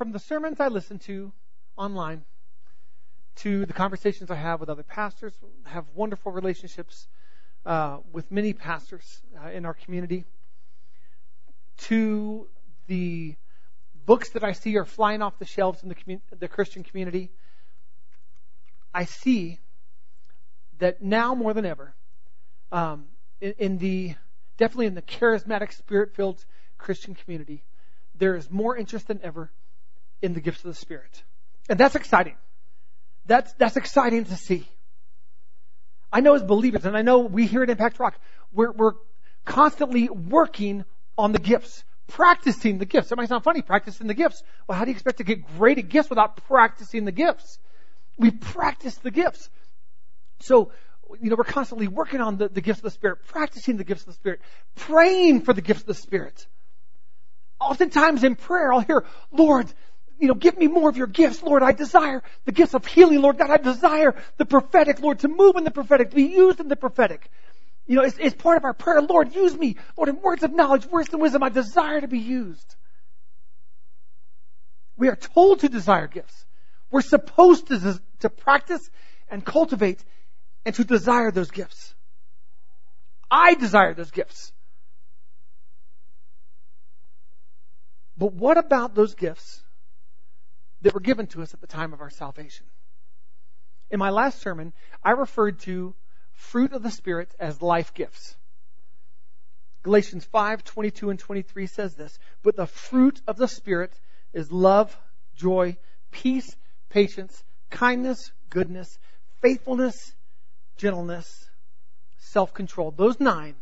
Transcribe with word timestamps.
from 0.00 0.12
the 0.12 0.18
sermons 0.18 0.58
I 0.60 0.68
listen 0.68 0.98
to 1.00 1.30
online 1.76 2.24
to 3.36 3.66
the 3.66 3.74
conversations 3.74 4.30
I 4.30 4.34
have 4.34 4.58
with 4.58 4.70
other 4.70 4.82
pastors, 4.82 5.34
have 5.64 5.84
wonderful 5.94 6.32
relationships 6.32 7.06
uh, 7.66 7.98
with 8.10 8.30
many 8.30 8.54
pastors 8.54 9.20
uh, 9.44 9.50
in 9.50 9.66
our 9.66 9.74
community, 9.74 10.24
to 11.80 12.48
the 12.86 13.34
books 14.06 14.30
that 14.30 14.42
I 14.42 14.52
see 14.52 14.78
are 14.78 14.86
flying 14.86 15.20
off 15.20 15.38
the 15.38 15.44
shelves 15.44 15.82
in 15.82 15.90
the, 15.90 15.94
commun- 15.94 16.22
the 16.30 16.48
Christian 16.48 16.82
community, 16.82 17.30
I 18.94 19.04
see 19.04 19.58
that 20.78 21.02
now 21.02 21.34
more 21.34 21.52
than 21.52 21.66
ever, 21.66 21.94
um, 22.72 23.04
in, 23.42 23.54
in 23.58 23.76
the 23.76 24.14
definitely 24.56 24.86
in 24.86 24.94
the 24.94 25.02
charismatic, 25.02 25.74
spirit-filled 25.74 26.42
Christian 26.78 27.14
community, 27.14 27.64
there 28.14 28.34
is 28.34 28.50
more 28.50 28.74
interest 28.74 29.06
than 29.06 29.20
ever 29.22 29.50
in 30.22 30.34
the 30.34 30.40
gifts 30.40 30.64
of 30.64 30.70
the 30.70 30.74
Spirit, 30.74 31.22
and 31.68 31.78
that's 31.78 31.94
exciting. 31.94 32.34
That's 33.26 33.52
that's 33.54 33.76
exciting 33.76 34.24
to 34.24 34.36
see. 34.36 34.66
I 36.12 36.20
know 36.20 36.34
as 36.34 36.42
believers, 36.42 36.84
and 36.84 36.96
I 36.96 37.02
know 37.02 37.20
we 37.20 37.46
here 37.46 37.62
at 37.62 37.70
Impact 37.70 37.98
Rock, 38.00 38.18
we're, 38.52 38.72
we're 38.72 38.94
constantly 39.44 40.08
working 40.08 40.84
on 41.16 41.32
the 41.32 41.38
gifts, 41.38 41.84
practicing 42.08 42.78
the 42.78 42.84
gifts. 42.84 43.12
It 43.12 43.16
might 43.16 43.28
sound 43.28 43.44
funny, 43.44 43.62
practicing 43.62 44.08
the 44.08 44.14
gifts. 44.14 44.42
Well, 44.66 44.76
how 44.76 44.84
do 44.84 44.90
you 44.90 44.94
expect 44.94 45.18
to 45.18 45.24
get 45.24 45.46
great 45.56 45.78
at 45.78 45.88
gifts 45.88 46.10
without 46.10 46.36
practicing 46.48 47.04
the 47.04 47.12
gifts? 47.12 47.58
We 48.18 48.32
practice 48.32 48.96
the 48.96 49.10
gifts. 49.10 49.48
So, 50.40 50.72
you 51.20 51.30
know, 51.30 51.36
we're 51.36 51.44
constantly 51.44 51.86
working 51.86 52.20
on 52.20 52.38
the, 52.38 52.48
the 52.48 52.60
gifts 52.60 52.80
of 52.80 52.84
the 52.84 52.90
Spirit, 52.90 53.18
practicing 53.28 53.76
the 53.76 53.84
gifts 53.84 54.02
of 54.02 54.06
the 54.06 54.12
Spirit, 54.14 54.40
praying 54.74 55.42
for 55.42 55.52
the 55.52 55.62
gifts 55.62 55.82
of 55.82 55.86
the 55.86 55.94
Spirit. 55.94 56.46
Oftentimes 57.60 58.24
in 58.24 58.36
prayer, 58.36 58.72
I'll 58.72 58.80
hear, 58.80 59.04
Lord, 59.30 59.72
you 60.20 60.28
know, 60.28 60.34
give 60.34 60.58
me 60.58 60.68
more 60.68 60.90
of 60.90 60.98
your 60.98 61.06
gifts, 61.06 61.42
Lord. 61.42 61.62
I 61.62 61.72
desire 61.72 62.22
the 62.44 62.52
gifts 62.52 62.74
of 62.74 62.84
healing, 62.86 63.22
Lord 63.22 63.38
God. 63.38 63.50
I 63.50 63.56
desire 63.56 64.14
the 64.36 64.44
prophetic, 64.44 65.00
Lord, 65.00 65.20
to 65.20 65.28
move 65.28 65.56
in 65.56 65.64
the 65.64 65.70
prophetic, 65.70 66.10
to 66.10 66.16
be 66.16 66.24
used 66.24 66.60
in 66.60 66.68
the 66.68 66.76
prophetic. 66.76 67.28
You 67.86 67.96
know, 67.96 68.02
it's, 68.02 68.18
it's 68.20 68.34
part 68.34 68.58
of 68.58 68.64
our 68.64 68.74
prayer. 68.74 69.00
Lord, 69.00 69.34
use 69.34 69.56
me, 69.56 69.76
Lord, 69.96 70.10
in 70.10 70.20
words 70.20 70.42
of 70.42 70.52
knowledge, 70.52 70.86
words 70.86 71.12
of 71.12 71.20
wisdom. 71.20 71.42
I 71.42 71.48
desire 71.48 72.02
to 72.02 72.06
be 72.06 72.18
used. 72.18 72.76
We 74.98 75.08
are 75.08 75.16
told 75.16 75.60
to 75.60 75.70
desire 75.70 76.06
gifts. 76.06 76.44
We're 76.90 77.00
supposed 77.00 77.68
to, 77.68 77.98
to 78.20 78.28
practice 78.28 78.90
and 79.30 79.42
cultivate 79.42 80.04
and 80.66 80.74
to 80.74 80.84
desire 80.84 81.30
those 81.30 81.50
gifts. 81.50 81.94
I 83.30 83.54
desire 83.54 83.94
those 83.94 84.10
gifts. 84.10 84.52
But 88.18 88.34
what 88.34 88.58
about 88.58 88.94
those 88.94 89.14
gifts 89.14 89.62
that 90.82 90.94
were 90.94 91.00
given 91.00 91.26
to 91.28 91.42
us 91.42 91.54
at 91.54 91.60
the 91.60 91.66
time 91.66 91.92
of 91.92 92.00
our 92.00 92.10
salvation. 92.10 92.66
In 93.90 93.98
my 93.98 94.10
last 94.10 94.40
sermon, 94.40 94.72
I 95.02 95.10
referred 95.10 95.60
to 95.60 95.94
fruit 96.32 96.72
of 96.72 96.82
the 96.82 96.90
Spirit 96.90 97.34
as 97.38 97.60
life 97.60 97.92
gifts. 97.92 98.36
Galatians 99.82 100.24
5, 100.26 100.62
22 100.64 101.10
and 101.10 101.18
23 101.18 101.66
says 101.66 101.94
this, 101.94 102.18
but 102.42 102.56
the 102.56 102.66
fruit 102.66 103.20
of 103.26 103.36
the 103.36 103.48
Spirit 103.48 103.92
is 104.32 104.52
love, 104.52 104.96
joy, 105.36 105.76
peace, 106.10 106.56
patience, 106.88 107.42
kindness, 107.70 108.30
goodness, 108.50 108.98
faithfulness, 109.40 110.14
gentleness, 110.76 111.48
self-control. 112.18 112.92
Those 112.92 113.18
nine 113.18 113.54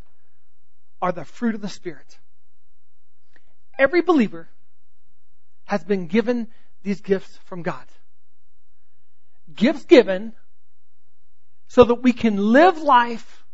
are 1.00 1.12
the 1.12 1.24
fruit 1.24 1.54
of 1.54 1.60
the 1.60 1.68
Spirit. 1.68 2.18
Every 3.78 4.02
believer 4.02 4.48
has 5.64 5.84
been 5.84 6.06
given 6.06 6.48
these 6.82 7.00
gifts 7.00 7.38
from 7.44 7.62
God. 7.62 7.84
Gifts 9.54 9.84
given 9.84 10.32
so 11.68 11.84
that 11.84 12.02
we 12.02 12.12
can 12.12 12.36
live 12.36 12.78
life 12.78 13.44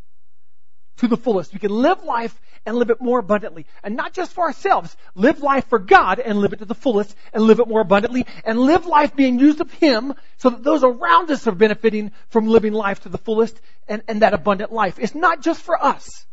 to 0.98 1.08
the 1.08 1.16
fullest. 1.16 1.52
We 1.52 1.58
can 1.58 1.70
live 1.70 2.04
life 2.04 2.38
and 2.66 2.76
live 2.76 2.90
it 2.90 3.00
more 3.00 3.18
abundantly. 3.18 3.66
And 3.82 3.96
not 3.96 4.12
just 4.12 4.32
for 4.32 4.44
ourselves. 4.44 4.96
Live 5.14 5.40
life 5.42 5.66
for 5.68 5.78
God 5.78 6.20
and 6.20 6.38
live 6.38 6.52
it 6.52 6.60
to 6.60 6.64
the 6.64 6.74
fullest 6.74 7.14
and 7.32 7.42
live 7.42 7.60
it 7.60 7.68
more 7.68 7.80
abundantly 7.80 8.26
and 8.44 8.58
live 8.58 8.86
life 8.86 9.16
being 9.16 9.38
used 9.38 9.60
of 9.60 9.72
Him 9.72 10.14
so 10.36 10.50
that 10.50 10.62
those 10.62 10.84
around 10.84 11.30
us 11.30 11.46
are 11.46 11.52
benefiting 11.52 12.12
from 12.28 12.46
living 12.46 12.72
life 12.72 13.00
to 13.00 13.08
the 13.08 13.18
fullest 13.18 13.60
and, 13.88 14.02
and 14.06 14.22
that 14.22 14.34
abundant 14.34 14.72
life. 14.72 14.98
It's 14.98 15.14
not 15.14 15.42
just 15.42 15.62
for 15.62 15.82
us. 15.82 16.26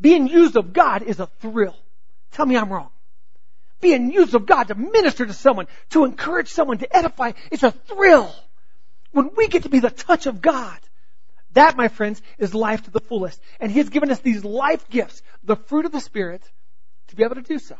Being 0.00 0.28
used 0.28 0.56
of 0.56 0.72
God 0.72 1.02
is 1.02 1.20
a 1.20 1.26
thrill. 1.26 1.76
Tell 2.32 2.46
me 2.46 2.56
I'm 2.56 2.72
wrong 2.72 2.90
being 3.80 4.12
used 4.12 4.34
of 4.34 4.46
God 4.46 4.68
to 4.68 4.74
minister 4.74 5.26
to 5.26 5.32
someone, 5.32 5.66
to 5.90 6.04
encourage 6.04 6.48
someone, 6.48 6.78
to 6.78 6.96
edify. 6.96 7.32
It's 7.50 7.62
a 7.62 7.70
thrill. 7.70 8.34
When 9.12 9.30
we 9.36 9.48
get 9.48 9.64
to 9.64 9.68
be 9.68 9.80
the 9.80 9.90
touch 9.90 10.26
of 10.26 10.40
God, 10.40 10.78
that, 11.52 11.76
my 11.76 11.88
friends, 11.88 12.22
is 12.38 12.54
life 12.54 12.84
to 12.84 12.90
the 12.90 13.00
fullest. 13.00 13.40
And 13.58 13.72
He 13.72 13.78
has 13.78 13.88
given 13.88 14.10
us 14.10 14.20
these 14.20 14.44
life 14.44 14.88
gifts, 14.88 15.22
the 15.42 15.56
fruit 15.56 15.86
of 15.86 15.92
the 15.92 16.00
Spirit, 16.00 16.42
to 17.08 17.16
be 17.16 17.24
able 17.24 17.34
to 17.36 17.42
do 17.42 17.58
so. 17.58 17.76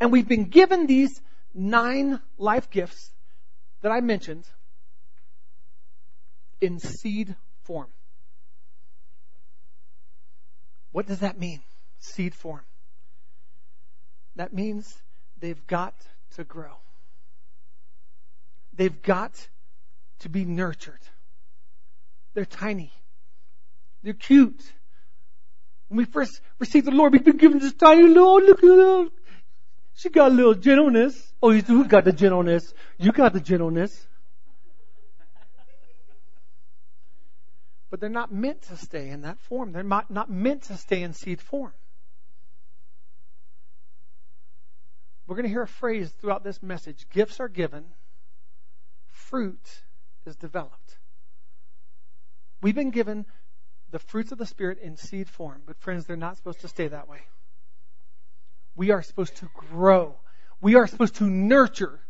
And 0.00 0.10
we've 0.10 0.26
been 0.26 0.46
given 0.46 0.86
these 0.86 1.20
nine 1.54 2.20
life 2.38 2.70
gifts 2.70 3.10
that 3.82 3.92
I 3.92 4.00
mentioned 4.00 4.44
in 6.60 6.78
seed 6.80 7.36
form. 7.64 7.88
What 10.90 11.06
does 11.06 11.20
that 11.20 11.38
mean? 11.38 11.60
Seed 11.98 12.34
form. 12.34 12.62
That 14.36 14.52
means 14.52 14.92
they've 15.40 15.66
got 15.66 15.94
to 16.36 16.44
grow. 16.44 16.72
They've 18.74 19.02
got 19.02 19.48
to 20.20 20.28
be 20.28 20.44
nurtured. 20.44 21.00
They're 22.34 22.46
tiny. 22.46 22.92
They're 24.02 24.14
cute. 24.14 24.62
When 25.88 25.98
we 25.98 26.04
first 26.04 26.40
received 26.58 26.86
the 26.86 26.90
Lord, 26.90 27.12
we've 27.12 27.24
been 27.24 27.36
given 27.36 27.58
this 27.58 27.74
tiny 27.74 28.08
Lord. 28.08 28.44
Look 28.44 28.64
at 28.64 28.68
her. 28.68 29.08
She 29.94 30.08
got 30.08 30.32
a 30.32 30.34
little 30.34 30.54
gentleness. 30.54 31.32
Oh, 31.42 31.50
you 31.50 31.84
got 31.84 32.04
the 32.04 32.12
gentleness. 32.12 32.72
You 32.98 33.12
got 33.12 33.34
the 33.34 33.40
gentleness. 33.40 34.06
But 37.90 38.00
they're 38.00 38.08
not 38.08 38.32
meant 38.32 38.62
to 38.62 38.76
stay 38.78 39.10
in 39.10 39.20
that 39.22 39.38
form. 39.38 39.72
They're 39.72 39.82
not, 39.82 40.10
not 40.10 40.30
meant 40.30 40.62
to 40.64 40.78
stay 40.78 41.02
in 41.02 41.12
seed 41.12 41.42
form. 41.42 41.74
We're 45.32 45.36
going 45.36 45.44
to 45.44 45.54
hear 45.54 45.62
a 45.62 45.66
phrase 45.66 46.10
throughout 46.20 46.44
this 46.44 46.62
message 46.62 47.06
gifts 47.08 47.40
are 47.40 47.48
given, 47.48 47.84
fruit 49.06 49.80
is 50.26 50.36
developed. 50.36 50.98
We've 52.60 52.74
been 52.74 52.90
given 52.90 53.24
the 53.90 53.98
fruits 53.98 54.30
of 54.32 54.36
the 54.36 54.44
Spirit 54.44 54.78
in 54.80 54.98
seed 54.98 55.30
form, 55.30 55.62
but 55.64 55.78
friends, 55.78 56.04
they're 56.04 56.16
not 56.16 56.36
supposed 56.36 56.60
to 56.60 56.68
stay 56.68 56.86
that 56.86 57.08
way. 57.08 57.20
We 58.76 58.90
are 58.90 59.00
supposed 59.00 59.36
to 59.36 59.48
grow. 59.54 60.16
We 60.60 60.74
are 60.74 60.86
supposed 60.86 61.14
to 61.14 61.24
nurture 61.24 62.00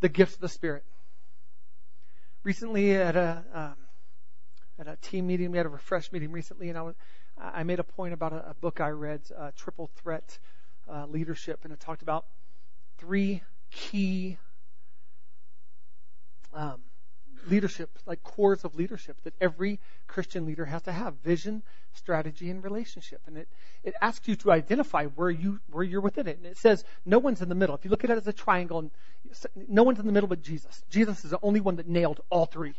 the 0.00 0.10
gifts 0.10 0.34
of 0.34 0.40
the 0.42 0.50
Spirit. 0.50 0.84
Recently, 2.42 2.96
at 2.96 3.16
a 3.16 3.44
um, 3.54 3.76
at 4.78 4.88
a 4.88 4.96
team 4.96 5.26
meeting, 5.26 5.52
we 5.52 5.56
had 5.56 5.64
a 5.64 5.70
refresh 5.70 6.12
meeting 6.12 6.32
recently, 6.32 6.68
and 6.68 6.76
I, 6.76 6.82
was, 6.82 6.96
I 7.38 7.62
made 7.62 7.80
a 7.80 7.84
point 7.84 8.12
about 8.12 8.34
a, 8.34 8.50
a 8.50 8.54
book 8.60 8.78
I 8.78 8.90
read, 8.90 9.22
uh, 9.34 9.52
Triple 9.56 9.88
Threat 10.02 10.38
uh, 10.90 11.06
leadership, 11.06 11.60
and 11.64 11.72
it 11.72 11.80
talked 11.80 12.02
about 12.02 12.24
three 12.98 13.42
key 13.70 14.38
um, 16.52 16.80
leadership, 17.48 17.98
like 18.06 18.22
cores 18.22 18.64
of 18.64 18.74
leadership 18.74 19.16
that 19.22 19.34
every 19.40 19.78
Christian 20.06 20.46
leader 20.46 20.64
has 20.64 20.82
to 20.82 20.92
have: 20.92 21.14
vision, 21.22 21.62
strategy, 21.94 22.50
and 22.50 22.62
relationship. 22.62 23.20
And 23.26 23.36
it 23.38 23.48
it 23.84 23.94
asks 24.00 24.26
you 24.28 24.36
to 24.36 24.52
identify 24.52 25.06
where 25.06 25.30
you 25.30 25.60
where 25.70 25.84
you're 25.84 26.00
within 26.00 26.26
it. 26.26 26.38
And 26.38 26.46
it 26.46 26.58
says 26.58 26.84
no 27.06 27.18
one's 27.18 27.40
in 27.40 27.48
the 27.48 27.54
middle. 27.54 27.74
If 27.74 27.84
you 27.84 27.90
look 27.90 28.04
at 28.04 28.10
it 28.10 28.16
as 28.16 28.26
a 28.26 28.32
triangle, 28.32 28.78
and 28.80 28.90
no 29.68 29.82
one's 29.82 29.98
in 29.98 30.06
the 30.06 30.12
middle 30.12 30.28
but 30.28 30.42
Jesus. 30.42 30.82
Jesus 30.90 31.24
is 31.24 31.30
the 31.30 31.38
only 31.42 31.60
one 31.60 31.76
that 31.76 31.88
nailed 31.88 32.20
all 32.30 32.46
three. 32.46 32.74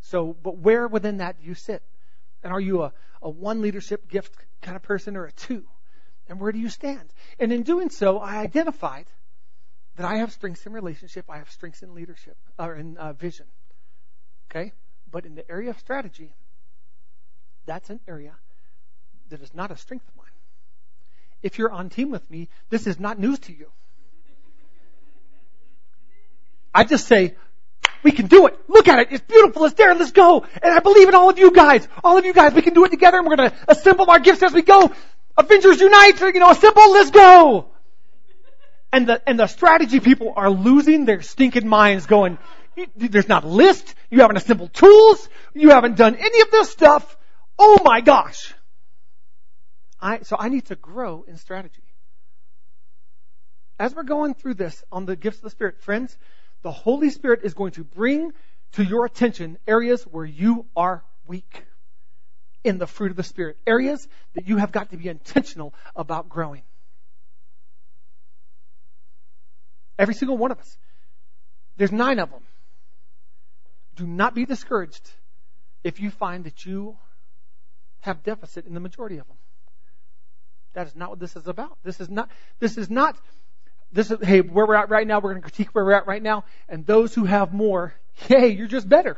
So, 0.00 0.36
but 0.42 0.58
where 0.58 0.86
within 0.86 1.18
that 1.18 1.40
do 1.40 1.46
you 1.46 1.54
sit? 1.54 1.82
And 2.42 2.52
are 2.52 2.60
you 2.60 2.82
a, 2.82 2.92
a 3.22 3.28
one 3.28 3.60
leadership 3.60 4.08
gift 4.08 4.36
kind 4.62 4.76
of 4.76 4.82
person 4.82 5.16
or 5.16 5.24
a 5.24 5.32
two? 5.32 5.64
And 6.28 6.40
where 6.40 6.52
do 6.52 6.58
you 6.58 6.68
stand? 6.68 7.08
And 7.38 7.52
in 7.52 7.62
doing 7.62 7.90
so, 7.90 8.18
I 8.18 8.38
identified 8.38 9.06
that 9.96 10.06
I 10.06 10.16
have 10.18 10.32
strengths 10.32 10.66
in 10.66 10.72
relationship, 10.72 11.24
I 11.28 11.38
have 11.38 11.50
strengths 11.50 11.82
in 11.82 11.94
leadership, 11.94 12.36
or 12.58 12.74
in 12.74 12.96
uh, 12.98 13.12
vision. 13.12 13.46
Okay? 14.50 14.72
But 15.10 15.24
in 15.24 15.34
the 15.34 15.50
area 15.50 15.70
of 15.70 15.78
strategy, 15.78 16.34
that's 17.64 17.90
an 17.90 18.00
area 18.06 18.34
that 19.30 19.40
is 19.40 19.54
not 19.54 19.70
a 19.70 19.76
strength 19.76 20.06
of 20.08 20.16
mine. 20.16 20.26
If 21.42 21.58
you're 21.58 21.70
on 21.70 21.90
team 21.90 22.10
with 22.10 22.28
me, 22.30 22.48
this 22.70 22.86
is 22.86 22.98
not 22.98 23.18
news 23.18 23.38
to 23.40 23.52
you. 23.52 23.70
I 26.74 26.84
just 26.84 27.06
say, 27.06 27.34
we 28.02 28.12
can 28.12 28.26
do 28.26 28.46
it. 28.46 28.58
Look 28.68 28.86
at 28.86 28.98
it. 29.00 29.08
It's 29.10 29.24
beautiful. 29.24 29.64
It's 29.64 29.74
there. 29.74 29.94
Let's 29.94 30.12
go. 30.12 30.46
And 30.62 30.72
I 30.72 30.80
believe 30.80 31.08
in 31.08 31.14
all 31.14 31.30
of 31.30 31.38
you 31.38 31.50
guys. 31.50 31.88
All 32.04 32.18
of 32.18 32.24
you 32.24 32.32
guys. 32.32 32.52
We 32.52 32.62
can 32.62 32.74
do 32.74 32.84
it 32.84 32.90
together 32.90 33.18
and 33.18 33.26
we're 33.26 33.36
going 33.36 33.50
to 33.50 33.56
assemble 33.66 34.10
our 34.10 34.20
gifts 34.20 34.42
as 34.42 34.52
we 34.52 34.62
go. 34.62 34.92
Avengers 35.36 35.80
Unite, 35.80 36.20
you 36.20 36.40
know, 36.40 36.50
assemble, 36.50 36.92
let's 36.92 37.10
go. 37.10 37.66
And 38.92 39.06
the, 39.06 39.28
and 39.28 39.38
the 39.38 39.46
strategy 39.46 40.00
people 40.00 40.32
are 40.36 40.50
losing 40.50 41.04
their 41.04 41.22
stinking 41.22 41.68
minds 41.68 42.06
going, 42.06 42.38
there's 42.96 43.28
not 43.28 43.44
a 43.44 43.48
list, 43.48 43.94
you 44.10 44.20
haven't 44.20 44.36
assembled 44.36 44.72
tools, 44.72 45.28
you 45.54 45.70
haven't 45.70 45.96
done 45.96 46.14
any 46.14 46.40
of 46.40 46.50
this 46.50 46.70
stuff. 46.70 47.16
Oh 47.58 47.78
my 47.84 48.00
gosh. 48.00 48.54
I, 50.00 50.20
so 50.20 50.36
I 50.38 50.48
need 50.48 50.66
to 50.66 50.76
grow 50.76 51.24
in 51.26 51.36
strategy. 51.36 51.82
As 53.78 53.94
we're 53.94 54.04
going 54.04 54.34
through 54.34 54.54
this 54.54 54.82
on 54.90 55.04
the 55.04 55.16
gifts 55.16 55.38
of 55.38 55.44
the 55.44 55.50
Spirit, 55.50 55.80
friends, 55.80 56.16
the 56.62 56.72
Holy 56.72 57.10
Spirit 57.10 57.40
is 57.44 57.54
going 57.54 57.72
to 57.72 57.84
bring 57.84 58.32
to 58.72 58.82
your 58.82 59.04
attention 59.04 59.58
areas 59.66 60.02
where 60.04 60.24
you 60.24 60.66
are 60.76 61.04
weak 61.26 61.64
in 62.66 62.78
the 62.78 62.86
fruit 62.86 63.10
of 63.10 63.16
the 63.16 63.22
Spirit. 63.22 63.56
Areas 63.66 64.06
that 64.34 64.48
you 64.48 64.56
have 64.56 64.72
got 64.72 64.90
to 64.90 64.96
be 64.96 65.08
intentional 65.08 65.72
about 65.94 66.28
growing. 66.28 66.62
Every 69.98 70.14
single 70.14 70.36
one 70.36 70.50
of 70.50 70.58
us. 70.58 70.76
There's 71.76 71.92
nine 71.92 72.18
of 72.18 72.30
them. 72.30 72.42
Do 73.94 74.06
not 74.06 74.34
be 74.34 74.44
discouraged 74.44 75.10
if 75.84 76.00
you 76.00 76.10
find 76.10 76.44
that 76.44 76.66
you 76.66 76.96
have 78.00 78.22
deficit 78.22 78.66
in 78.66 78.74
the 78.74 78.80
majority 78.80 79.18
of 79.18 79.26
them. 79.26 79.36
That 80.74 80.86
is 80.88 80.96
not 80.96 81.10
what 81.10 81.20
this 81.20 81.36
is 81.36 81.46
about. 81.46 81.78
This 81.82 82.00
is 82.00 82.10
not, 82.10 82.28
this 82.58 82.76
is 82.76 82.90
not, 82.90 83.16
this 83.92 84.10
is, 84.10 84.18
hey, 84.22 84.40
where 84.40 84.66
we're 84.66 84.74
at 84.74 84.90
right 84.90 85.06
now, 85.06 85.20
we're 85.20 85.30
going 85.30 85.42
to 85.42 85.48
critique 85.48 85.74
where 85.74 85.84
we're 85.84 85.92
at 85.92 86.06
right 86.06 86.22
now, 86.22 86.44
and 86.68 86.84
those 86.84 87.14
who 87.14 87.24
have 87.24 87.54
more, 87.54 87.94
hey, 88.12 88.48
you're 88.48 88.66
just 88.66 88.88
better. 88.88 89.16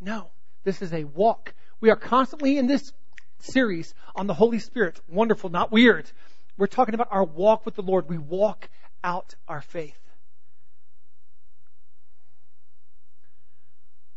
No. 0.00 0.30
This 0.64 0.82
is 0.82 0.92
a 0.92 1.04
walk. 1.04 1.54
We 1.80 1.90
are 1.90 1.96
constantly 1.96 2.58
in 2.58 2.66
this 2.66 2.92
series 3.38 3.94
on 4.14 4.26
the 4.26 4.34
Holy 4.34 4.58
Spirit. 4.58 5.00
Wonderful, 5.08 5.50
not 5.50 5.70
weird. 5.70 6.10
We're 6.56 6.66
talking 6.66 6.94
about 6.94 7.08
our 7.10 7.24
walk 7.24 7.66
with 7.66 7.74
the 7.74 7.82
Lord. 7.82 8.08
We 8.08 8.18
walk 8.18 8.68
out 9.02 9.34
our 9.48 9.60
faith. 9.60 9.98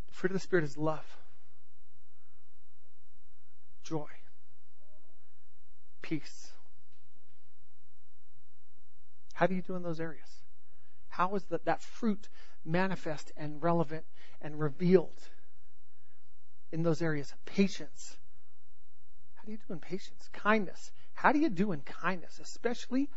The 0.07 0.13
fruit 0.13 0.31
of 0.31 0.35
the 0.35 0.39
Spirit 0.39 0.65
is 0.65 0.77
love, 0.77 1.05
joy, 3.83 4.07
peace. 6.01 6.51
How 9.33 9.45
do 9.45 9.53
you 9.53 9.61
do 9.61 9.75
in 9.75 9.83
those 9.83 9.99
areas? 9.99 10.27
How 11.09 11.35
is 11.35 11.43
that, 11.45 11.65
that 11.65 11.81
fruit 11.81 12.29
manifest 12.65 13.31
and 13.37 13.61
relevant 13.61 14.05
and 14.41 14.59
revealed 14.59 15.29
in 16.71 16.83
those 16.83 17.01
areas? 17.01 17.33
Patience. 17.45 18.17
How 19.35 19.43
do 19.45 19.51
you 19.51 19.57
do 19.67 19.73
in 19.73 19.79
patience? 19.79 20.29
Kindness. 20.33 20.91
How 21.13 21.31
do 21.31 21.39
you 21.39 21.49
do 21.49 21.71
in 21.71 21.81
kindness? 21.81 22.39
Especially 22.39 23.09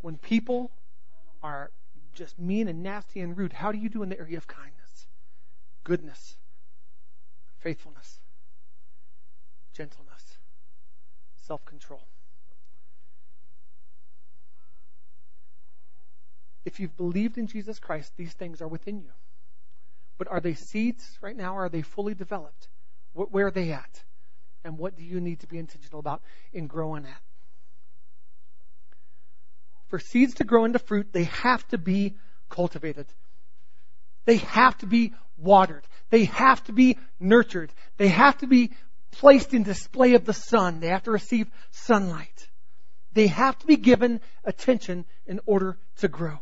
when 0.00 0.16
people 0.16 0.70
are 1.42 1.70
just 2.14 2.38
mean 2.38 2.68
and 2.68 2.82
nasty 2.82 3.20
and 3.20 3.36
rude, 3.36 3.52
how 3.52 3.72
do 3.72 3.78
you 3.78 3.88
do 3.88 4.02
in 4.02 4.08
the 4.08 4.18
area 4.18 4.38
of 4.38 4.46
kindness? 4.46 5.06
Goodness, 5.84 6.36
faithfulness, 7.58 8.18
gentleness, 9.74 10.38
self 11.46 11.64
control. 11.64 12.02
If 16.64 16.80
you've 16.80 16.96
believed 16.96 17.38
in 17.38 17.46
Jesus 17.46 17.78
Christ, 17.78 18.12
these 18.16 18.32
things 18.32 18.60
are 18.60 18.66
within 18.66 18.98
you. 18.98 19.12
But 20.18 20.28
are 20.28 20.40
they 20.40 20.54
seeds 20.54 21.18
right 21.20 21.36
now, 21.36 21.56
or 21.56 21.66
are 21.66 21.68
they 21.68 21.82
fully 21.82 22.14
developed? 22.14 22.68
Where 23.16 23.46
are 23.46 23.50
they 23.50 23.72
at? 23.72 24.02
And 24.64 24.78
what 24.78 24.96
do 24.96 25.02
you 25.02 25.20
need 25.20 25.40
to 25.40 25.46
be 25.46 25.58
intentional 25.58 26.00
about 26.00 26.22
in 26.52 26.66
growing 26.66 27.04
at? 27.04 27.22
for 29.88 29.98
seeds 29.98 30.34
to 30.34 30.44
grow 30.44 30.64
into 30.64 30.78
fruit, 30.78 31.12
they 31.12 31.24
have 31.24 31.66
to 31.68 31.78
be 31.78 32.14
cultivated. 32.48 33.06
They 34.24 34.38
have 34.38 34.76
to 34.78 34.86
be 34.86 35.12
watered. 35.38 35.84
They 36.10 36.24
have 36.24 36.62
to 36.64 36.72
be 36.72 36.98
nurtured. 37.20 37.72
They 37.96 38.08
have 38.08 38.38
to 38.38 38.46
be 38.46 38.72
placed 39.12 39.54
in 39.54 39.62
display 39.62 40.14
of 40.14 40.24
the 40.24 40.32
sun. 40.32 40.80
They 40.80 40.88
have 40.88 41.04
to 41.04 41.12
receive 41.12 41.48
sunlight. 41.70 42.48
They 43.12 43.28
have 43.28 43.58
to 43.60 43.66
be 43.66 43.76
given 43.76 44.20
attention 44.44 45.04
in 45.26 45.40
order 45.46 45.78
to 45.98 46.08
grow. 46.08 46.38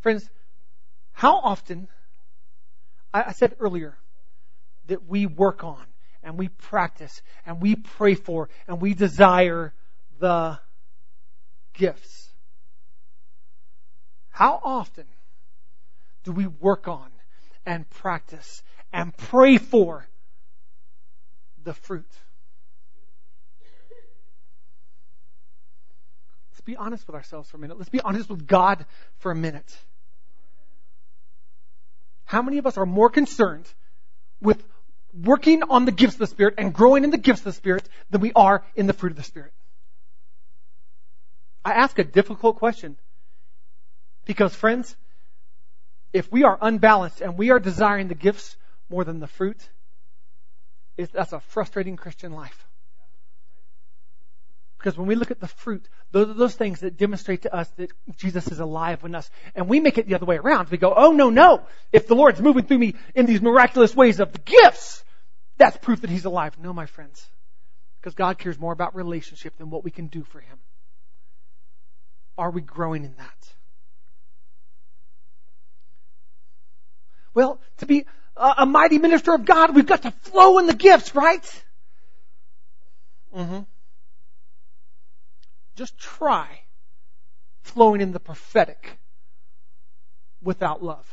Friends, 0.00 0.28
how 1.12 1.36
often, 1.36 1.88
I 3.14 3.32
said 3.32 3.54
earlier, 3.60 3.96
that 4.88 5.08
we 5.08 5.26
work 5.26 5.62
on 5.62 5.84
and 6.22 6.36
we 6.36 6.48
practice 6.48 7.22
and 7.46 7.62
we 7.62 7.76
pray 7.76 8.14
for 8.14 8.48
and 8.66 8.80
we 8.80 8.92
desire 8.92 9.72
the 10.18 10.58
gifts. 11.74 12.28
How 14.30 14.60
often 14.64 15.04
do 16.24 16.32
we 16.32 16.46
work 16.46 16.88
on 16.88 17.08
and 17.64 17.88
practice 17.88 18.62
and 18.92 19.16
pray 19.16 19.58
for 19.58 20.06
the 21.62 21.72
fruit? 21.72 22.10
Let's 26.50 26.62
be 26.62 26.76
honest 26.76 27.06
with 27.06 27.14
ourselves 27.14 27.48
for 27.50 27.58
a 27.58 27.60
minute. 27.60 27.78
Let's 27.78 27.90
be 27.90 28.00
honest 28.00 28.28
with 28.28 28.46
God 28.46 28.86
for 29.18 29.30
a 29.30 29.36
minute. 29.36 29.78
How 32.24 32.42
many 32.42 32.58
of 32.58 32.66
us 32.66 32.78
are 32.78 32.86
more 32.86 33.10
concerned 33.10 33.66
with 34.40 34.62
working 35.22 35.62
on 35.62 35.84
the 35.84 35.92
gifts 35.92 36.14
of 36.14 36.20
the 36.20 36.26
Spirit 36.26 36.54
and 36.58 36.72
growing 36.72 37.04
in 37.04 37.10
the 37.10 37.18
gifts 37.18 37.40
of 37.40 37.44
the 37.44 37.52
Spirit 37.52 37.88
than 38.10 38.20
we 38.20 38.32
are 38.34 38.64
in 38.74 38.86
the 38.86 38.92
fruit 38.92 39.12
of 39.12 39.16
the 39.16 39.22
Spirit. 39.22 39.52
I 41.64 41.72
ask 41.72 41.98
a 41.98 42.04
difficult 42.04 42.56
question 42.56 42.96
because 44.24 44.54
friends, 44.54 44.96
if 46.12 46.30
we 46.30 46.44
are 46.44 46.58
unbalanced 46.60 47.20
and 47.20 47.38
we 47.38 47.50
are 47.50 47.58
desiring 47.58 48.08
the 48.08 48.14
gifts 48.14 48.56
more 48.90 49.04
than 49.04 49.20
the 49.20 49.26
fruit, 49.26 49.68
that's 50.96 51.32
a 51.32 51.40
frustrating 51.40 51.96
Christian 51.96 52.32
life. 52.32 52.66
Because 54.84 54.98
when 54.98 55.06
we 55.06 55.14
look 55.14 55.30
at 55.30 55.40
the 55.40 55.48
fruit, 55.48 55.88
those 56.12 56.28
are 56.28 56.34
those 56.34 56.54
things 56.54 56.80
that 56.80 56.98
demonstrate 56.98 57.42
to 57.42 57.54
us 57.54 57.66
that 57.78 57.90
Jesus 58.18 58.48
is 58.48 58.60
alive 58.60 59.02
in 59.02 59.14
us. 59.14 59.30
And 59.54 59.66
we 59.66 59.80
make 59.80 59.96
it 59.96 60.06
the 60.06 60.14
other 60.14 60.26
way 60.26 60.36
around. 60.36 60.68
We 60.68 60.76
go, 60.76 60.92
oh 60.94 61.12
no, 61.12 61.30
no. 61.30 61.62
If 61.90 62.06
the 62.06 62.14
Lord's 62.14 62.38
moving 62.38 62.66
through 62.66 62.76
me 62.76 62.94
in 63.14 63.24
these 63.24 63.40
miraculous 63.40 63.96
ways 63.96 64.20
of 64.20 64.32
the 64.32 64.40
gifts, 64.40 65.02
that's 65.56 65.78
proof 65.78 66.02
that 66.02 66.10
He's 66.10 66.26
alive. 66.26 66.58
No, 66.60 66.74
my 66.74 66.84
friends. 66.84 67.26
Because 67.98 68.14
God 68.14 68.36
cares 68.36 68.58
more 68.58 68.74
about 68.74 68.94
relationship 68.94 69.56
than 69.56 69.70
what 69.70 69.84
we 69.84 69.90
can 69.90 70.08
do 70.08 70.22
for 70.22 70.38
Him. 70.38 70.58
Are 72.36 72.50
we 72.50 72.60
growing 72.60 73.06
in 73.06 73.14
that? 73.16 73.48
Well, 77.32 77.58
to 77.78 77.86
be 77.86 78.04
a, 78.36 78.54
a 78.58 78.66
mighty 78.66 78.98
minister 78.98 79.32
of 79.32 79.46
God, 79.46 79.74
we've 79.74 79.86
got 79.86 80.02
to 80.02 80.10
flow 80.10 80.58
in 80.58 80.66
the 80.66 80.74
gifts, 80.74 81.14
right? 81.14 81.64
Mm-hmm. 83.34 83.60
Just 85.76 85.98
try 85.98 86.46
flowing 87.62 88.00
in 88.00 88.12
the 88.12 88.20
prophetic 88.20 88.98
without 90.42 90.82
love. 90.82 91.06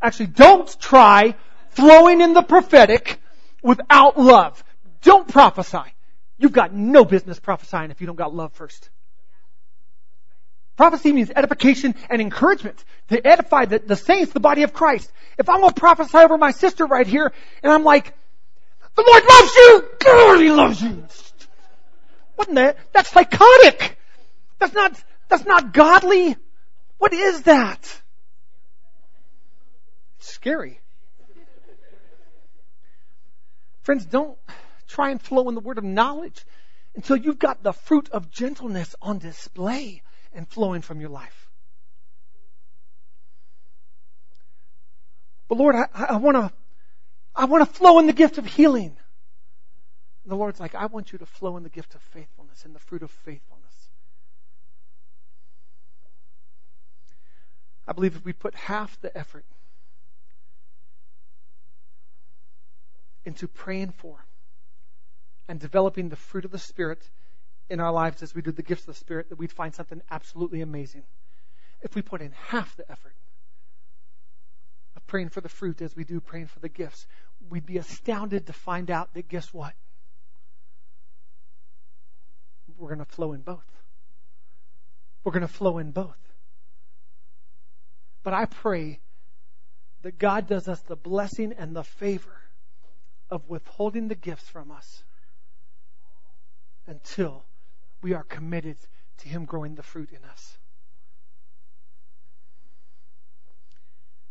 Actually, 0.00 0.28
don't 0.28 0.80
try 0.80 1.34
flowing 1.70 2.20
in 2.20 2.34
the 2.34 2.42
prophetic 2.42 3.20
without 3.62 4.18
love. 4.18 4.62
Don't 5.02 5.26
prophesy. 5.26 5.92
You've 6.38 6.52
got 6.52 6.72
no 6.72 7.04
business 7.04 7.40
prophesying 7.40 7.90
if 7.90 8.00
you 8.00 8.06
don't 8.06 8.16
got 8.16 8.34
love 8.34 8.52
first. 8.52 8.90
Prophecy 10.76 11.12
means 11.12 11.32
edification 11.34 11.96
and 12.08 12.22
encouragement 12.22 12.84
to 13.08 13.26
edify 13.26 13.64
the, 13.64 13.80
the 13.80 13.96
saints, 13.96 14.32
the 14.32 14.38
body 14.38 14.62
of 14.62 14.72
Christ. 14.72 15.10
If 15.36 15.48
I'm 15.48 15.60
going 15.60 15.74
to 15.74 15.80
prophesy 15.80 16.18
over 16.18 16.38
my 16.38 16.52
sister 16.52 16.86
right 16.86 17.06
here, 17.06 17.32
and 17.64 17.72
I'm 17.72 17.82
like, 17.82 18.14
the 18.94 19.02
Lord 19.04 19.24
loves 19.28 19.56
you! 19.56 19.88
God, 19.98 20.40
He 20.40 20.52
loves 20.52 20.80
you! 20.80 21.04
What 22.38 22.54
that? 22.54 22.78
That's 22.92 23.08
psychotic! 23.10 23.98
That's 24.60 24.72
not, 24.72 24.92
that's 25.28 25.44
not 25.44 25.72
godly! 25.72 26.36
What 26.98 27.12
is 27.12 27.42
that? 27.42 28.00
It's 30.18 30.30
scary. 30.30 30.78
Friends, 33.82 34.06
don't 34.06 34.38
try 34.86 35.10
and 35.10 35.20
flow 35.20 35.48
in 35.48 35.56
the 35.56 35.60
word 35.60 35.78
of 35.78 35.84
knowledge 35.84 36.44
until 36.94 37.16
you've 37.16 37.40
got 37.40 37.64
the 37.64 37.72
fruit 37.72 38.08
of 38.10 38.30
gentleness 38.30 38.94
on 39.02 39.18
display 39.18 40.02
and 40.32 40.46
flowing 40.46 40.82
from 40.82 41.00
your 41.00 41.10
life. 41.10 41.50
But 45.48 45.58
Lord, 45.58 45.74
I, 45.74 45.88
I 45.92 46.16
want 46.18 46.36
to, 46.36 46.52
I 47.34 47.46
want 47.46 47.66
to 47.66 47.74
flow 47.74 47.98
in 47.98 48.06
the 48.06 48.12
gift 48.12 48.38
of 48.38 48.46
healing. 48.46 48.96
And 50.28 50.32
the 50.34 50.36
Lord's 50.36 50.60
like, 50.60 50.74
I 50.74 50.84
want 50.84 51.10
you 51.10 51.18
to 51.20 51.24
flow 51.24 51.56
in 51.56 51.62
the 51.62 51.70
gift 51.70 51.94
of 51.94 52.02
faithfulness 52.02 52.66
and 52.66 52.74
the 52.74 52.78
fruit 52.78 53.02
of 53.02 53.10
faithfulness. 53.10 53.88
I 57.86 57.94
believe 57.94 58.14
if 58.14 58.26
we 58.26 58.34
put 58.34 58.54
half 58.54 59.00
the 59.00 59.16
effort 59.16 59.46
into 63.24 63.48
praying 63.48 63.94
for 63.96 64.26
and 65.48 65.58
developing 65.58 66.10
the 66.10 66.16
fruit 66.16 66.44
of 66.44 66.50
the 66.50 66.58
Spirit 66.58 67.08
in 67.70 67.80
our 67.80 67.90
lives 67.90 68.22
as 68.22 68.34
we 68.34 68.42
do 68.42 68.52
the 68.52 68.62
gifts 68.62 68.82
of 68.82 68.88
the 68.88 69.00
Spirit 69.00 69.30
that 69.30 69.38
we'd 69.38 69.50
find 69.50 69.74
something 69.74 70.02
absolutely 70.10 70.60
amazing. 70.60 71.04
If 71.80 71.94
we 71.94 72.02
put 72.02 72.20
in 72.20 72.32
half 72.32 72.76
the 72.76 72.84
effort 72.92 73.14
of 74.94 75.06
praying 75.06 75.30
for 75.30 75.40
the 75.40 75.48
fruit 75.48 75.80
as 75.80 75.96
we 75.96 76.04
do 76.04 76.20
praying 76.20 76.48
for 76.48 76.60
the 76.60 76.68
gifts, 76.68 77.06
we'd 77.48 77.64
be 77.64 77.78
astounded 77.78 78.48
to 78.48 78.52
find 78.52 78.90
out 78.90 79.14
that 79.14 79.28
guess 79.28 79.54
what? 79.54 79.72
We're 82.78 82.88
going 82.88 83.04
to 83.04 83.04
flow 83.04 83.32
in 83.32 83.40
both. 83.40 83.66
We're 85.24 85.32
going 85.32 85.42
to 85.42 85.52
flow 85.52 85.78
in 85.78 85.90
both. 85.90 86.16
But 88.22 88.34
I 88.34 88.46
pray 88.46 89.00
that 90.02 90.18
God 90.18 90.46
does 90.46 90.68
us 90.68 90.80
the 90.80 90.96
blessing 90.96 91.52
and 91.58 91.74
the 91.74 91.82
favor 91.82 92.40
of 93.30 93.48
withholding 93.48 94.08
the 94.08 94.14
gifts 94.14 94.48
from 94.48 94.70
us 94.70 95.02
until 96.86 97.44
we 98.00 98.14
are 98.14 98.22
committed 98.22 98.76
to 99.18 99.28
Him 99.28 99.44
growing 99.44 99.74
the 99.74 99.82
fruit 99.82 100.10
in 100.12 100.24
us. 100.30 100.56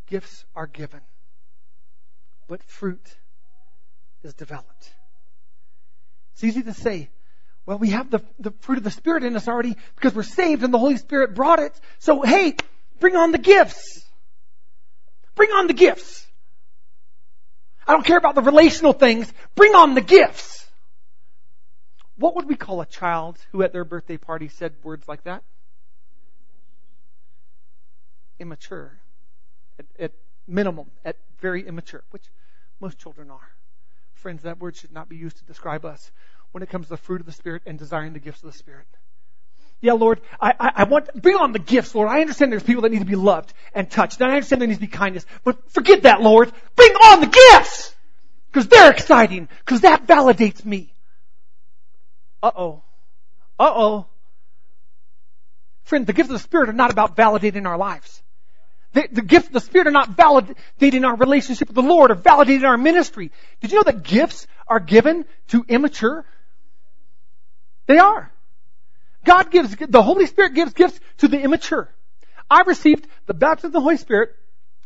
Gifts 0.08 0.46
are 0.56 0.68
given, 0.68 1.02
but 2.48 2.64
fruit 2.64 3.18
is 4.24 4.34
developed. 4.34 4.94
It's 6.34 6.46
easy 6.46 6.64
to 6.64 6.74
say, 6.74 7.10
well, 7.68 7.78
we 7.78 7.90
have 7.90 8.10
the, 8.10 8.22
the 8.40 8.52
fruit 8.62 8.78
of 8.78 8.86
the 8.86 8.92
Spirit 8.92 9.26
in 9.26 9.36
us 9.36 9.48
already 9.50 9.76
because 9.96 10.16
we're 10.16 10.24
saved 10.24 10.64
and 10.64 10.74
the 10.74 10.80
Holy 10.80 10.96
Spirit 10.96 11.36
brought 11.36 11.60
it. 11.60 11.78
So, 12.00 12.22
hey, 12.22 12.56
bring 13.02 13.18
on 13.18 13.34
the 13.34 13.38
gifts. 13.38 14.06
Bring 15.36 15.52
on 15.52 15.68
the 15.68 15.74
gifts. 15.74 16.26
I 17.86 17.92
don't 17.92 18.06
care 18.06 18.18
about 18.18 18.36
the 18.36 18.42
relational 18.42 18.94
things. 18.94 19.32
Bring 19.54 19.76
on 19.76 19.96
the 19.96 20.02
gifts. 20.02 20.66
What 22.16 22.36
would 22.36 22.48
we 22.48 22.56
call 22.56 22.80
a 22.80 22.86
child 22.86 23.38
who 23.52 23.62
at 23.64 23.74
their 23.74 23.84
birthday 23.84 24.18
party 24.18 24.48
said 24.48 24.74
words 24.82 25.06
like 25.06 25.26
that? 25.26 25.44
Immature. 28.40 28.98
At, 29.78 29.86
at 30.00 30.12
minimum, 30.48 30.90
at 31.04 31.18
very 31.42 31.68
immature, 31.68 32.04
which 32.12 32.24
most 32.80 32.98
children 32.98 33.30
are. 33.30 33.50
Friends, 34.14 34.44
that 34.44 34.58
word 34.58 34.78
should 34.78 34.94
not 34.94 35.10
be 35.10 35.18
used 35.18 35.38
to 35.38 35.44
describe 35.44 35.84
us 35.84 36.12
when 36.52 36.64
it 36.64 36.70
comes 36.70 36.86
to 36.88 36.90
the 36.92 36.98
fruit 36.98 37.20
of 37.20 37.26
the 37.26 37.34
Spirit 37.34 37.64
and 37.66 37.78
desiring 37.78 38.14
the 38.14 38.20
gifts 38.20 38.44
of 38.44 38.52
the 38.52 38.58
Spirit. 38.58 38.88
Yeah, 39.80 39.94
Lord, 39.94 40.22
I, 40.42 40.54
I, 40.60 40.72
I, 40.78 40.84
want, 40.86 41.10
bring 41.22 41.36
on 41.36 41.52
the 41.52 41.60
gifts, 41.60 41.94
Lord. 41.94 42.10
I 42.10 42.22
understand 42.22 42.52
there's 42.52 42.64
people 42.64 42.82
that 42.82 42.92
need 42.92 43.00
to 43.00 43.06
be 43.06 43.16
loved 43.16 43.54
and 43.76 43.90
touched. 43.90 44.20
And 44.20 44.32
I 44.32 44.34
understand 44.36 44.62
there 44.62 44.68
needs 44.68 44.80
to 44.80 44.86
be 44.86 44.92
kindness. 44.92 45.26
But 45.44 45.70
forget 45.72 46.04
that, 46.04 46.22
Lord. 46.22 46.52
Bring 46.76 46.94
on 46.94 47.22
the 47.22 47.28
gifts! 47.28 47.94
Because 48.52 48.68
they're 48.68 48.90
exciting. 48.90 49.48
Because 49.60 49.82
that 49.82 50.08
validates 50.08 50.66
me. 50.66 50.92
Uh-oh. 52.42 52.82
Uh-oh. 53.60 54.08
Friend, 55.84 56.08
the 56.08 56.14
gifts 56.14 56.30
of 56.30 56.34
the 56.34 56.40
Spirit 56.40 56.70
are 56.70 56.74
not 56.74 56.92
about 56.92 57.16
validating 57.16 57.68
our 57.68 57.78
lives. 57.78 58.24
The, 58.94 59.08
the 59.12 59.22
gifts 59.22 59.48
of 59.48 59.54
the 59.54 59.60
Spirit 59.60 59.88
are 59.88 59.92
not 59.92 60.18
validating 60.18 61.06
our 61.06 61.16
relationship 61.16 61.68
with 61.68 61.76
the 61.76 61.84
Lord 61.84 62.10
or 62.10 62.16
validating 62.16 62.64
our 62.64 62.78
ministry. 62.78 63.32
Did 63.62 63.72
you 63.72 63.78
know 63.78 63.84
that 63.84 64.02
gifts 64.02 64.48
are 64.68 64.80
given 64.80 65.26
to 65.50 65.64
immature? 65.68 66.26
They 67.88 67.98
are. 67.98 68.32
God 69.26 69.52
gives, 69.52 69.76
the 69.76 70.04
Holy 70.04 70.26
Spirit 70.28 70.54
gives 70.54 70.74
gifts 70.74 71.00
to 71.18 71.28
the 71.28 71.42
immature. 71.42 71.90
I 72.50 72.62
received 72.62 73.08
the 73.26 73.34
baptism 73.34 73.70
of 73.70 73.74
the 73.74 73.82
Holy 73.82 73.98
Spirit 73.98 74.36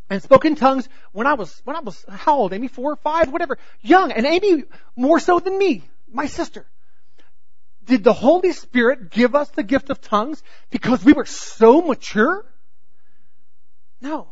and 0.08 0.22
spoke 0.22 0.44
in 0.44 0.56
tongues 0.56 0.88
when 1.12 1.26
I 1.26 1.34
was, 1.34 1.60
when 1.64 1.76
I 1.76 1.80
was, 1.80 2.04
how 2.08 2.38
old? 2.38 2.52
Amy 2.52 2.68
four, 2.68 2.96
five, 2.96 3.32
whatever. 3.32 3.58
Young. 3.82 4.12
And 4.12 4.26
Amy 4.26 4.64
more 4.96 5.20
so 5.20 5.38
than 5.38 5.56
me, 5.56 5.84
my 6.10 6.26
sister. 6.26 6.66
Did 7.84 8.04
the 8.04 8.12
Holy 8.12 8.52
Spirit 8.52 9.10
give 9.10 9.34
us 9.34 9.48
the 9.50 9.62
gift 9.62 9.90
of 9.90 10.00
tongues 10.00 10.42
because 10.70 11.04
we 11.04 11.12
were 11.12 11.24
so 11.24 11.82
mature? 11.82 12.44
No. 14.00 14.28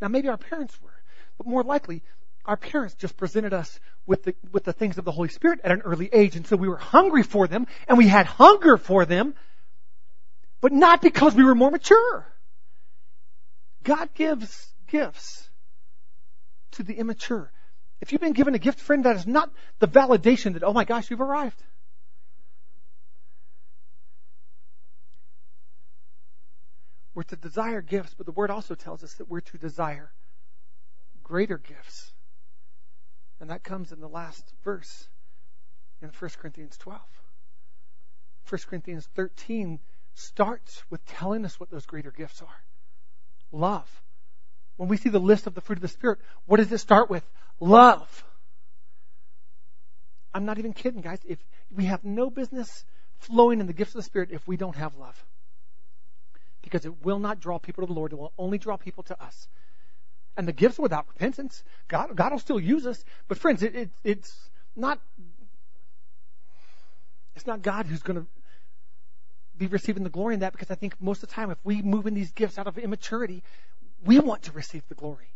Now 0.00 0.08
maybe 0.08 0.28
our 0.28 0.36
parents 0.36 0.76
were, 0.82 0.94
but 1.38 1.46
more 1.46 1.62
likely 1.62 2.02
our 2.44 2.56
parents 2.56 2.94
just 2.94 3.16
presented 3.16 3.52
us 3.52 3.78
with 4.06 4.24
the, 4.24 4.34
with 4.50 4.64
the 4.64 4.72
things 4.72 4.98
of 4.98 5.04
the 5.04 5.12
Holy 5.12 5.28
Spirit 5.28 5.60
at 5.62 5.70
an 5.70 5.82
early 5.82 6.08
age. 6.12 6.36
And 6.36 6.46
so 6.46 6.56
we 6.56 6.68
were 6.68 6.76
hungry 6.76 7.22
for 7.22 7.46
them 7.46 7.66
and 7.88 7.96
we 7.96 8.08
had 8.08 8.26
hunger 8.26 8.76
for 8.76 9.04
them, 9.04 9.34
but 10.60 10.72
not 10.72 11.02
because 11.02 11.34
we 11.34 11.44
were 11.44 11.54
more 11.54 11.70
mature. 11.70 12.26
God 13.84 14.08
gives 14.14 14.72
gifts 14.88 15.48
to 16.72 16.82
the 16.82 16.94
immature. 16.94 17.52
If 18.00 18.10
you've 18.10 18.20
been 18.20 18.32
given 18.32 18.54
a 18.54 18.58
gift, 18.58 18.80
friend, 18.80 19.04
that 19.04 19.16
is 19.16 19.26
not 19.26 19.52
the 19.78 19.86
validation 19.86 20.54
that, 20.54 20.64
oh 20.64 20.72
my 20.72 20.84
gosh, 20.84 21.10
you've 21.10 21.20
arrived. 21.20 21.62
We're 27.14 27.22
to 27.24 27.36
desire 27.36 27.82
gifts, 27.82 28.14
but 28.14 28.26
the 28.26 28.32
word 28.32 28.50
also 28.50 28.74
tells 28.74 29.04
us 29.04 29.14
that 29.14 29.28
we're 29.28 29.40
to 29.40 29.58
desire 29.58 30.10
greater 31.22 31.58
gifts. 31.58 32.12
And 33.42 33.50
that 33.50 33.64
comes 33.64 33.90
in 33.90 33.98
the 33.98 34.08
last 34.08 34.44
verse 34.62 35.08
in 36.00 36.10
1 36.10 36.30
Corinthians 36.38 36.76
12. 36.78 37.00
1 38.48 38.60
Corinthians 38.70 39.08
13 39.16 39.80
starts 40.14 40.80
with 40.90 41.04
telling 41.06 41.44
us 41.44 41.58
what 41.58 41.68
those 41.68 41.84
greater 41.84 42.12
gifts 42.12 42.40
are. 42.40 42.62
Love. 43.50 44.02
When 44.76 44.88
we 44.88 44.96
see 44.96 45.08
the 45.08 45.18
list 45.18 45.48
of 45.48 45.54
the 45.54 45.60
fruit 45.60 45.78
of 45.78 45.82
the 45.82 45.88
Spirit, 45.88 46.20
what 46.46 46.58
does 46.58 46.70
it 46.70 46.78
start 46.78 47.10
with? 47.10 47.28
Love. 47.58 48.24
I'm 50.32 50.44
not 50.44 50.58
even 50.58 50.72
kidding, 50.72 51.00
guys. 51.00 51.18
If 51.26 51.38
we 51.74 51.86
have 51.86 52.04
no 52.04 52.30
business 52.30 52.84
flowing 53.18 53.58
in 53.58 53.66
the 53.66 53.72
gifts 53.72 53.90
of 53.90 53.98
the 53.98 54.04
Spirit 54.04 54.28
if 54.30 54.46
we 54.46 54.56
don't 54.56 54.76
have 54.76 54.94
love 54.94 55.20
because 56.62 56.86
it 56.86 57.04
will 57.04 57.18
not 57.18 57.40
draw 57.40 57.58
people 57.58 57.84
to 57.84 57.92
the 57.92 57.98
Lord. 57.98 58.12
It 58.12 58.20
will 58.20 58.32
only 58.38 58.58
draw 58.58 58.76
people 58.76 59.02
to 59.02 59.20
us. 59.20 59.48
And 60.36 60.48
the 60.48 60.52
gifts 60.52 60.78
without 60.78 61.06
repentance, 61.08 61.62
God, 61.88 62.16
God 62.16 62.32
will 62.32 62.38
still 62.38 62.60
use 62.60 62.86
us. 62.86 63.04
But 63.28 63.38
friends, 63.38 63.62
it, 63.62 63.74
it, 63.74 63.90
it's 64.02 64.50
not, 64.74 64.98
it's 67.36 67.46
not 67.46 67.62
God 67.62 67.86
who's 67.86 68.02
going 68.02 68.20
to 68.20 68.26
be 69.58 69.66
receiving 69.66 70.02
the 70.02 70.10
glory 70.10 70.34
in 70.34 70.40
that 70.40 70.52
because 70.52 70.70
I 70.70 70.74
think 70.74 71.00
most 71.00 71.22
of 71.22 71.28
the 71.28 71.34
time 71.34 71.50
if 71.50 71.58
we 71.64 71.82
move 71.82 72.06
in 72.06 72.14
these 72.14 72.32
gifts 72.32 72.58
out 72.58 72.66
of 72.66 72.78
immaturity, 72.78 73.42
we 74.04 74.18
want 74.18 74.44
to 74.44 74.52
receive 74.52 74.82
the 74.88 74.94
glory. 74.94 75.28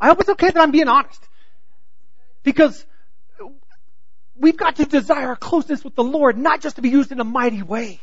I 0.00 0.08
hope 0.08 0.20
it's 0.20 0.30
okay 0.30 0.50
that 0.50 0.58
I'm 0.58 0.72
being 0.72 0.88
honest. 0.88 1.22
Because 2.42 2.84
we've 4.36 4.56
got 4.56 4.76
to 4.76 4.84
desire 4.84 5.36
closeness 5.36 5.84
with 5.84 5.94
the 5.94 6.02
Lord, 6.02 6.36
not 6.36 6.60
just 6.60 6.76
to 6.76 6.82
be 6.82 6.88
used 6.88 7.12
in 7.12 7.20
a 7.20 7.24
mighty 7.24 7.62
way. 7.62 8.00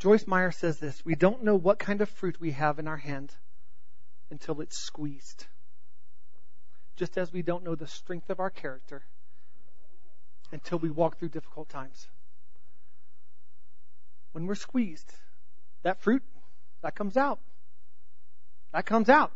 Joyce 0.00 0.26
Meyer 0.26 0.50
says 0.50 0.78
this 0.78 1.04
We 1.04 1.14
don't 1.14 1.44
know 1.44 1.54
what 1.54 1.78
kind 1.78 2.00
of 2.00 2.08
fruit 2.08 2.40
we 2.40 2.52
have 2.52 2.78
in 2.78 2.88
our 2.88 2.96
hand 2.96 3.34
until 4.30 4.62
it's 4.62 4.78
squeezed. 4.78 5.46
Just 6.96 7.18
as 7.18 7.32
we 7.32 7.42
don't 7.42 7.64
know 7.64 7.74
the 7.74 7.86
strength 7.86 8.30
of 8.30 8.40
our 8.40 8.50
character 8.50 9.02
until 10.52 10.78
we 10.78 10.90
walk 10.90 11.18
through 11.18 11.28
difficult 11.28 11.68
times. 11.68 12.08
When 14.32 14.46
we're 14.46 14.54
squeezed, 14.54 15.12
that 15.82 16.00
fruit, 16.00 16.22
that 16.82 16.94
comes 16.94 17.16
out. 17.16 17.38
That 18.72 18.86
comes 18.86 19.10
out. 19.10 19.32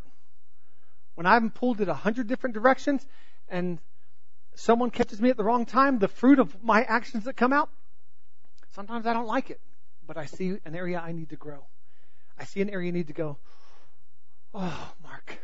When 1.15 1.27
I'm 1.27 1.51
pulled 1.51 1.81
in 1.83 1.91
a 1.91 1.95
hundred 1.95 2.27
different 2.27 2.55
directions 2.55 3.07
and 3.51 3.79
someone 4.55 4.91
catches 4.91 5.21
me 5.21 5.29
at 5.29 5.37
the 5.37 5.45
wrong 5.45 5.67
time, 5.67 5.99
the 5.99 6.09
fruit 6.09 6.39
of 6.39 6.65
my 6.65 6.83
actions 6.85 7.25
that 7.25 7.37
come 7.37 7.53
out, 7.53 7.69
sometimes 8.75 9.07
I 9.07 9.13
don't 9.13 9.27
like 9.27 9.51
it 9.51 9.61
but 10.07 10.17
I 10.17 10.27
see 10.27 10.59
an 10.65 10.75
area 10.75 11.01
I 11.01 11.13
need 11.13 11.31
to 11.31 11.37
grow. 11.37 11.67
I 12.39 12.45
see 12.45 12.61
an 12.61 12.71
area 12.71 12.89
I 12.89 12.93
need 12.93 13.07
to 13.09 13.13
go, 13.13 13.39
oh, 14.55 14.93
Mark, 15.03 15.39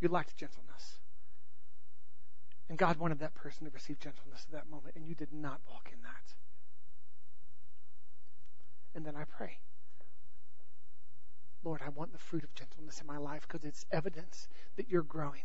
you 0.00 0.08
lacked 0.08 0.36
gentleness. 0.36 0.98
And 2.68 2.78
God 2.78 2.98
wanted 2.98 3.18
that 3.20 3.34
person 3.34 3.66
to 3.66 3.70
receive 3.70 3.98
gentleness 3.98 4.46
at 4.48 4.52
that 4.54 4.70
moment, 4.70 4.96
and 4.96 5.06
you 5.06 5.14
did 5.14 5.32
not 5.32 5.60
walk 5.70 5.90
in 5.92 6.02
that. 6.02 6.34
And 8.94 9.04
then 9.04 9.16
I 9.16 9.24
pray, 9.24 9.58
Lord, 11.64 11.80
I 11.84 11.90
want 11.90 12.12
the 12.12 12.18
fruit 12.18 12.44
of 12.44 12.54
gentleness 12.54 13.00
in 13.00 13.06
my 13.06 13.18
life 13.18 13.46
because 13.46 13.64
it's 13.64 13.86
evidence 13.92 14.48
that 14.76 14.88
you're 14.88 15.02
growing. 15.02 15.42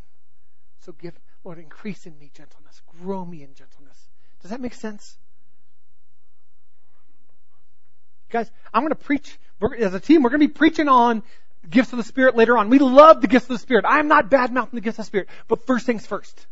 So 0.80 0.92
give, 0.92 1.20
Lord, 1.44 1.60
increase 1.60 2.06
in 2.06 2.18
me 2.18 2.32
gentleness. 2.34 2.82
Grow 3.02 3.26
me 3.26 3.44
in 3.44 3.54
gentleness. 3.54 4.08
Does 4.42 4.52
that 4.52 4.62
make 4.62 4.74
sense? 4.74 5.18
Guys, 8.30 8.52
I'm 8.74 8.82
going 8.82 8.90
to 8.90 8.96
preach, 8.96 9.38
as 9.80 9.94
a 9.94 10.00
team, 10.00 10.24
we're 10.24 10.30
going 10.30 10.42
to 10.42 10.48
be 10.48 10.54
preaching 10.54 10.88
on 10.88 11.24
gifts 11.70 11.94
of 11.94 11.98
the 11.98 12.04
Spirit 12.04 12.36
later 12.36 12.58
on. 12.58 12.70
We 12.70 12.80
love 12.80 13.22
the 13.22 13.28
gifts 13.28 13.46
of 13.46 13.56
the 13.56 13.60
Spirit. 13.60 13.86
I 13.86 14.00
am 14.00 14.08
not 14.08 14.30
bad 14.30 14.54
mouthing 14.54 14.76
the 14.76 14.82
gifts 14.82 15.00
of 15.00 15.06
the 15.06 15.08
Spirit, 15.08 15.30
but 15.48 15.66
first 15.66 15.86
things 15.86 16.06
first. 16.06 16.46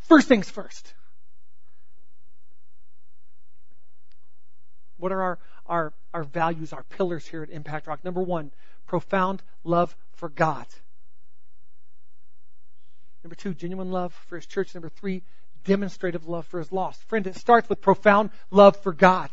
First 0.00 0.28
things 0.28 0.50
first. 0.50 0.94
What 4.96 5.12
are 5.12 5.22
our, 5.22 5.38
our, 5.66 5.92
our 6.12 6.24
values, 6.24 6.72
our 6.72 6.82
pillars 6.82 7.26
here 7.26 7.42
at 7.42 7.50
Impact 7.50 7.86
Rock? 7.86 8.04
Number 8.04 8.22
one, 8.22 8.50
profound 8.86 9.42
love 9.62 9.94
for 10.12 10.28
God. 10.28 10.66
Number 13.22 13.36
two, 13.36 13.54
genuine 13.54 13.92
love 13.92 14.12
for 14.28 14.36
his 14.36 14.46
church. 14.46 14.74
Number 14.74 14.88
three, 14.88 15.22
demonstrative 15.64 16.26
love 16.26 16.46
for 16.46 16.58
his 16.58 16.72
lost. 16.72 17.02
Friend, 17.04 17.26
it 17.26 17.36
starts 17.36 17.68
with 17.68 17.80
profound 17.80 18.30
love 18.50 18.76
for 18.76 18.92
God. 18.92 19.30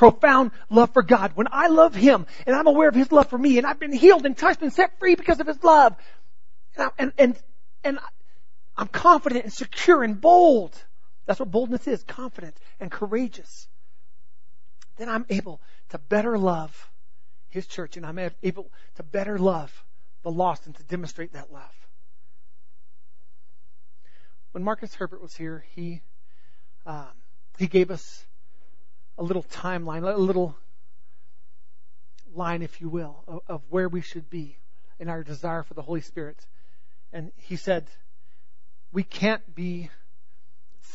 Profound 0.00 0.52
love 0.70 0.94
for 0.94 1.02
God. 1.02 1.32
When 1.34 1.46
I 1.52 1.66
love 1.66 1.94
him 1.94 2.24
and 2.46 2.56
I'm 2.56 2.66
aware 2.66 2.88
of 2.88 2.94
his 2.94 3.12
love 3.12 3.28
for 3.28 3.36
me 3.36 3.58
and 3.58 3.66
I've 3.66 3.78
been 3.78 3.92
healed 3.92 4.24
and 4.24 4.34
touched 4.34 4.62
and 4.62 4.72
set 4.72 4.98
free 4.98 5.14
because 5.14 5.40
of 5.40 5.46
his 5.46 5.62
love 5.62 5.94
and, 6.74 6.86
I, 6.86 6.90
and, 6.98 7.12
and, 7.18 7.36
and 7.84 7.98
I'm 8.78 8.88
confident 8.88 9.44
and 9.44 9.52
secure 9.52 10.02
and 10.02 10.18
bold. 10.18 10.74
That's 11.26 11.38
what 11.38 11.50
boldness 11.50 11.86
is. 11.86 12.02
Confident 12.02 12.56
and 12.80 12.90
courageous. 12.90 13.68
Then 14.96 15.10
I'm 15.10 15.26
able 15.28 15.60
to 15.90 15.98
better 15.98 16.38
love 16.38 16.90
his 17.50 17.66
church 17.66 17.98
and 17.98 18.06
I'm 18.06 18.18
able 18.42 18.70
to 18.94 19.02
better 19.02 19.38
love 19.38 19.84
the 20.22 20.30
lost 20.30 20.64
and 20.64 20.74
to 20.76 20.82
demonstrate 20.84 21.34
that 21.34 21.52
love. 21.52 21.88
When 24.52 24.64
Marcus 24.64 24.94
Herbert 24.94 25.20
was 25.20 25.36
here, 25.36 25.62
he 25.74 26.00
um, 26.86 27.12
he 27.58 27.66
gave 27.66 27.90
us 27.90 28.24
a 29.20 29.22
little 29.22 29.42
timeline, 29.44 30.02
a 30.02 30.16
little 30.16 30.56
line, 32.34 32.62
if 32.62 32.80
you 32.80 32.88
will, 32.88 33.22
of, 33.28 33.40
of 33.48 33.62
where 33.68 33.86
we 33.86 34.00
should 34.00 34.30
be 34.30 34.56
in 34.98 35.10
our 35.10 35.22
desire 35.22 35.62
for 35.62 35.74
the 35.74 35.82
Holy 35.82 36.00
Spirit. 36.00 36.44
And 37.12 37.30
he 37.36 37.56
said, 37.56 37.86
we 38.92 39.02
can't 39.02 39.54
be 39.54 39.90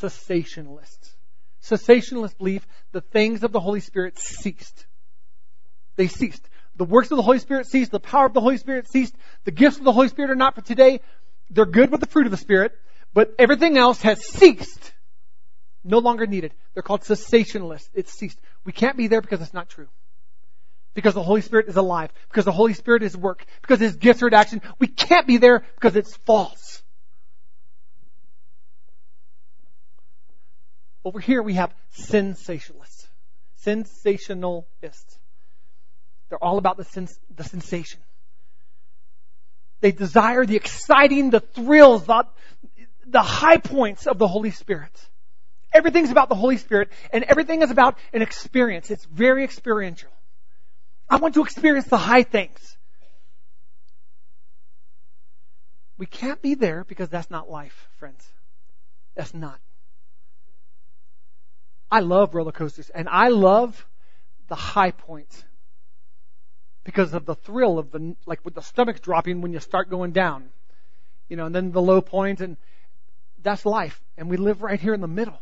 cessationalists. 0.02 1.14
Cessationalists 1.62 2.38
believe 2.38 2.66
the 2.92 3.02
things 3.02 3.44
of 3.44 3.52
the 3.52 3.60
Holy 3.60 3.80
Spirit 3.80 4.18
ceased. 4.18 4.88
They 5.96 6.08
ceased. 6.08 6.50
The 6.78 6.84
works 6.84 7.12
of 7.12 7.18
the 7.18 7.24
Holy 7.24 7.40
Spirit 7.40 7.68
ceased. 7.68 7.92
The 7.92 8.00
power 8.00 8.26
of 8.26 8.34
the 8.34 8.42
Holy 8.42 8.58
Spirit 8.58 8.88
ceased. 8.88 9.16
The 9.44 9.52
gifts 9.52 9.78
of 9.78 9.84
the 9.84 9.94
Holy 9.94 10.10
Spirit 10.10 10.32
are 10.32 10.36
not 10.36 10.56
for 10.56 10.62
today. 10.62 11.02
They're 11.52 11.66
good 11.66 11.92
with 11.92 12.02
the 12.02 12.08
fruit 12.08 12.26
of 12.26 12.32
the 12.32 12.38
Spirit, 12.38 12.72
but 13.14 13.36
everything 13.38 13.78
else 13.78 14.02
has 14.02 14.26
ceased. 14.26 14.85
No 15.88 16.00
longer 16.00 16.26
needed. 16.26 16.52
They're 16.74 16.82
called 16.82 17.02
cessationalists. 17.02 17.90
It's 17.94 18.12
ceased. 18.12 18.40
We 18.66 18.72
can't 18.72 18.98
be 18.98 19.06
there 19.08 19.22
because 19.22 19.40
it's 19.40 19.54
not 19.54 19.70
true. 19.70 19.88
Because 20.96 21.14
the 21.14 21.22
Holy 21.22 21.42
Spirit 21.42 21.68
is 21.68 21.76
alive. 21.76 22.12
Because 22.28 22.44
the 22.44 22.52
Holy 22.52 22.74
Spirit 22.74 23.04
is 23.04 23.16
work. 23.16 23.46
Because 23.62 23.80
His 23.80 23.96
gifts 23.96 24.24
are 24.24 24.28
in 24.28 24.34
action. 24.34 24.62
We 24.80 24.88
can't 24.88 25.28
be 25.28 25.38
there 25.38 25.64
because 25.76 25.96
it's 25.96 26.16
false. 26.26 26.82
Over 31.04 31.20
here 31.20 31.44
we 31.44 31.54
have 31.54 31.72
sensationalists. 31.96 33.08
Sensationalists. 33.64 35.20
They're 36.30 36.44
all 36.44 36.58
about 36.58 36.78
the, 36.78 36.84
sens- 36.84 37.20
the 37.36 37.44
sensation. 37.44 38.00
They 39.82 39.92
desire 39.92 40.48
the 40.48 40.56
exciting, 40.56 41.30
the 41.30 41.42
thrills, 41.42 42.06
the, 42.06 42.26
the 43.06 43.22
high 43.22 43.58
points 43.58 44.08
of 44.08 44.18
the 44.18 44.28
Holy 44.28 44.50
Spirit. 44.50 45.10
Everything's 45.76 46.10
about 46.10 46.30
the 46.30 46.36
Holy 46.36 46.56
Spirit 46.56 46.90
and 47.12 47.26
everything 47.26 47.62
is 47.62 47.70
about 47.70 47.98
an 48.14 48.22
experience. 48.22 48.90
It's 48.90 49.04
very 49.04 49.44
experiential. 49.44 50.10
I 51.10 51.18
want 51.18 51.34
to 51.34 51.44
experience 51.44 51.88
the 51.88 51.98
high 51.98 52.24
things. 52.24 52.78
We 55.98 56.06
can't 56.06 56.42
be 56.42 56.56
there 56.56 56.86
because 56.86 57.10
that's 57.10 57.30
not 57.30 57.50
life, 57.50 57.90
friends. 57.98 58.26
That's 59.16 59.34
not. 59.34 59.60
I 61.92 62.00
love 62.00 62.34
roller 62.36 62.54
coasters 62.54 62.90
and 62.90 63.10
I 63.10 63.28
love 63.28 63.86
the 64.48 64.56
high 64.56 64.92
points 64.92 65.44
because 66.86 67.14
of 67.14 67.26
the 67.26 67.36
thrill 67.36 67.80
of 67.80 67.92
the, 67.92 68.16
like 68.26 68.46
with 68.46 68.56
the 68.56 68.62
stomach 68.62 69.02
dropping 69.02 69.42
when 69.42 69.52
you 69.52 69.60
start 69.60 69.90
going 69.90 70.14
down, 70.14 70.48
you 71.28 71.36
know, 71.36 71.48
and 71.48 71.54
then 71.54 71.74
the 71.74 71.82
low 71.82 72.00
point 72.00 72.40
and 72.40 72.56
that's 73.44 73.66
life. 73.66 74.02
And 74.18 74.30
we 74.30 74.38
live 74.38 74.62
right 74.62 74.80
here 74.80 74.94
in 74.94 75.02
the 75.02 75.08
middle. 75.08 75.42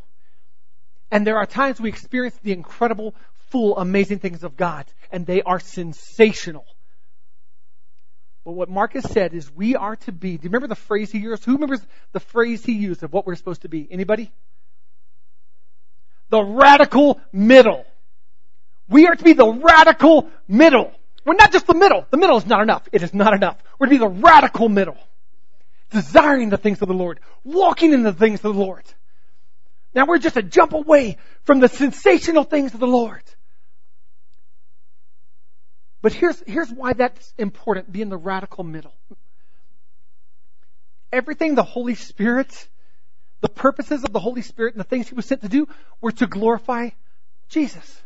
And 1.12 1.28
there 1.28 1.38
are 1.38 1.46
times 1.46 1.80
we 1.80 1.90
experience 1.90 2.36
the 2.44 2.54
incredible, 2.54 3.16
full, 3.50 3.78
amazing 3.78 4.20
things 4.20 4.44
of 4.44 4.58
God 4.58 4.86
and 5.12 5.26
they 5.26 5.42
are 5.42 5.60
sensational. 5.60 6.66
But 8.44 8.54
what 8.54 8.70
Marcus 8.70 9.06
said 9.06 9.34
is 9.34 9.50
we 9.52 9.76
are 9.76 9.96
to 9.96 10.12
be, 10.12 10.38
do 10.38 10.44
you 10.44 10.50
remember 10.50 10.68
the 10.68 10.76
phrase 10.76 11.12
he 11.12 11.20
used? 11.20 11.46
Who 11.46 11.54
remembers 11.54 11.80
the 12.12 12.20
phrase 12.20 12.66
he 12.66 12.74
used 12.74 13.04
of 13.04 13.14
what 13.14 13.26
we're 13.26 13.36
supposed 13.36 13.62
to 13.62 13.70
be? 13.70 13.88
Anybody? 13.90 14.32
the 16.34 16.44
radical 16.44 17.22
middle. 17.32 17.86
We 18.90 19.06
are 19.06 19.16
to 19.16 19.24
be 19.24 19.34
the 19.34 19.48
radical 19.48 20.32
middle. 20.48 20.92
We're 21.24 21.36
not 21.36 21.52
just 21.52 21.68
the 21.68 21.76
middle. 21.76 22.08
The 22.10 22.18
middle 22.18 22.38
is 22.38 22.48
not 22.48 22.64
enough. 22.64 22.90
It 22.92 23.04
is 23.04 23.14
not 23.14 23.36
enough. 23.36 23.58
We're 23.78 23.86
to 23.86 23.92
be 23.92 23.98
the 23.98 24.08
radical 24.08 24.68
middle. 24.68 24.98
Desiring 25.92 26.50
the 26.50 26.58
things 26.58 26.82
of 26.82 26.88
the 26.88 26.94
Lord. 26.96 27.20
Walking 27.44 27.94
in 27.94 28.02
the 28.02 28.14
things 28.14 28.44
of 28.44 28.56
the 28.56 28.60
Lord. 28.60 28.84
Now 29.94 30.06
we're 30.06 30.20
just 30.20 30.38
a 30.38 30.44
jump 30.44 30.74
away 30.74 31.18
from 31.44 31.60
the 31.60 31.68
sensational 31.68 32.44
things 32.44 32.74
of 32.74 32.80
the 32.80 32.88
Lord. 32.88 33.24
But 36.02 36.14
here's, 36.14 36.42
here's 36.46 36.70
why 36.70 36.94
that's 36.94 37.34
important, 37.38 37.92
being 37.92 38.10
the 38.10 38.18
radical 38.18 38.64
middle. 38.64 38.94
Everything 41.12 41.56
the 41.56 41.64
Holy 41.64 41.96
Spirit 41.96 42.68
the 43.44 43.50
purposes 43.50 44.06
of 44.06 44.14
the 44.14 44.22
Holy 44.22 44.42
Spirit 44.42 44.74
and 44.74 44.80
the 44.80 44.88
things 44.88 45.10
He 45.10 45.16
was 45.16 45.26
sent 45.26 45.42
to 45.42 45.50
do 45.50 45.68
were 46.00 46.14
to 46.14 46.28
glorify 46.28 46.92
Jesus. 47.50 48.02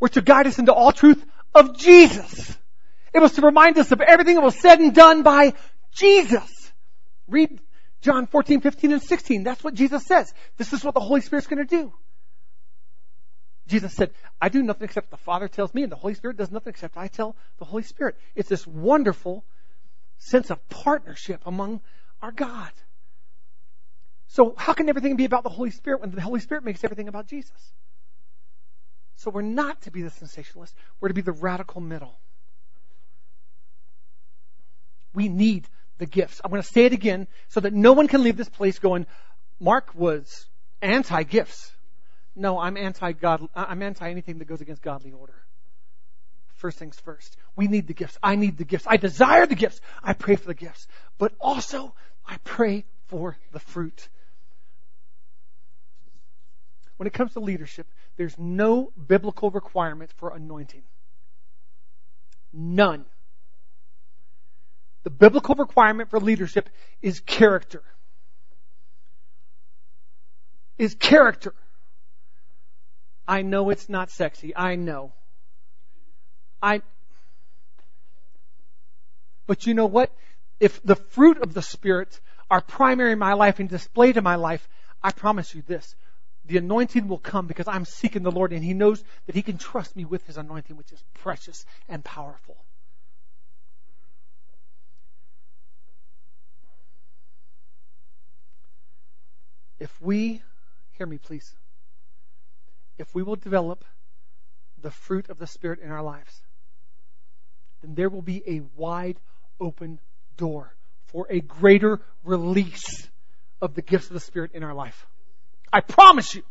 Were 0.00 0.08
to 0.08 0.22
guide 0.22 0.46
us 0.46 0.58
into 0.58 0.72
all 0.72 0.90
truth 0.90 1.22
of 1.54 1.76
Jesus. 1.76 2.56
It 3.12 3.18
was 3.20 3.32
to 3.32 3.42
remind 3.42 3.78
us 3.78 3.92
of 3.92 4.00
everything 4.00 4.36
that 4.36 4.40
was 4.40 4.58
said 4.58 4.80
and 4.80 4.94
done 4.94 5.22
by 5.22 5.52
Jesus. 5.92 6.72
Read 7.28 7.60
John 8.06 8.28
14, 8.28 8.60
15, 8.60 8.92
and 8.92 9.02
16. 9.02 9.42
That's 9.42 9.64
what 9.64 9.74
Jesus 9.74 10.04
says. 10.06 10.32
This 10.58 10.72
is 10.72 10.84
what 10.84 10.94
the 10.94 11.00
Holy 11.00 11.20
Spirit's 11.20 11.48
going 11.48 11.58
to 11.58 11.64
do. 11.64 11.92
Jesus 13.66 13.92
said, 13.94 14.12
I 14.40 14.48
do 14.48 14.62
nothing 14.62 14.84
except 14.84 15.10
the 15.10 15.16
Father 15.16 15.48
tells 15.48 15.74
me, 15.74 15.82
and 15.82 15.90
the 15.90 15.96
Holy 15.96 16.14
Spirit 16.14 16.36
does 16.36 16.52
nothing 16.52 16.70
except 16.70 16.96
I 16.96 17.08
tell 17.08 17.34
the 17.58 17.64
Holy 17.64 17.82
Spirit. 17.82 18.14
It's 18.36 18.48
this 18.48 18.64
wonderful 18.64 19.44
sense 20.18 20.52
of 20.52 20.68
partnership 20.68 21.40
among 21.46 21.80
our 22.22 22.30
God. 22.30 22.70
So 24.28 24.54
how 24.56 24.72
can 24.72 24.88
everything 24.88 25.16
be 25.16 25.24
about 25.24 25.42
the 25.42 25.48
Holy 25.48 25.72
Spirit 25.72 26.00
when 26.00 26.12
the 26.12 26.20
Holy 26.20 26.38
Spirit 26.38 26.62
makes 26.62 26.84
everything 26.84 27.08
about 27.08 27.26
Jesus? 27.26 27.72
So 29.16 29.32
we're 29.32 29.42
not 29.42 29.82
to 29.82 29.90
be 29.90 30.02
the 30.02 30.10
sensationalist. 30.10 30.76
We're 31.00 31.08
to 31.08 31.14
be 31.14 31.22
the 31.22 31.32
radical 31.32 31.80
middle. 31.80 32.20
We 35.12 35.28
need 35.28 35.66
the 35.98 36.06
gifts. 36.06 36.40
I'm 36.44 36.50
going 36.50 36.62
to 36.62 36.68
say 36.68 36.84
it 36.84 36.92
again 36.92 37.26
so 37.48 37.60
that 37.60 37.72
no 37.72 37.92
one 37.92 38.08
can 38.08 38.22
leave 38.22 38.36
this 38.36 38.48
place 38.48 38.78
going, 38.78 39.06
Mark 39.60 39.94
was 39.94 40.46
anti-gifts. 40.82 41.72
No, 42.34 42.58
I'm 42.58 42.76
anti-God, 42.76 43.48
I'm 43.54 43.82
anti 43.82 44.10
anything 44.10 44.38
that 44.38 44.44
goes 44.44 44.60
against 44.60 44.82
godly 44.82 45.12
order. 45.12 45.34
First 46.54 46.78
things 46.78 46.98
first. 47.00 47.36
We 47.54 47.68
need 47.68 47.86
the 47.86 47.94
gifts. 47.94 48.18
I 48.22 48.36
need 48.36 48.56
the 48.58 48.64
gifts. 48.64 48.86
I 48.86 48.96
desire 48.96 49.46
the 49.46 49.54
gifts. 49.54 49.80
I 50.02 50.14
pray 50.14 50.36
for 50.36 50.46
the 50.46 50.54
gifts. 50.54 50.86
But 51.18 51.32
also, 51.40 51.94
I 52.26 52.38
pray 52.44 52.84
for 53.08 53.36
the 53.52 53.60
fruit. 53.60 54.08
When 56.96 57.06
it 57.06 57.12
comes 57.12 57.34
to 57.34 57.40
leadership, 57.40 57.86
there's 58.16 58.36
no 58.38 58.90
biblical 59.06 59.50
requirement 59.50 60.10
for 60.16 60.34
anointing. 60.34 60.82
None. 62.52 63.04
The 65.06 65.10
biblical 65.10 65.54
requirement 65.54 66.10
for 66.10 66.18
leadership 66.18 66.68
is 67.00 67.20
character. 67.20 67.84
Is 70.78 70.96
character. 70.96 71.54
I 73.28 73.42
know 73.42 73.70
it's 73.70 73.88
not 73.88 74.10
sexy. 74.10 74.56
I 74.56 74.74
know. 74.74 75.12
I, 76.60 76.82
but 79.46 79.64
you 79.64 79.74
know 79.74 79.86
what? 79.86 80.10
If 80.58 80.82
the 80.82 80.96
fruit 80.96 81.38
of 81.40 81.54
the 81.54 81.62
Spirit 81.62 82.20
are 82.50 82.60
primary 82.60 83.12
in 83.12 83.20
my 83.20 83.34
life 83.34 83.60
and 83.60 83.68
displayed 83.68 84.16
in 84.16 84.24
my 84.24 84.34
life, 84.34 84.68
I 85.04 85.12
promise 85.12 85.54
you 85.54 85.62
this 85.62 85.94
the 86.46 86.58
anointing 86.58 87.06
will 87.06 87.18
come 87.18 87.46
because 87.46 87.68
I'm 87.68 87.84
seeking 87.84 88.24
the 88.24 88.32
Lord 88.32 88.52
and 88.52 88.64
He 88.64 88.74
knows 88.74 89.04
that 89.26 89.36
He 89.36 89.42
can 89.42 89.56
trust 89.56 89.94
me 89.94 90.04
with 90.04 90.26
His 90.26 90.36
anointing, 90.36 90.76
which 90.76 90.90
is 90.90 91.04
precious 91.14 91.64
and 91.88 92.02
powerful. 92.02 92.56
If 99.78 100.00
we, 100.00 100.42
hear 100.92 101.06
me 101.06 101.18
please, 101.18 101.54
if 102.98 103.14
we 103.14 103.22
will 103.22 103.36
develop 103.36 103.84
the 104.80 104.90
fruit 104.90 105.28
of 105.28 105.38
the 105.38 105.46
Spirit 105.46 105.80
in 105.80 105.90
our 105.90 106.02
lives, 106.02 106.40
then 107.82 107.94
there 107.94 108.08
will 108.08 108.22
be 108.22 108.42
a 108.46 108.62
wide 108.76 109.18
open 109.60 110.00
door 110.36 110.74
for 111.06 111.26
a 111.30 111.40
greater 111.40 112.00
release 112.24 113.08
of 113.60 113.74
the 113.74 113.82
gifts 113.82 114.06
of 114.06 114.14
the 114.14 114.20
Spirit 114.20 114.52
in 114.54 114.62
our 114.62 114.74
life. 114.74 115.06
I 115.72 115.80
promise 115.80 116.34
you. 116.34 116.42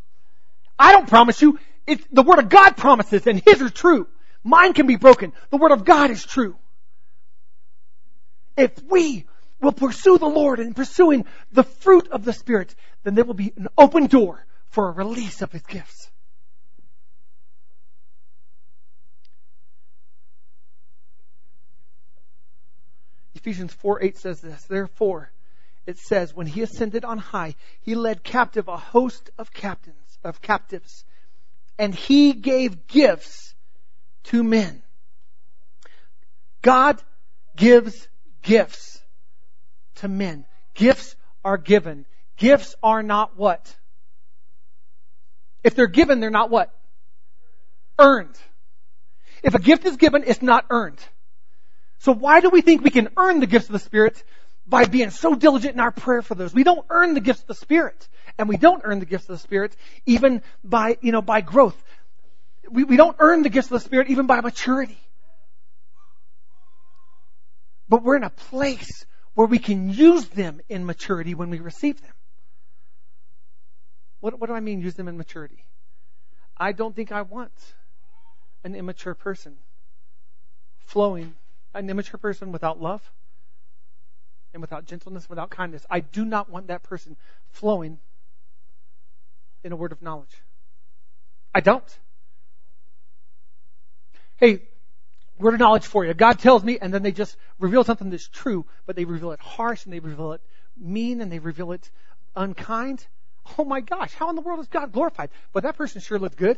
I 0.77 0.91
don't 0.91 1.07
promise 1.07 1.41
you. 1.41 1.59
It's 1.87 2.05
the 2.11 2.23
Word 2.23 2.39
of 2.39 2.49
God 2.49 2.77
promises 2.77 3.25
and 3.27 3.41
His 3.43 3.61
are 3.61 3.69
true. 3.69 4.07
Mine 4.43 4.73
can 4.73 4.87
be 4.87 4.95
broken. 4.95 5.33
The 5.49 5.57
Word 5.57 5.71
of 5.71 5.85
God 5.85 6.11
is 6.11 6.23
true. 6.23 6.55
If 8.57 8.71
we 8.83 9.25
will 9.61 9.71
pursue 9.71 10.17
the 10.17 10.25
Lord 10.25 10.59
and 10.59 10.75
pursuing 10.75 11.25
the 11.51 11.63
fruit 11.63 12.07
of 12.09 12.25
the 12.25 12.33
Spirit, 12.33 12.75
then 13.03 13.15
there 13.15 13.25
will 13.25 13.33
be 13.33 13.53
an 13.57 13.67
open 13.77 14.07
door 14.07 14.45
for 14.69 14.89
a 14.89 14.91
release 14.91 15.41
of 15.41 15.51
His 15.51 15.63
gifts. 15.63 16.09
Ephesians 23.35 23.73
4 23.73 24.01
8 24.01 24.17
says 24.17 24.41
this, 24.41 24.63
therefore, 24.63 25.29
it 25.85 25.99
says, 25.99 26.33
when 26.33 26.47
he 26.47 26.63
ascended 26.63 27.05
on 27.05 27.19
high, 27.19 27.53
he 27.81 27.93
led 27.93 28.23
captive 28.23 28.67
a 28.67 28.77
host 28.77 29.29
of 29.37 29.53
captains, 29.53 30.17
of 30.23 30.41
captives, 30.41 31.05
and 31.77 31.93
he 31.93 32.33
gave 32.33 32.87
gifts 32.87 33.53
to 34.23 34.43
men. 34.43 34.81
God 36.63 36.99
gives 37.55 38.07
gifts 38.41 38.94
to 40.05 40.09
men. 40.09 40.45
Gifts 40.73 41.15
are 41.43 41.57
given. 41.57 42.05
Gifts 42.37 42.75
are 42.81 43.03
not 43.03 43.37
what? 43.37 43.75
If 45.63 45.75
they're 45.75 45.87
given, 45.87 46.19
they're 46.19 46.29
not 46.29 46.49
what? 46.49 46.71
Earned. 47.97 48.35
If 49.43 49.55
a 49.55 49.59
gift 49.59 49.85
is 49.85 49.97
given, 49.97 50.23
it's 50.25 50.41
not 50.41 50.65
earned. 50.69 50.99
So 51.99 52.13
why 52.13 52.41
do 52.41 52.49
we 52.49 52.61
think 52.61 52.83
we 52.83 52.91
can 52.91 53.09
earn 53.17 53.39
the 53.39 53.47
gifts 53.47 53.65
of 53.67 53.73
the 53.73 53.79
Spirit? 53.79 54.23
By 54.67 54.85
being 54.85 55.11
so 55.11 55.35
diligent 55.35 55.75
in 55.75 55.79
our 55.79 55.91
prayer 55.91 56.21
for 56.21 56.35
those. 56.35 56.53
We 56.53 56.63
don't 56.63 56.85
earn 56.89 57.13
the 57.13 57.19
gifts 57.19 57.41
of 57.41 57.47
the 57.47 57.55
Spirit. 57.55 58.07
And 58.37 58.49
we 58.49 58.57
don't 58.57 58.81
earn 58.83 58.99
the 58.99 59.05
gifts 59.05 59.25
of 59.29 59.35
the 59.35 59.41
Spirit 59.41 59.75
even 60.05 60.41
by, 60.63 60.97
you 61.01 61.11
know, 61.11 61.21
by 61.21 61.41
growth. 61.41 61.81
We, 62.69 62.83
we 62.83 62.97
don't 62.97 63.15
earn 63.19 63.43
the 63.43 63.49
gifts 63.49 63.67
of 63.67 63.73
the 63.73 63.85
Spirit 63.85 64.09
even 64.09 64.25
by 64.25 64.41
maturity. 64.41 64.99
But 67.87 68.03
we're 68.03 68.17
in 68.17 68.23
a 68.23 68.31
place 68.31 69.05
where 69.35 69.47
we 69.47 69.59
can 69.59 69.89
use 69.89 70.25
them 70.29 70.61
in 70.67 70.85
maturity 70.85 71.35
when 71.35 71.49
we 71.49 71.59
receive 71.59 72.01
them. 72.01 72.13
What, 74.21 74.39
what 74.39 74.47
do 74.47 74.55
I 74.55 74.61
mean, 74.61 74.81
use 74.81 74.95
them 74.95 75.07
in 75.07 75.17
maturity? 75.17 75.65
I 76.57 76.71
don't 76.71 76.95
think 76.95 77.11
I 77.11 77.21
want 77.21 77.51
an 78.63 78.75
immature 78.75 79.13
person 79.13 79.57
flowing, 80.79 81.35
an 81.73 81.89
immature 81.89 82.17
person 82.17 82.51
without 82.51 82.81
love 82.81 83.11
and 84.53 84.61
without 84.61 84.85
gentleness, 84.85 85.29
without 85.29 85.49
kindness. 85.49 85.85
I 85.89 85.99
do 85.99 86.23
not 86.23 86.49
want 86.49 86.67
that 86.67 86.81
person 86.81 87.17
flowing 87.51 87.99
in 89.63 89.73
a 89.73 89.75
word 89.75 89.91
of 89.91 90.01
knowledge. 90.01 90.41
I 91.53 91.59
don't. 91.59 91.99
Hey, 94.37 94.61
word 95.37 95.53
of 95.53 95.59
knowledge 95.59 95.85
for 95.85 96.05
you. 96.05 96.13
God 96.13 96.39
tells 96.39 96.63
me, 96.63 96.77
and 96.81 96.93
then 96.93 97.03
they 97.03 97.11
just 97.11 97.35
reveal 97.59 97.83
something 97.83 98.09
that's 98.09 98.27
true, 98.27 98.65
but 98.85 98.95
they 98.95 99.05
reveal 99.05 99.31
it 99.31 99.39
harsh 99.39 99.85
and 99.85 99.93
they 99.93 99.99
reveal 99.99 100.33
it 100.33 100.41
mean 100.77 101.21
and 101.21 101.31
they 101.31 101.39
reveal 101.39 101.71
it 101.71 101.89
unkind. 102.35 103.05
Oh 103.57 103.65
my 103.65 103.81
gosh, 103.81 104.13
how 104.13 104.29
in 104.29 104.35
the 104.35 104.41
world 104.41 104.59
is 104.59 104.67
God 104.67 104.91
glorified? 104.91 105.29
But 105.53 105.63
that 105.63 105.77
person 105.77 106.01
sure 106.01 106.19
looked 106.19 106.37
good. 106.37 106.57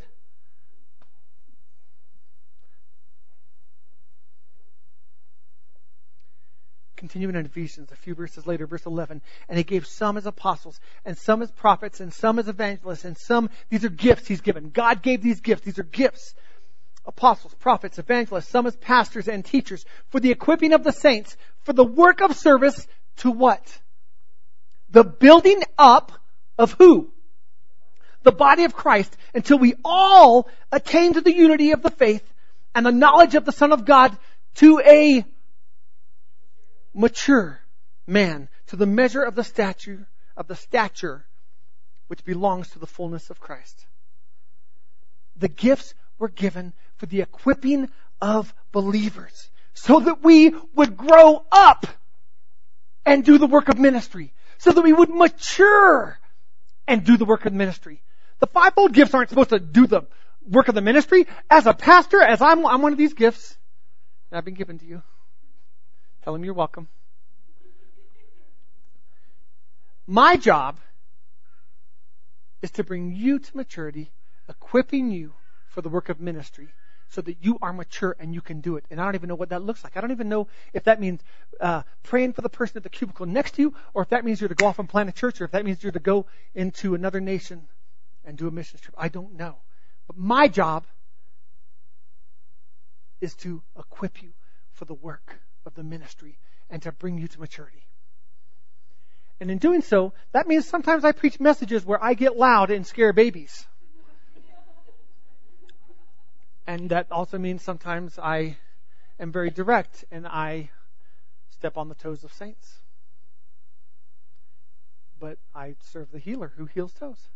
Continuing 6.96 7.36
in 7.36 7.46
Ephesians, 7.46 7.92
a 7.92 7.96
few 7.96 8.16
verses 8.16 8.48
later, 8.48 8.66
verse 8.66 8.86
11, 8.86 9.22
and 9.48 9.58
he 9.58 9.64
gave 9.64 9.86
some 9.86 10.18
as 10.18 10.26
apostles, 10.26 10.80
and 11.06 11.16
some 11.16 11.44
as 11.44 11.52
prophets, 11.52 12.00
and 12.00 12.12
some 12.12 12.40
as 12.40 12.48
evangelists, 12.48 13.06
and 13.06 13.16
some, 13.16 13.52
these 13.70 13.86
are 13.86 13.90
gifts 13.90 14.28
he's 14.28 14.42
given. 14.42 14.72
God 14.72 15.04
gave 15.04 15.22
these 15.22 15.42
gifts. 15.42 15.62
These 15.62 15.78
are 15.78 15.84
gifts 15.84 16.34
apostles, 17.08 17.54
prophets, 17.56 17.98
evangelists, 17.98 18.50
some 18.50 18.68
as 18.68 18.76
pastors 18.76 19.28
and 19.28 19.44
teachers, 19.44 19.86
for 20.10 20.20
the 20.20 20.32
equipping 20.32 20.74
of 20.74 20.84
the 20.84 20.92
saints, 20.92 21.38
for 21.64 21.74
the 21.74 21.86
work 21.86 22.22
of 22.22 22.36
service 22.36 22.86
to 23.18 23.32
what? 23.32 23.80
The 24.90 25.04
building 25.04 25.64
up 25.78 26.12
of 26.58 26.74
who? 26.74 27.12
The 28.24 28.32
body 28.32 28.66
of 28.66 28.74
Christ 28.76 29.16
until 29.34 29.58
we 29.58 29.76
all 29.86 30.50
attain 30.72 31.14
to 31.14 31.22
the 31.22 31.34
unity 31.34 31.72
of 31.72 31.82
the 31.82 31.90
faith 31.90 32.28
and 32.76 32.86
the 32.86 32.92
knowledge 32.92 33.36
of 33.36 33.46
the 33.46 33.52
Son 33.52 33.72
of 33.72 33.86
God 33.86 34.16
to 34.56 34.80
a 34.80 35.24
mature 36.94 37.62
man, 38.06 38.50
to 38.68 38.76
the 38.76 38.86
measure 38.86 39.24
of 39.24 39.36
the 39.36 39.44
stature, 39.44 40.08
of 40.36 40.48
the 40.48 40.56
stature 40.56 41.26
which 42.08 42.26
belongs 42.26 42.70
to 42.70 42.80
the 42.80 42.88
fullness 42.88 43.30
of 43.30 43.40
Christ. 43.40 43.86
The 45.38 45.48
gifts 45.48 45.94
were 46.20 46.30
given 46.30 46.74
for 46.98 47.06
the 47.06 47.22
equipping 47.22 47.90
of 48.22 48.54
believers 48.72 49.50
so 49.74 50.00
that 50.00 50.24
we 50.24 50.54
would 50.74 50.98
grow 50.98 51.46
up 51.52 51.86
and 53.06 53.24
do 53.24 53.38
the 53.38 53.46
work 53.46 53.70
of 53.70 53.78
ministry, 53.78 54.34
so 54.58 54.72
that 54.72 54.82
we 54.82 54.92
would 54.92 55.10
mature 55.10 56.20
and 56.88 57.04
do 57.06 57.16
the 57.16 57.26
work 57.26 57.46
of 57.46 57.54
ministry. 57.54 58.02
The 58.40 58.48
fivefold 58.48 58.94
gifts 58.94 59.14
aren't 59.14 59.30
supposed 59.30 59.50
to 59.50 59.60
do 59.60 59.86
the 59.86 60.02
work 60.50 60.68
of 60.68 60.76
the 60.76 60.82
ministry. 60.82 61.28
As 61.50 61.68
a 61.68 61.74
pastor, 61.74 62.22
as 62.22 62.42
I'm, 62.42 62.66
I'm 62.66 62.82
one 62.82 62.92
of 62.92 62.98
these 62.98 63.14
gifts 63.14 63.56
that 64.30 64.38
I've 64.38 64.46
been 64.46 64.56
given 64.56 64.80
to 64.80 64.86
you. 64.86 65.04
Tell 66.24 66.34
him 66.34 66.44
you're 66.44 66.54
welcome. 66.54 66.88
My 70.08 70.38
job 70.38 70.80
is 72.62 72.72
to 72.72 72.84
bring 72.84 73.12
you 73.12 73.40
to 73.40 73.58
maturity, 73.58 74.12
equipping 74.50 75.12
you 75.12 75.34
for 75.78 75.84
the 75.84 75.90
work 75.90 76.10
of 76.10 76.20
ministry 76.20 76.70
so 77.10 77.22
that 77.22 77.38
you 77.40 77.60
are 77.62 77.72
mature 77.72 78.16
and 78.20 78.34
you 78.34 78.42
can 78.42 78.62
do 78.62 78.78
it. 78.78 78.86
And 78.90 79.00
I 79.00 79.06
don't 79.06 79.14
even 79.14 79.30
know 79.30 79.36
what 79.36 79.50
that 79.50 79.62
looks 79.62 79.84
like. 79.84 79.96
I 79.96 80.02
don't 80.02 80.10
even 80.10 80.28
know 80.28 80.48
if 80.74 80.86
that 80.86 81.00
means 81.00 81.22
uh, 81.62 81.84
praying 82.02 82.34
for 82.34 82.42
the 82.42 82.50
person 82.50 82.78
at 82.78 82.84
the 82.84 82.90
cubicle 82.90 83.28
next 83.28 83.52
to 83.54 83.62
you, 83.62 83.76
or 83.94 84.02
if 84.02 84.10
that 84.10 84.26
means 84.26 84.42
you're 84.42 84.48
to 84.48 84.56
go 84.56 84.66
off 84.66 84.80
and 84.80 84.90
plant 84.90 85.08
a 85.08 85.12
church, 85.12 85.40
or 85.40 85.44
if 85.44 85.52
that 85.52 85.64
means 85.64 85.84
you're 85.84 85.92
to 85.92 86.00
go 86.00 86.26
into 86.56 86.96
another 86.96 87.20
nation 87.20 87.68
and 88.26 88.40
do 88.40 88.48
a 88.48 88.52
mission 88.52 88.80
trip. 88.80 88.96
I 88.98 89.10
don't 89.10 89.36
know. 89.36 89.58
But 90.08 90.18
my 90.18 90.48
job 90.48 90.88
is 93.22 93.36
to 93.36 93.62
equip 93.78 94.24
you 94.24 94.34
for 94.72 94.86
the 94.86 94.96
work 94.96 95.40
of 95.68 95.76
the 95.76 95.84
ministry 95.84 96.40
and 96.72 96.82
to 96.82 96.92
bring 96.92 97.20
you 97.20 97.28
to 97.28 97.40
maturity. 97.40 97.86
And 99.40 99.52
in 99.52 99.60
doing 99.60 99.84
so, 99.84 100.14
that 100.32 100.48
means 100.48 100.68
sometimes 100.68 101.06
I 101.06 101.12
preach 101.12 101.40
messages 101.40 101.86
where 101.86 102.04
I 102.04 102.16
get 102.16 102.36
loud 102.36 102.72
and 102.72 102.84
scare 102.88 103.14
babies. 103.14 103.68
And 106.68 106.90
that 106.90 107.10
also 107.12 107.38
means 107.38 107.64
sometimes 107.64 108.20
I 108.20 108.58
am 109.22 109.32
very 109.32 109.50
direct 109.50 110.04
and 110.12 110.28
I 110.28 110.70
step 111.50 111.78
on 111.78 111.88
the 111.88 111.96
toes 111.96 112.26
of 112.26 112.34
saints. 112.34 112.80
But 115.18 115.38
I 115.56 115.76
serve 115.82 116.12
the 116.12 116.20
healer 116.20 116.52
who 116.58 116.66
heals 116.66 116.92
toes. 116.92 117.30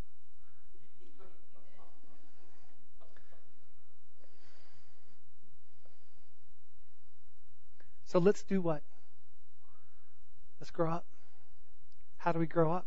So 8.05 8.19
let's 8.19 8.43
do 8.43 8.59
what? 8.59 8.81
Let's 10.59 10.71
grow 10.71 10.91
up. 10.91 11.05
How 12.17 12.33
do 12.33 12.39
we 12.39 12.45
grow 12.45 12.73
up? 12.73 12.85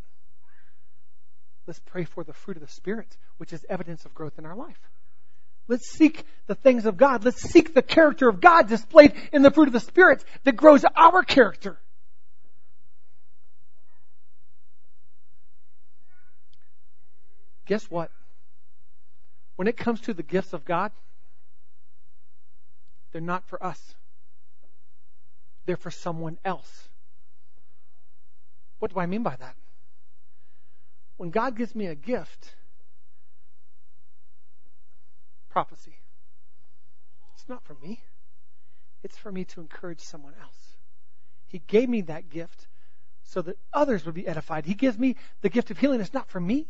Let's 1.67 1.81
pray 1.81 2.05
for 2.05 2.23
the 2.23 2.35
fruit 2.35 2.59
of 2.59 2.63
the 2.63 2.69
Spirit, 2.69 3.17
which 3.39 3.55
is 3.55 3.65
evidence 3.71 4.05
of 4.05 4.15
growth 4.15 4.39
in 4.39 4.45
our 4.45 4.55
life. 4.55 4.91
Let's 5.67 5.89
seek 5.89 6.25
the 6.47 6.55
things 6.55 6.85
of 6.87 6.97
God. 6.97 7.25
Let's 7.25 7.41
seek 7.41 7.75
the 7.75 7.83
character 7.83 8.29
of 8.29 8.41
God 8.41 8.69
displayed 8.69 9.15
in 9.33 9.43
the 9.43 9.51
fruit 9.51 9.69
of 9.69 9.73
the 9.73 9.81
Spirit 9.81 10.23
that 10.45 10.57
grows 10.57 10.85
our 10.97 11.23
character. 11.23 11.79
Guess 17.67 17.91
what? 17.91 18.11
When 19.57 19.69
it 19.69 19.77
comes 19.77 20.03
to 20.03 20.15
the 20.15 20.23
gifts 20.23 20.53
of 20.53 20.65
God, 20.65 20.93
they're 23.13 23.23
not 23.23 23.49
for 23.49 23.65
us. 23.65 23.81
They're 25.65 25.77
for 25.77 25.91
someone 25.91 26.37
else. 26.45 26.89
What 28.81 28.93
do 28.93 29.01
I 29.01 29.07
mean 29.07 29.23
by 29.23 29.37
that? 29.37 29.55
When 31.17 31.31
God 31.31 31.57
gives 31.57 31.75
me 31.75 31.87
a 31.87 31.95
gift, 31.95 32.55
prophecy. 35.55 35.95
It's 37.37 37.49
not 37.49 37.63
for 37.63 37.77
me. 37.81 38.03
It's 39.05 39.17
for 39.17 39.31
me 39.31 39.45
to 39.45 39.61
encourage 39.61 40.01
someone 40.01 40.35
else. 40.43 40.77
He 41.47 41.61
gave 41.69 41.89
me 41.89 42.01
that 42.03 42.29
gift 42.29 42.67
so 43.23 43.41
that 43.41 43.57
others 43.73 44.05
would 44.05 44.17
be 44.17 44.27
edified. 44.27 44.67
He 44.67 44.75
gives 44.75 44.99
me 44.99 45.15
the 45.43 45.49
gift 45.49 45.71
of 45.71 45.79
healing. 45.79 46.01
It's 46.01 46.13
not 46.13 46.29
for 46.29 46.41
me. 46.41 46.67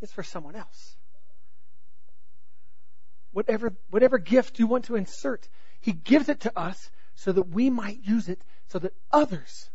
It's 0.00 0.10
for 0.10 0.22
someone 0.22 0.56
else. 0.56 0.96
Whatever, 3.32 3.74
whatever 3.90 4.16
gift 4.16 4.58
you 4.58 4.66
want 4.66 4.86
to 4.86 4.96
insert, 4.96 5.46
He 5.82 5.92
gives 5.92 6.30
it 6.30 6.40
to 6.40 6.58
us 6.58 6.90
so 7.14 7.30
that 7.30 7.50
we 7.50 7.68
might 7.68 7.98
use 8.02 8.30
it 8.30 8.40
so 8.68 8.78
that 8.78 8.94
others 9.10 9.68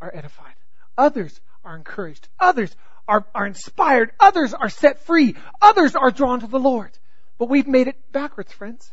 are 0.00 0.14
edified. 0.14 0.54
Others 0.96 1.40
are 1.64 1.74
encouraged. 1.74 2.28
Others 2.38 2.76
are, 3.08 3.26
are 3.34 3.46
inspired. 3.46 4.12
Others 4.20 4.54
are 4.54 4.68
set 4.68 5.00
free. 5.00 5.34
Others 5.60 5.96
are 5.96 6.12
drawn 6.12 6.38
to 6.38 6.46
the 6.46 6.60
Lord. 6.60 6.96
But 7.38 7.48
we've 7.48 7.66
made 7.66 7.88
it 7.88 8.12
backwards, 8.12 8.52
friends. 8.52 8.92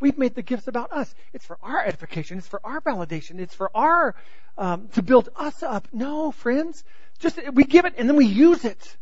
We've 0.00 0.18
made 0.18 0.34
the 0.34 0.42
gifts 0.42 0.66
about 0.66 0.92
us. 0.92 1.14
It's 1.32 1.46
for 1.46 1.58
our 1.62 1.84
edification. 1.84 2.38
It's 2.38 2.48
for 2.48 2.60
our 2.64 2.80
validation. 2.80 3.38
It's 3.38 3.54
for 3.54 3.70
our, 3.74 4.14
um, 4.58 4.88
to 4.94 5.02
build 5.02 5.28
us 5.36 5.62
up. 5.62 5.88
No, 5.92 6.30
friends. 6.30 6.84
Just, 7.18 7.38
we 7.52 7.64
give 7.64 7.84
it 7.84 7.94
and 7.96 8.08
then 8.08 8.16
we 8.16 8.26
use 8.26 8.64
it. 8.64 8.96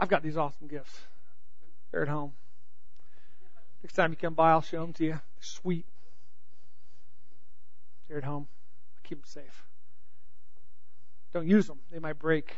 I've 0.00 0.08
got 0.08 0.22
these 0.22 0.36
awesome 0.36 0.68
gifts. 0.68 1.00
They're 1.90 2.02
at 2.02 2.08
home. 2.08 2.32
Next 3.82 3.94
time 3.94 4.12
you 4.12 4.16
come 4.16 4.34
by, 4.34 4.50
I'll 4.50 4.62
show 4.62 4.80
them 4.80 4.92
to 4.94 5.04
you. 5.04 5.10
They're 5.10 5.22
sweet. 5.40 5.84
They're 8.08 8.18
at 8.18 8.24
home. 8.24 8.46
I 8.96 9.08
keep 9.08 9.18
them 9.18 9.26
safe. 9.26 9.67
Don't 11.32 11.46
use 11.46 11.66
them. 11.66 11.78
They 11.90 11.98
might 11.98 12.18
break. 12.18 12.56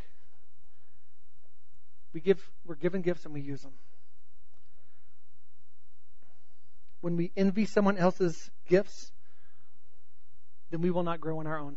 We 2.12 2.20
give, 2.20 2.40
we're 2.64 2.74
given 2.74 3.02
gifts 3.02 3.24
and 3.24 3.34
we 3.34 3.40
use 3.40 3.62
them. 3.62 3.72
When 7.00 7.16
we 7.16 7.30
envy 7.36 7.64
someone 7.64 7.96
else's 7.96 8.50
gifts, 8.68 9.12
then 10.70 10.82
we 10.82 10.90
will 10.90 11.02
not 11.02 11.20
grow 11.20 11.40
in 11.40 11.46
our 11.46 11.58
own. 11.58 11.76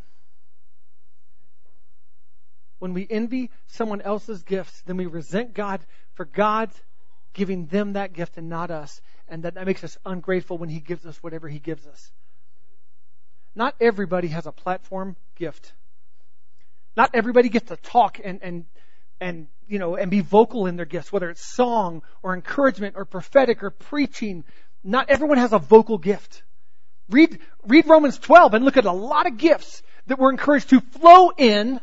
When 2.80 2.94
we 2.94 3.08
envy 3.10 3.50
someone 3.68 4.02
else's 4.02 4.44
gifts, 4.44 4.82
then 4.82 4.98
we 4.98 5.06
resent 5.06 5.54
God 5.54 5.80
for 6.16 6.26
God 6.26 6.70
giving 7.32 7.66
them 7.68 7.94
that 7.94 8.14
gift 8.14 8.38
and 8.38 8.50
not 8.50 8.72
us. 8.72 9.02
And 9.28 9.44
that, 9.44 9.54
that 9.56 9.66
makes 9.66 9.84
us 9.84 9.98
ungrateful 10.06 10.58
when 10.58 10.70
He 10.70 10.80
gives 10.80 11.06
us 11.06 11.18
whatever 11.24 11.48
He 11.48 11.60
gives 11.60 11.88
us. 11.88 12.12
Not 13.56 13.76
everybody 13.80 14.28
has 14.30 14.46
a 14.46 14.52
platform 14.52 15.16
gift. 15.36 15.74
Not 16.96 17.12
everybody 17.14 17.50
gets 17.50 17.70
to 17.70 17.78
talk 17.78 18.20
and, 18.24 18.40
and, 18.42 18.66
and, 19.20 19.48
you 19.68 19.80
know, 19.80 19.96
and 19.96 20.12
be 20.12 20.20
vocal 20.22 20.68
in 20.68 20.76
their 20.76 20.86
gifts, 20.86 21.12
whether 21.12 21.30
it's 21.30 21.44
song 21.44 22.04
or 22.22 22.34
encouragement 22.34 22.96
or 22.98 23.06
prophetic 23.06 23.64
or 23.64 23.72
preaching. 23.72 24.44
Not 24.84 25.10
everyone 25.10 25.38
has 25.38 25.54
a 25.54 25.60
vocal 25.60 25.98
gift. 25.98 26.44
Read, 27.10 27.40
read 27.66 27.88
Romans 27.88 28.18
12 28.20 28.54
and 28.54 28.66
look 28.66 28.78
at 28.78 28.86
a 28.86 28.92
lot 28.92 29.28
of 29.28 29.38
gifts 29.38 29.82
that 30.08 30.20
we're 30.20 30.32
encouraged 30.32 30.70
to 30.70 30.82
flow 30.82 31.32
in 31.38 31.80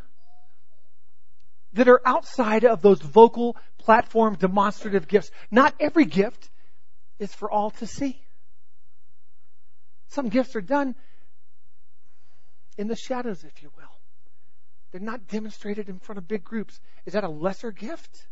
that 1.73 1.89
are 1.89 2.01
outside 2.05 2.65
of 2.65 2.83
those 2.83 3.01
vocal 3.01 3.57
platform 3.79 4.35
demonstrative 4.35 5.09
gifts. 5.09 5.31
Not 5.51 5.75
every 5.81 6.05
gift 6.05 6.51
is 7.19 7.33
for 7.33 7.51
all 7.51 7.71
to 7.73 7.87
see. 7.87 8.21
Some 10.09 10.29
gifts 10.29 10.57
are 10.57 10.61
done 10.61 10.95
in 12.77 12.89
the 12.89 12.97
shadows, 12.97 13.45
if 13.45 13.63
you 13.63 13.71
will. 13.77 13.90
They're 14.93 15.01
not 15.01 15.29
demonstrated 15.29 15.89
in 15.89 15.99
front 15.99 16.19
of 16.19 16.27
big 16.27 16.43
groups. 16.43 16.81
Is 17.07 17.13
that 17.13 17.25
a 17.25 17.29
lesser 17.29 17.71
gift? 17.71 18.27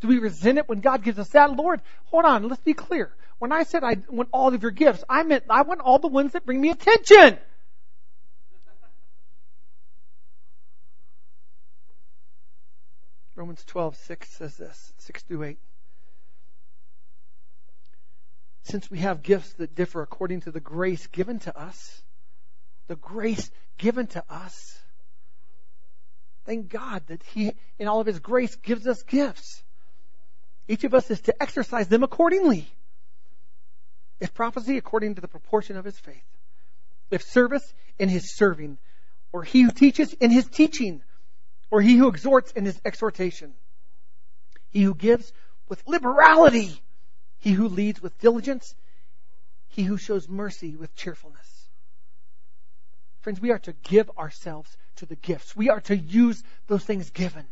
Do 0.00 0.08
we 0.08 0.18
resent 0.18 0.58
it 0.58 0.68
when 0.68 0.80
God 0.80 1.02
gives 1.02 1.18
us 1.18 1.28
that? 1.30 1.54
Lord, 1.54 1.82
hold 2.06 2.24
on, 2.24 2.48
let's 2.48 2.62
be 2.62 2.74
clear. 2.74 3.12
When 3.38 3.52
I 3.52 3.64
said 3.64 3.84
I 3.84 3.96
want 4.08 4.30
all 4.32 4.52
of 4.52 4.62
your 4.62 4.70
gifts, 4.70 5.04
I 5.08 5.22
meant 5.22 5.44
I 5.50 5.62
want 5.62 5.80
all 5.80 5.98
the 5.98 6.08
ones 6.08 6.32
that 6.32 6.46
bring 6.46 6.60
me 6.60 6.70
attention. 6.70 7.38
Romans 13.36 13.62
12, 13.66 13.94
6 13.94 14.28
says 14.30 14.56
this, 14.56 14.92
6 14.98 15.22
through 15.22 15.44
8. 15.44 15.58
Since 18.64 18.90
we 18.90 18.98
have 18.98 19.22
gifts 19.22 19.52
that 19.54 19.76
differ 19.76 20.02
according 20.02 20.40
to 20.42 20.50
the 20.50 20.60
grace 20.60 21.06
given 21.06 21.38
to 21.40 21.56
us, 21.56 22.02
the 22.88 22.96
grace 22.96 23.50
given 23.76 24.08
to 24.08 24.24
us, 24.28 24.77
thank 26.48 26.70
God 26.70 27.02
that 27.08 27.22
He, 27.34 27.52
in 27.78 27.88
all 27.88 28.00
of 28.00 28.06
His 28.06 28.20
grace, 28.20 28.56
gives 28.56 28.86
us 28.86 29.02
gifts. 29.02 29.62
Each 30.66 30.82
of 30.84 30.94
us 30.94 31.10
is 31.10 31.20
to 31.22 31.42
exercise 31.42 31.88
them 31.88 32.02
accordingly. 32.02 32.66
If 34.18 34.32
prophecy, 34.32 34.78
according 34.78 35.16
to 35.16 35.20
the 35.20 35.28
proportion 35.28 35.76
of 35.76 35.84
his 35.84 35.98
faith. 35.98 36.24
If 37.10 37.22
service, 37.22 37.62
in 37.98 38.08
his 38.08 38.34
serving. 38.34 38.78
Or 39.30 39.44
he 39.44 39.62
who 39.62 39.70
teaches, 39.70 40.14
in 40.14 40.30
his 40.30 40.46
teaching 40.46 41.02
or 41.70 41.82
he 41.82 41.96
who 41.96 42.08
exhorts 42.08 42.50
in 42.52 42.64
his 42.64 42.80
exhortation. 42.84 43.52
He 44.70 44.82
who 44.82 44.94
gives 44.94 45.32
with 45.68 45.86
liberality. 45.86 46.80
He 47.40 47.52
who 47.52 47.68
leads 47.68 48.00
with 48.00 48.18
diligence. 48.18 48.74
He 49.68 49.82
who 49.82 49.98
shows 49.98 50.28
mercy 50.28 50.76
with 50.76 50.94
cheerfulness. 50.96 51.68
Friends, 53.20 53.40
we 53.40 53.50
are 53.50 53.58
to 53.60 53.74
give 53.82 54.10
ourselves 54.16 54.76
to 54.98 55.06
the 55.06 55.16
gifts. 55.16 55.56
We 55.56 55.70
are 55.70 55.80
to 55.82 55.96
use 55.96 56.42
those 56.66 56.84
things 56.84 57.10
given. 57.10 57.44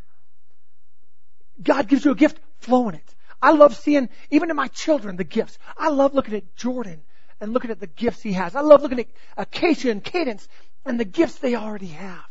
God 1.62 1.88
gives 1.88 2.04
you 2.04 2.12
a 2.12 2.16
gift, 2.16 2.38
flow 2.58 2.88
in 2.88 2.94
it. 2.94 3.14
I 3.40 3.52
love 3.52 3.76
seeing, 3.76 4.08
even 4.30 4.50
in 4.50 4.56
my 4.56 4.68
children, 4.68 5.16
the 5.16 5.24
gifts. 5.24 5.58
I 5.76 5.88
love 5.88 6.14
looking 6.14 6.34
at 6.34 6.56
Jordan 6.56 7.02
and 7.40 7.52
looking 7.52 7.70
at 7.70 7.80
the 7.80 7.86
gifts 7.86 8.22
he 8.22 8.32
has. 8.32 8.56
I 8.56 8.60
love 8.60 8.82
looking 8.82 9.00
at 9.00 9.08
Acacia 9.36 9.90
and 9.90 10.02
Cadence 10.02 10.48
and 10.84 10.98
the 10.98 11.04
gifts 11.04 11.38
they 11.38 11.54
already 11.54 11.88
have 11.88 12.24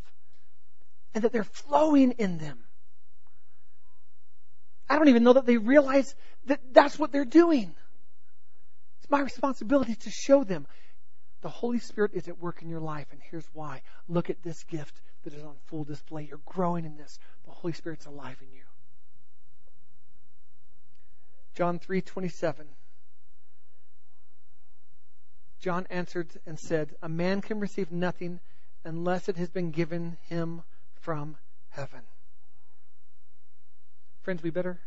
and 1.14 1.24
that 1.24 1.32
they're 1.32 1.44
flowing 1.44 2.12
in 2.12 2.38
them. 2.38 2.60
I 4.90 4.98
don't 4.98 5.08
even 5.10 5.24
know 5.24 5.34
that 5.34 5.46
they 5.46 5.58
realize 5.58 6.14
that 6.46 6.60
that's 6.74 7.00
what 7.00 7.12
they're 7.12 7.26
doing. 7.26 7.74
It's 9.00 9.10
my 9.10 9.22
responsibility 9.22 9.96
to 9.96 10.10
show 10.10 10.44
them. 10.44 10.68
The 11.46 11.52
Holy 11.52 11.78
Spirit 11.78 12.14
is 12.16 12.28
at 12.28 12.40
work 12.40 12.64
in 12.64 12.70
your 12.70 12.80
life, 12.80 13.06
and 13.12 13.22
here's 13.30 13.46
why. 13.54 13.84
Look 14.10 14.32
at 14.32 14.42
this 14.42 14.64
gift 14.64 15.00
that 15.24 15.32
is 15.36 15.44
on 15.44 15.54
full 15.68 15.84
display. 15.84 16.24
You're 16.24 16.40
growing 16.44 16.86
in 16.86 16.98
this. 16.98 17.20
The 17.46 17.52
Holy 17.52 17.72
Spirit's 17.72 18.08
alive 18.08 18.38
in 18.42 18.52
you. 18.52 18.64
John 21.54 21.78
3:27 21.78 22.66
John 25.60 25.86
answered 25.92 26.30
and 26.48 26.60
said, 26.60 26.96
"A 27.04 27.10
man 27.10 27.42
can 27.42 27.60
receive 27.60 27.92
nothing 27.92 28.40
unless 28.84 29.30
it 29.30 29.38
has 29.38 29.52
been 29.52 29.70
given 29.70 30.18
him 30.24 30.64
from 30.96 31.38
heaven. 31.70 32.02
Friends, 34.24 34.42
we 34.42 34.50
better 34.50 34.80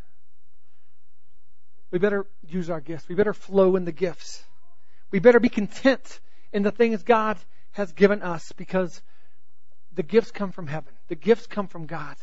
we 1.92 2.01
better 2.01 2.27
use 2.49 2.68
our 2.68 2.81
gifts. 2.81 3.09
We 3.09 3.14
better 3.14 3.33
flow 3.33 3.77
in 3.77 3.85
the 3.85 3.92
gifts. 3.92 4.42
We 5.12 5.21
better 5.21 5.38
be 5.38 5.51
content 5.51 6.18
in 6.53 6.63
the 6.63 6.71
things 6.71 7.03
God 7.03 7.39
has 7.73 7.93
given 7.93 8.23
us 8.23 8.53
because 8.53 9.03
the 9.95 10.03
gifts 10.03 10.31
come 10.31 10.53
from 10.53 10.67
heaven. 10.67 10.93
The 11.09 11.15
gifts 11.15 11.47
come 11.47 11.69
from 11.69 11.87
God. 11.87 12.17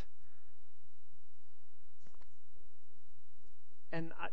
And 3.92 4.12
I, 4.20 4.28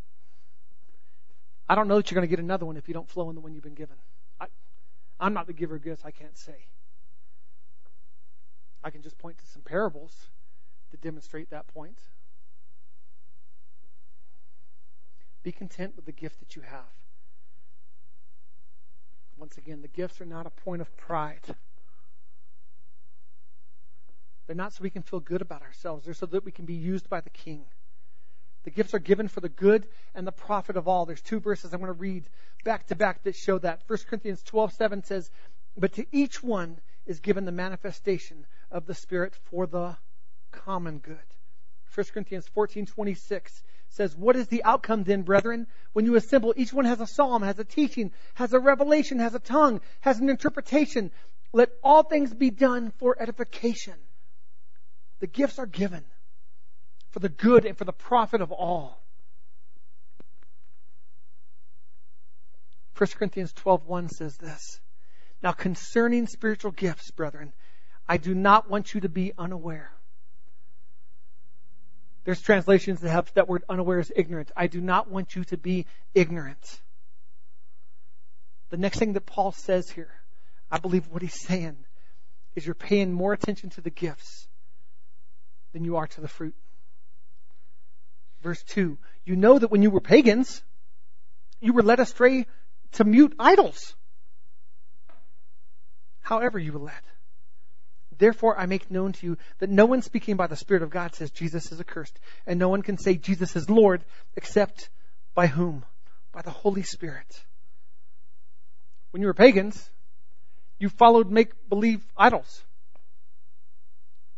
I 1.69 1.75
don't 1.75 1.89
know 1.89 1.97
that 1.97 2.11
you're 2.11 2.17
going 2.17 2.29
to 2.29 2.31
get 2.31 2.43
another 2.43 2.67
one 2.67 2.77
if 2.77 2.89
you 2.89 2.95
don't 2.95 3.09
flow 3.09 3.29
in 3.29 3.35
the 3.35 3.41
one 3.41 3.55
you've 3.55 3.63
been 3.63 3.75
given. 3.75 3.97
I, 4.41 4.47
I'm 5.21 5.35
not 5.35 5.47
the 5.47 5.53
giver 5.53 5.77
of 5.77 5.85
gifts. 5.85 6.05
I 6.05 6.11
can't 6.11 6.37
say. 6.37 6.67
I 8.85 8.91
can 8.91 9.03
just 9.03 9.19
point 9.19 9.39
to 9.39 9.47
some 9.47 9.63
parables 9.63 10.27
to 10.91 10.97
demonstrate 10.97 11.51
that 11.51 11.67
point. 11.69 11.99
Be 15.43 15.53
content 15.53 15.95
with 15.97 16.05
the 16.05 16.13
gift 16.13 16.41
that 16.41 16.57
you 16.57 16.63
have. 16.63 17.02
Once 19.43 19.59
again, 19.59 19.83
the 19.83 19.89
gifts 19.89 20.21
are 20.21 20.25
not 20.25 20.47
a 20.47 20.51
point 20.51 20.81
of 20.81 20.97
pride. 20.97 21.57
They're 24.47 24.55
not 24.55 24.73
so 24.73 24.85
we 24.85 24.89
can 24.91 25.03
feel 25.03 25.19
good 25.19 25.43
about 25.43 25.63
ourselves. 25.63 26.05
They're 26.05 26.15
so 26.15 26.27
that 26.27 26.45
we 26.45 26.53
can 26.53 26.65
be 26.65 26.75
used 26.75 27.11
by 27.11 27.21
the 27.21 27.31
King. 27.31 27.65
The 28.63 28.71
gifts 28.71 28.95
are 28.95 29.01
given 29.01 29.27
for 29.27 29.41
the 29.41 29.49
good 29.49 29.89
and 30.15 30.25
the 30.25 30.31
profit 30.31 30.77
of 30.77 30.87
all. 30.87 31.07
There's 31.07 31.21
two 31.21 31.41
verses 31.41 31.75
I'm 31.75 31.81
going 31.81 31.89
to 31.89 31.93
read 31.93 32.29
back 32.63 32.87
to 32.87 32.95
back 32.95 33.25
that 33.25 33.35
show 33.35 33.59
that. 33.59 33.83
1 33.89 33.99
Corinthians 34.07 34.45
12:7 34.45 35.05
says, 35.05 35.29
"But 35.77 35.95
to 35.95 36.07
each 36.13 36.41
one 36.41 36.81
is 37.05 37.19
given 37.19 37.45
the 37.45 37.51
manifestation 37.51 38.47
of 38.71 38.87
the 38.87 38.95
Spirit 38.95 39.35
for 39.35 39.67
the 39.67 39.97
common 40.53 41.01
good. 41.01 41.19
1 41.93 42.07
Corinthians 42.13 42.49
14:26 42.49 43.65
says, 43.93 44.17
"What 44.17 44.37
is 44.37 44.49
the 44.49 44.65
outcome 44.65 45.05
then, 45.05 45.23
brethren? 45.23 45.67
When 45.93 46.07
you 46.07 46.17
assemble, 46.17 46.55
each 46.57 46.73
one 46.73 46.87
has 46.87 47.01
a 47.01 47.07
psalm, 47.07 47.43
has 47.43 47.59
a 47.59 47.65
teaching, 47.65 48.13
has 48.35 48.53
a 48.53 48.59
revelation, 48.59 49.19
has 49.19 49.35
a 49.35 49.39
tongue, 49.39 49.81
has 50.01 50.19
an 50.19 50.29
interpretation. 50.29 51.11
Let 51.53 51.71
all 51.83 52.03
things 52.03 52.33
be 52.33 52.51
done 52.51 52.91
for 52.99 53.17
edification." 53.21 53.95
The 55.21 55.27
gifts 55.27 55.59
are 55.59 55.67
given 55.67 56.05
for 57.11 57.21
the 57.21 57.29
good 57.29 57.65
and 57.67 57.77
for 57.77 57.85
the 57.85 57.93
profit 57.93 58.41
of 58.41 58.51
all. 58.51 58.99
1 62.97 63.09
Corinthians 63.17 63.53
12:1 63.53 64.09
says 64.09 64.37
this. 64.37 64.81
Now 65.43 65.53
concerning 65.53 66.27
spiritual 66.27 66.73
gifts, 66.73 67.11
brethren, 67.11 67.53
I 68.09 68.17
do 68.17 68.35
not 68.35 68.71
want 68.71 68.95
you 68.95 69.03
to 69.03 69.09
be 69.09 69.33
unaware. 69.37 69.93
There's 72.25 72.41
translations 72.41 73.01
that 73.01 73.11
have 73.11 73.33
that 73.35 73.49
word 73.49 73.65
unaware 73.69 73.99
is 73.99 74.13
ignorant. 74.15 74.53
I 74.57 74.69
do 74.69 74.81
not 74.81 75.11
want 75.11 75.35
you 75.35 75.45
to 75.45 75.57
be 75.57 75.87
ignorant. 76.15 76.81
The 78.71 78.77
next 78.77 78.99
thing 78.99 79.15
that 79.15 79.27
Paul 79.27 79.53
says 79.53 79.91
here, 79.91 80.13
I 80.71 80.79
believe 80.79 81.09
what 81.09 81.23
he's 81.23 81.41
saying 81.47 81.77
is 82.55 82.65
you're 82.65 82.75
paying 82.75 83.13
more 83.13 83.33
attention 83.33 83.71
to 83.71 83.81
the 83.81 83.91
gifts 83.91 84.47
than 85.73 85.85
you 85.85 85.97
are 85.97 86.07
to 86.07 86.21
the 86.21 86.29
fruit. 86.29 86.55
Verse 88.43 88.63
2. 88.65 88.99
You 89.25 89.37
know 89.37 89.59
that 89.59 89.71
when 89.71 89.83
you 89.83 89.91
were 89.91 90.01
pagans, 90.01 90.63
you 91.61 91.73
were 91.73 91.83
led 91.83 92.01
astray 92.01 92.47
to 92.93 93.05
mute 93.05 93.35
idols. 93.39 93.95
However 96.21 96.59
you 96.59 96.73
were 96.73 96.79
led. 96.79 97.03
Therefore 98.19 98.59
I 98.59 98.67
make 98.67 98.91
known 98.91 99.13
to 99.13 99.27
you 99.27 99.39
that 99.59 99.71
no 99.71 99.87
one 99.87 100.03
speaking 100.03 100.37
by 100.37 100.47
the 100.47 100.57
Spirit 100.57 100.83
of 100.83 100.91
God 100.91 101.15
says 101.15 101.31
Jesus 101.31 101.73
is 101.73 101.81
accursed, 101.81 102.19
and 102.47 102.59
no 102.59 102.69
one 102.69 102.83
can 102.83 102.99
say 102.99 103.15
Jesus 103.15 103.57
is 103.57 103.71
Lord 103.71 104.05
except 104.37 104.91
by 105.35 105.47
whom? 105.47 105.85
By 106.33 106.43
the 106.43 106.51
Holy 106.51 106.83
Spirit. 106.83 107.43
When 109.11 109.21
you 109.21 109.29
were 109.29 109.35
pagans, 109.35 109.91
you 110.79 110.89
followed 110.89 111.31
make 111.31 111.69
believe 111.69 112.05
idols. 112.17 112.65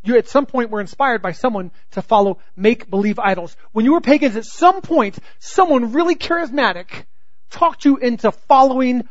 You 0.02 0.18
at 0.18 0.28
some 0.28 0.44
point 0.44 0.70
were 0.70 0.82
inspired 0.82 1.22
by 1.22 1.32
someone 1.32 1.70
to 1.92 2.02
follow 2.02 2.38
make 2.54 2.90
believe 2.90 3.18
idols. 3.18 3.56
When 3.72 3.86
you 3.86 3.94
were 3.94 4.02
pagans, 4.02 4.36
at 4.36 4.44
some 4.44 4.82
point, 4.82 5.18
someone 5.38 5.92
really 5.92 6.14
charismatic 6.14 7.06
talked 7.50 7.86
you 7.86 7.96
into 7.96 8.30
following 8.30 9.08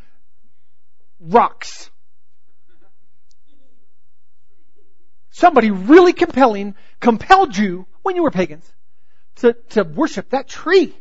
rocks. 1.19 1.89
Somebody 5.43 5.71
really 5.71 6.13
compelling 6.13 6.73
compelled 7.01 7.57
you 7.57 7.85
when 8.01 8.15
you 8.15 8.23
were 8.23 8.31
pagans 8.31 8.65
to, 9.41 9.51
to 9.71 9.83
worship 9.83 10.29
that 10.29 10.47
tree. 10.47 10.95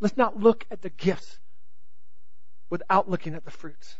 Let's 0.00 0.16
not 0.16 0.40
look 0.40 0.66
at 0.68 0.82
the 0.82 0.88
gifts 0.90 1.38
without 2.70 3.08
looking 3.08 3.36
at 3.36 3.44
the 3.44 3.52
fruits. 3.52 3.94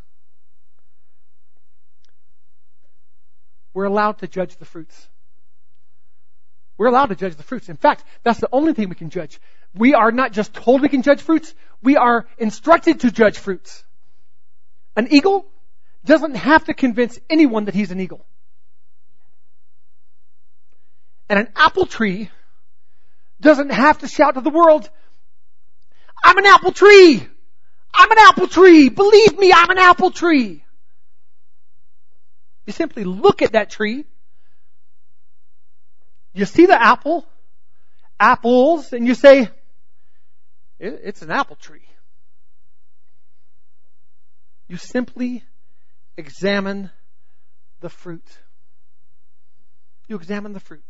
We're 3.72 3.85
allowed 3.85 4.18
to 4.18 4.26
judge 4.26 4.57
the 4.57 4.64
fruits. 4.64 5.09
We're 6.76 6.88
allowed 6.88 7.11
to 7.11 7.14
judge 7.14 7.37
the 7.37 7.44
fruits. 7.44 7.68
In 7.68 7.76
fact, 7.76 8.03
that's 8.24 8.40
the 8.40 8.48
only 8.50 8.72
thing 8.72 8.88
we 8.88 8.96
can 8.96 9.11
judge. 9.11 9.40
We 9.76 9.94
are 9.94 10.11
not 10.11 10.33
just 10.33 10.55
told 10.55 10.83
we 10.83 10.88
can 10.88 11.03
judge 11.03 11.22
fruits, 11.22 11.55
we 11.85 11.96
are 11.96 12.26
instructed 12.37 12.98
to 13.03 13.12
judge 13.12 13.38
fruits. 13.38 13.85
An 14.96 15.07
eagle 15.12 15.46
doesn't 16.04 16.34
have 16.34 16.64
to 16.64 16.74
convince 16.74 17.18
anyone 17.28 17.66
that 17.66 17.74
he's 17.74 17.90
an 17.90 18.00
eagle. 18.00 18.24
And 21.28 21.38
an 21.38 21.48
apple 21.54 21.86
tree 21.86 22.30
doesn't 23.40 23.70
have 23.70 23.98
to 23.98 24.08
shout 24.08 24.34
to 24.34 24.40
the 24.40 24.50
world, 24.50 24.88
I'm 26.22 26.36
an 26.36 26.46
apple 26.46 26.72
tree! 26.72 27.26
I'm 27.94 28.10
an 28.10 28.18
apple 28.18 28.48
tree! 28.48 28.88
Believe 28.88 29.38
me, 29.38 29.52
I'm 29.52 29.70
an 29.70 29.78
apple 29.78 30.10
tree! 30.10 30.62
You 32.66 32.72
simply 32.72 33.04
look 33.04 33.42
at 33.42 33.52
that 33.52 33.70
tree, 33.70 34.04
you 36.32 36.44
see 36.44 36.66
the 36.66 36.80
apple, 36.80 37.26
apples, 38.18 38.92
and 38.92 39.06
you 39.06 39.14
say, 39.14 39.48
it's 40.78 41.22
an 41.22 41.30
apple 41.30 41.56
tree. 41.56 41.82
You 44.68 44.76
simply 44.76 45.42
examine 46.20 46.90
the 47.80 47.88
fruit. 47.88 48.24
You 50.06 50.16
examine 50.16 50.52
the 50.52 50.61
fruit. 50.61 50.85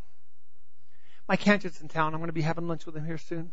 Mike 1.28 1.42
Hanchett's 1.42 1.80
in 1.80 1.88
town. 1.88 2.12
I'm 2.12 2.20
going 2.20 2.28
to 2.28 2.34
be 2.34 2.42
having 2.42 2.68
lunch 2.68 2.84
with 2.84 2.96
him 2.96 3.06
here 3.06 3.18
soon. 3.18 3.52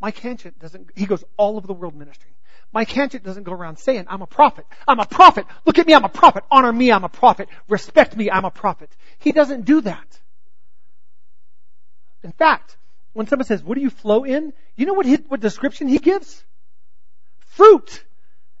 Mike 0.00 0.18
Hanchett 0.18 0.58
doesn't, 0.58 0.90
he 0.96 1.06
goes 1.06 1.22
all 1.36 1.56
over 1.56 1.66
the 1.66 1.74
world 1.74 1.94
ministering. 1.94 2.34
Mike 2.72 2.88
Hanchett 2.88 3.22
doesn't 3.22 3.44
go 3.44 3.52
around 3.52 3.78
saying, 3.78 4.06
I'm 4.08 4.22
a 4.22 4.26
prophet. 4.26 4.64
I'm 4.88 4.98
a 4.98 5.06
prophet. 5.06 5.46
Look 5.66 5.78
at 5.78 5.86
me. 5.86 5.94
I'm 5.94 6.04
a 6.04 6.08
prophet. 6.08 6.42
Honor 6.50 6.72
me. 6.72 6.90
I'm 6.90 7.04
a 7.04 7.08
prophet. 7.08 7.48
Respect 7.68 8.16
me. 8.16 8.30
I'm 8.30 8.44
a 8.44 8.50
prophet. 8.50 8.90
He 9.18 9.32
doesn't 9.32 9.64
do 9.64 9.82
that. 9.82 10.20
In 12.24 12.32
fact, 12.32 12.76
when 13.12 13.26
someone 13.26 13.46
says, 13.46 13.62
what 13.62 13.74
do 13.74 13.82
you 13.82 13.90
flow 13.90 14.24
in? 14.24 14.52
You 14.74 14.86
know 14.86 14.94
what, 14.94 15.06
his, 15.06 15.20
what 15.28 15.40
description 15.40 15.88
he 15.88 15.98
gives? 15.98 16.42
Fruit. 17.40 18.04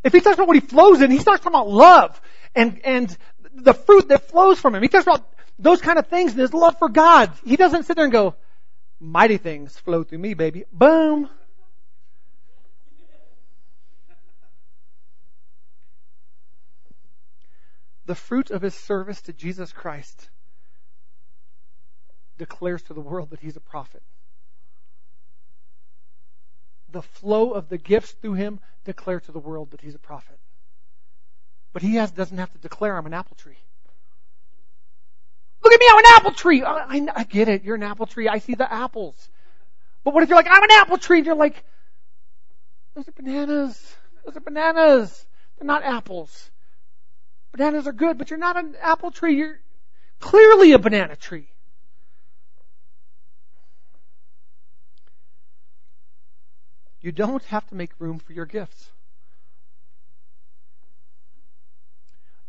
If 0.04 0.12
he 0.12 0.20
talks 0.20 0.34
about 0.34 0.48
what 0.48 0.56
he 0.56 0.60
flows 0.60 1.00
in, 1.00 1.10
he 1.10 1.18
starts 1.18 1.42
talking 1.42 1.58
about 1.58 1.70
love 1.70 2.20
and, 2.54 2.80
and 2.84 3.16
the 3.54 3.74
fruit 3.74 4.08
that 4.08 4.28
flows 4.28 4.58
from 4.58 4.74
him. 4.74 4.82
He 4.82 4.88
talks 4.88 5.06
about 5.06 5.28
those 5.58 5.80
kind 5.80 5.98
of 5.98 6.06
things 6.08 6.32
and 6.32 6.40
his 6.40 6.54
love 6.54 6.78
for 6.78 6.88
God. 6.88 7.32
He 7.44 7.56
doesn't 7.56 7.84
sit 7.84 7.96
there 7.96 8.04
and 8.04 8.12
go, 8.12 8.34
mighty 8.98 9.36
things 9.36 9.76
flow 9.78 10.02
through 10.02 10.18
me, 10.18 10.34
baby. 10.34 10.64
Boom. 10.72 11.28
The 18.06 18.14
fruit 18.14 18.50
of 18.50 18.62
his 18.62 18.74
service 18.74 19.22
to 19.22 19.32
Jesus 19.32 19.72
Christ 19.72 20.28
declares 22.36 22.82
to 22.82 22.94
the 22.94 23.00
world 23.00 23.30
that 23.30 23.40
he's 23.40 23.56
a 23.56 23.60
prophet. 23.60 24.02
The 26.90 27.02
flow 27.02 27.52
of 27.52 27.68
the 27.68 27.78
gifts 27.78 28.12
through 28.12 28.34
him 28.34 28.60
declare 28.84 29.20
to 29.20 29.32
the 29.32 29.38
world 29.38 29.70
that 29.70 29.80
he's 29.80 29.94
a 29.94 30.00
prophet. 30.00 30.38
But 31.72 31.82
he 31.82 31.96
has, 31.96 32.10
doesn't 32.10 32.38
have 32.38 32.52
to 32.52 32.58
declare 32.58 32.96
I'm 32.96 33.06
an 33.06 33.14
apple 33.14 33.36
tree. 33.36 33.58
Look 35.64 35.72
at 35.72 35.80
me, 35.80 35.86
I'm 35.90 35.98
an 35.98 36.04
apple 36.16 36.32
tree. 36.32 36.62
I, 36.62 36.72
I, 36.72 37.06
I 37.16 37.24
get 37.24 37.48
it. 37.48 37.64
You're 37.64 37.76
an 37.76 37.82
apple 37.82 38.06
tree. 38.06 38.28
I 38.28 38.38
see 38.38 38.54
the 38.54 38.70
apples. 38.72 39.28
But 40.04 40.12
what 40.14 40.22
if 40.22 40.28
you're 40.28 40.36
like, 40.36 40.48
I'm 40.50 40.62
an 40.62 40.70
apple 40.72 40.98
tree, 40.98 41.18
and 41.18 41.26
you're 41.26 41.36
like, 41.36 41.64
those 42.94 43.08
are 43.08 43.12
bananas. 43.12 43.96
Those 44.24 44.36
are 44.36 44.40
bananas. 44.40 45.26
They're 45.58 45.66
not 45.66 45.84
apples. 45.84 46.50
Bananas 47.52 47.86
are 47.86 47.92
good, 47.92 48.18
but 48.18 48.30
you're 48.30 48.38
not 48.38 48.56
an 48.56 48.74
apple 48.82 49.10
tree. 49.10 49.36
You're 49.36 49.58
clearly 50.20 50.72
a 50.72 50.78
banana 50.78 51.16
tree. 51.16 51.48
You 57.00 57.12
don't 57.12 57.44
have 57.44 57.66
to 57.68 57.74
make 57.74 57.90
room 57.98 58.18
for 58.18 58.32
your 58.32 58.46
gifts. 58.46 58.90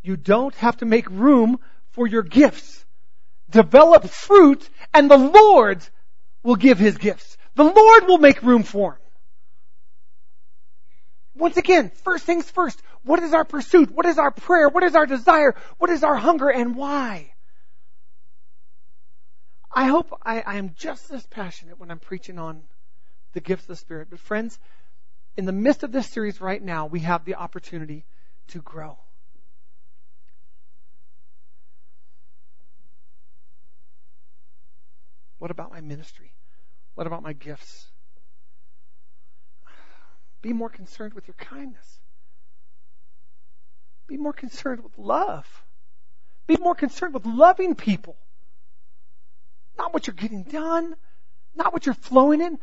You 0.03 0.17
don't 0.17 0.53
have 0.55 0.77
to 0.77 0.85
make 0.85 1.09
room 1.09 1.59
for 1.91 2.05
your 2.05 2.23
gifts. 2.23 2.85
Develop 3.49 4.05
fruit 4.05 4.69
and 4.93 5.09
the 5.09 5.17
Lord 5.17 5.81
will 6.43 6.57
give 6.57 6.77
His 6.77 6.97
gifts. 6.97 7.37
The 7.55 7.63
Lord 7.63 8.07
will 8.07 8.17
make 8.17 8.43
room 8.43 8.63
for 8.63 8.91
them. 8.91 8.99
Once 11.35 11.57
again, 11.57 11.91
first 12.03 12.25
things 12.25 12.49
first. 12.49 12.81
What 13.03 13.19
is 13.19 13.33
our 13.33 13.45
pursuit? 13.45 13.89
What 13.91 14.05
is 14.05 14.17
our 14.17 14.31
prayer? 14.31 14.69
What 14.69 14.83
is 14.83 14.95
our 14.95 15.05
desire? 15.05 15.55
What 15.77 15.89
is 15.89 16.03
our 16.03 16.15
hunger 16.15 16.49
and 16.49 16.75
why? 16.75 17.33
I 19.73 19.85
hope 19.85 20.15
I, 20.23 20.41
I 20.41 20.55
am 20.55 20.73
just 20.77 21.11
as 21.11 21.25
passionate 21.25 21.79
when 21.79 21.89
I'm 21.89 21.99
preaching 21.99 22.37
on 22.37 22.61
the 23.33 23.39
gifts 23.39 23.63
of 23.63 23.69
the 23.69 23.75
Spirit. 23.75 24.09
But 24.11 24.19
friends, 24.19 24.59
in 25.35 25.45
the 25.45 25.51
midst 25.51 25.83
of 25.83 25.91
this 25.91 26.07
series 26.07 26.39
right 26.39 26.61
now, 26.61 26.85
we 26.85 26.99
have 26.99 27.25
the 27.25 27.35
opportunity 27.35 28.05
to 28.49 28.61
grow. 28.61 28.97
What 35.43 35.51
about 35.51 35.71
my 35.71 35.81
ministry? 35.81 36.31
What 36.95 37.05
about 37.05 37.21
my 37.21 37.33
gifts? 37.33 37.87
Be 40.41 40.53
more 40.53 40.69
concerned 40.69 41.13
with 41.13 41.27
your 41.27 41.35
kindness. 41.35 41.99
Be 44.07 44.15
more 44.15 44.31
concerned 44.31 44.81
with 44.85 44.97
love. 44.97 45.45
Be 46.47 46.55
more 46.55 46.75
concerned 46.75 47.13
with 47.13 47.25
loving 47.25 47.75
people. 47.75 48.15
Not 49.77 49.93
what 49.93 50.07
you're 50.07 50.13
getting 50.13 50.43
done, 50.43 50.95
not 51.53 51.73
what 51.73 51.85
you're 51.85 51.93
flowing 51.93 52.39
in. 52.39 52.57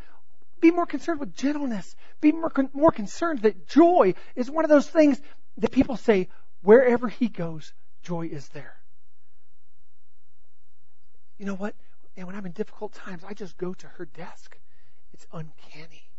Be 0.59 0.71
more 0.71 0.87
concerned 0.87 1.19
with 1.19 1.35
gentleness. 1.35 1.95
Be 2.19 2.31
more, 2.31 2.51
more 2.73 2.91
concerned 2.91 3.43
that 3.43 3.67
joy 3.67 4.15
is 4.35 4.49
one 4.49 4.65
of 4.65 4.71
those 4.71 4.89
things 4.89 5.21
that 5.57 5.71
people 5.71 5.97
say, 5.97 6.29
wherever 6.63 7.09
he 7.09 7.27
goes, 7.27 7.73
joy 8.01 8.25
is 8.25 8.47
there. 8.47 8.73
You 11.37 11.45
know 11.45 11.53
what? 11.53 11.75
And 12.17 12.27
when 12.27 12.35
I'm 12.35 12.45
in 12.45 12.51
difficult 12.51 12.93
times, 12.93 13.23
I 13.23 13.33
just 13.33 13.57
go 13.57 13.73
to 13.73 13.87
her 13.87 14.05
desk. 14.05 14.57
It's 15.13 15.25
uncanny. 15.31 16.09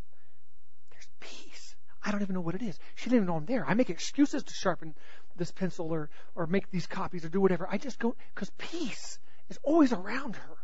There's 0.91 1.07
peace. 1.19 1.75
I 2.03 2.11
don't 2.11 2.21
even 2.21 2.35
know 2.35 2.41
what 2.41 2.55
it 2.55 2.61
is. 2.61 2.77
She 2.95 3.05
didn't 3.05 3.17
even 3.17 3.27
know 3.27 3.35
I'm 3.35 3.45
there. 3.45 3.65
I 3.65 3.75
make 3.75 3.89
excuses 3.89 4.43
to 4.43 4.53
sharpen 4.53 4.95
this 5.37 5.51
pencil 5.51 5.93
or, 5.93 6.09
or 6.35 6.47
make 6.47 6.69
these 6.69 6.87
copies 6.87 7.23
or 7.23 7.29
do 7.29 7.39
whatever. 7.39 7.67
I 7.69 7.77
just 7.77 7.99
go, 7.99 8.15
because 8.33 8.51
peace 8.57 9.19
is 9.49 9.59
always 9.63 9.93
around 9.93 10.35
her. 10.35 10.57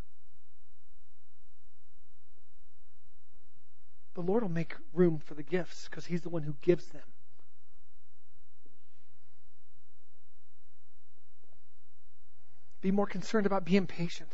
The 4.16 4.22
Lord 4.22 4.43
will 4.43 4.49
make 4.49 4.76
room 4.93 5.20
for 5.20 5.34
the 5.34 5.43
gifts 5.43 5.88
because 5.89 6.06
He's 6.06 6.22
the 6.22 6.30
one 6.30 6.43
who 6.43 6.56
gives 6.62 6.86
them. 6.88 7.03
Be 12.82 12.91
more 12.91 13.06
concerned 13.06 13.45
about 13.45 13.66
being 13.66 13.88
patient. 13.88 14.34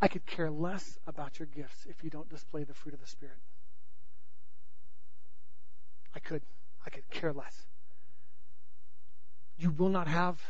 I 0.00 0.08
could 0.08 0.24
care 0.26 0.50
less 0.50 0.98
about 1.06 1.38
your 1.38 1.46
gifts 1.46 1.86
if 1.88 2.04
you 2.04 2.10
don't 2.10 2.28
display 2.28 2.64
the 2.64 2.74
fruit 2.74 2.94
of 2.94 3.00
the 3.00 3.06
Spirit. 3.06 3.38
I 6.14 6.20
could. 6.20 6.42
I 6.86 6.90
could 6.90 7.08
care 7.10 7.32
less. 7.32 7.66
You 9.58 9.70
will 9.70 9.88
not 9.88 10.06
have 10.06 10.40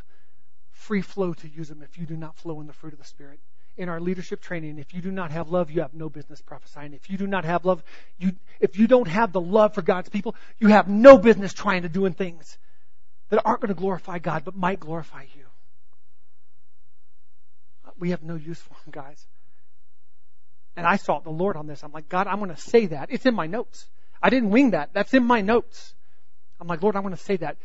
free 0.71 1.01
flow 1.01 1.33
to 1.35 1.49
use 1.49 1.69
them 1.69 1.83
if 1.83 1.99
you 1.99 2.07
do 2.07 2.17
not 2.17 2.37
flow 2.37 2.61
in 2.61 2.67
the 2.67 2.73
fruit 2.73 2.93
of 2.93 2.99
the 2.99 3.05
Spirit. 3.05 3.41
In 3.77 3.89
our 3.89 4.01
leadership 4.01 4.41
training, 4.41 4.79
if 4.79 4.93
you 4.93 5.01
do 5.01 5.11
not 5.11 5.31
have 5.31 5.49
love, 5.49 5.71
you 5.71 5.83
have 5.83 5.95
no 5.95 6.09
business 6.09 6.43
prophesying. 6.43 6.93
If 6.95 7.09
you 7.09 7.17
do 7.17 7.27
not 7.27 7.45
have 7.45 7.65
love, 7.65 7.83
you, 8.19 8.33
if 8.61 8.79
you 8.79 8.87
don't 8.87 9.09
have 9.09 9.33
the 9.33 9.41
love 9.41 9.75
for 9.75 9.83
God's 9.83 10.09
people, 10.09 10.35
you 10.59 10.69
have 10.69 10.89
no 10.89 11.17
business 11.17 11.53
trying 11.53 11.83
to 11.83 11.89
doing 11.89 12.13
things 12.13 12.59
that 13.31 13.41
aren't 13.45 13.61
going 13.61 13.75
to 13.75 13.81
glorify 13.81 14.19
God, 14.19 14.45
but 14.45 14.57
might 14.57 14.81
glorify 14.81 15.23
you. 15.37 15.45
We 17.99 18.11
have 18.11 18.23
no 18.23 18.35
use 18.35 18.59
for 18.61 18.75
them, 18.85 18.91
guys. 18.91 19.27
And 20.79 20.87
I 20.87 20.95
sought 20.95 21.25
the 21.25 21.31
Lord 21.31 21.57
on 21.57 21.67
this. 21.67 21.83
I'm 21.83 21.91
like, 21.91 22.09
God, 22.09 22.29
I'm 22.29 22.39
going 22.39 22.55
to 22.55 22.61
say 22.61 22.87
that. 22.87 23.09
It's 23.11 23.27
in 23.27 23.35
my 23.35 23.49
notes. 23.49 23.89
I 24.23 24.31
didn't 24.31 24.51
wing 24.51 24.71
that. 24.71 24.91
That's 24.93 25.13
in 25.13 25.25
my 25.25 25.41
notes. 25.41 25.93
I'm 26.61 26.69
like, 26.69 26.85
Lord, 26.85 26.95
I'm 26.95 27.03
going 27.03 27.17
to 27.17 27.21
say 27.21 27.35
that. 27.39 27.57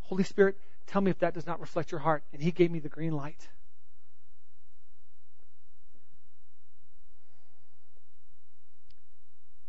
Holy 0.00 0.24
Spirit, 0.24 0.56
tell 0.86 1.02
me 1.02 1.10
if 1.10 1.18
that 1.18 1.34
does 1.34 1.46
not 1.46 1.60
reflect 1.60 1.92
your 1.92 2.00
heart. 2.00 2.24
And 2.32 2.40
He 2.40 2.50
gave 2.50 2.70
me 2.70 2.78
the 2.78 2.88
green 2.88 3.12
light. 3.12 3.46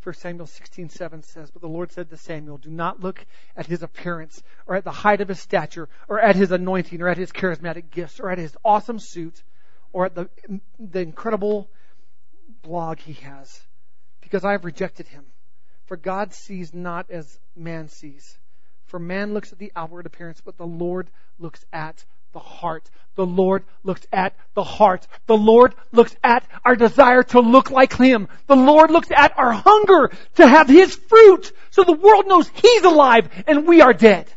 1 0.04 0.16
Samuel 0.16 0.48
16:7 0.48 1.26
says, 1.26 1.52
But 1.52 1.62
the 1.62 1.68
Lord 1.68 1.92
said 1.92 2.10
to 2.10 2.16
Samuel, 2.16 2.58
Do 2.58 2.70
not 2.70 3.02
look 3.02 3.26
at 3.58 3.66
his 3.66 3.84
appearance, 3.84 4.42
or 4.66 4.78
at 4.78 4.86
the 4.86 4.92
height 4.92 5.20
of 5.20 5.28
his 5.28 5.42
stature, 5.42 5.90
or 6.08 6.22
at 6.22 6.38
his 6.38 6.54
anointing, 6.54 7.02
or 7.02 7.10
at 7.10 7.18
his 7.18 7.34
charismatic 7.34 7.90
gifts, 7.90 8.22
or 8.22 8.30
at 8.30 8.38
his 8.38 8.56
awesome 8.64 9.00
suit, 9.00 9.44
or 9.92 10.06
at 10.06 10.16
the, 10.16 10.30
the 10.80 11.02
incredible 11.02 11.70
blog 12.64 13.00
he 13.00 13.14
has, 13.14 13.62
because 14.22 14.44
I 14.44 14.54
have 14.54 14.66
rejected 14.66 15.08
him. 15.08 15.26
For 15.86 15.98
God 15.98 16.34
sees 16.34 16.74
not 16.74 17.12
as 17.12 17.40
man 17.56 17.90
sees. 17.90 18.38
For 18.86 19.00
man 19.00 19.34
looks 19.34 19.52
at 19.52 19.60
the 19.60 19.72
outward 19.76 20.06
appearance, 20.06 20.42
but 20.44 20.58
the 20.58 20.66
Lord 20.66 21.10
looks 21.40 21.64
at 21.74 22.04
the 22.32 22.40
heart. 22.40 22.90
The 23.16 23.26
Lord 23.26 23.64
looks 23.84 24.06
at 24.12 24.36
the 24.56 24.64
heart. 24.64 25.08
The 25.28 25.38
Lord 25.38 25.76
looks 25.92 26.16
at 26.24 26.48
our 26.66 26.76
desire 26.76 27.24
to 27.24 27.40
look 27.40 27.70
like 27.70 27.96
Him. 27.96 28.28
The 28.48 28.56
Lord 28.56 28.92
looks 28.92 29.10
at 29.12 29.38
our 29.38 29.52
hunger 29.52 30.12
to 30.36 30.48
have 30.48 30.68
His 30.68 30.96
fruit 30.96 31.52
so 31.70 31.84
the 31.84 31.94
world 31.94 32.28
knows 32.28 32.50
He's 32.50 32.84
alive 32.84 33.30
and 33.48 33.68
we 33.68 33.82
are 33.82 33.94
dead. 33.94 34.32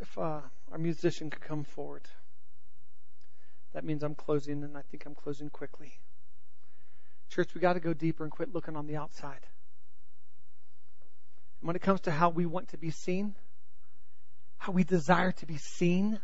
If 0.00 0.18
uh, 0.18 0.40
our 0.76 0.82
musician 0.82 1.30
could 1.30 1.40
come 1.40 1.64
forward, 1.64 2.02
that 3.72 3.82
means 3.82 4.02
I'm 4.02 4.14
closing 4.14 4.62
and 4.62 4.76
I 4.76 4.82
think 4.82 5.06
I'm 5.06 5.14
closing 5.14 5.48
quickly. 5.48 5.94
Church, 7.30 7.54
we 7.54 7.62
got 7.62 7.72
to 7.72 7.80
go 7.80 7.94
deeper 7.94 8.24
and 8.24 8.30
quit 8.30 8.52
looking 8.52 8.76
on 8.76 8.86
the 8.86 8.96
outside 8.96 9.40
And 11.60 11.66
when 11.68 11.76
it 11.76 11.82
comes 11.82 12.02
to 12.02 12.10
how 12.10 12.28
we 12.28 12.44
want 12.44 12.68
to 12.68 12.76
be 12.76 12.90
seen, 12.90 13.34
how 14.58 14.70
we 14.70 14.84
desire 14.84 15.32
to 15.32 15.46
be 15.46 15.56
seen, 15.56 16.20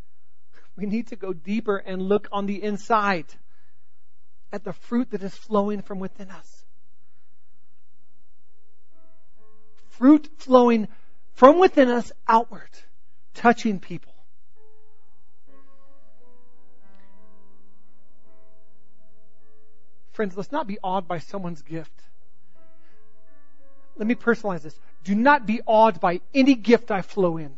we 0.76 0.86
need 0.86 1.08
to 1.08 1.16
go 1.16 1.34
deeper 1.34 1.76
and 1.76 2.00
look 2.00 2.26
on 2.32 2.46
the 2.46 2.62
inside 2.62 3.26
at 4.50 4.64
the 4.64 4.72
fruit 4.72 5.10
that 5.10 5.22
is 5.22 5.34
flowing 5.34 5.82
from 5.82 5.98
within 5.98 6.30
us. 6.30 6.64
Fruit 9.88 10.26
flowing 10.38 10.88
from 11.34 11.58
within 11.58 11.90
us 11.90 12.10
outward, 12.26 12.70
touching 13.34 13.80
people. 13.80 14.12
Friends, 20.12 20.36
let's 20.36 20.52
not 20.52 20.66
be 20.66 20.78
awed 20.82 21.08
by 21.08 21.18
someone's 21.18 21.62
gift 21.62 22.04
let 23.96 24.06
me 24.06 24.14
personalize 24.14 24.62
this. 24.62 24.78
Do 25.04 25.14
not 25.14 25.46
be 25.46 25.60
awed 25.66 26.00
by 26.00 26.20
any 26.34 26.54
gift 26.54 26.90
I 26.90 27.02
flow 27.02 27.36
in 27.36 27.56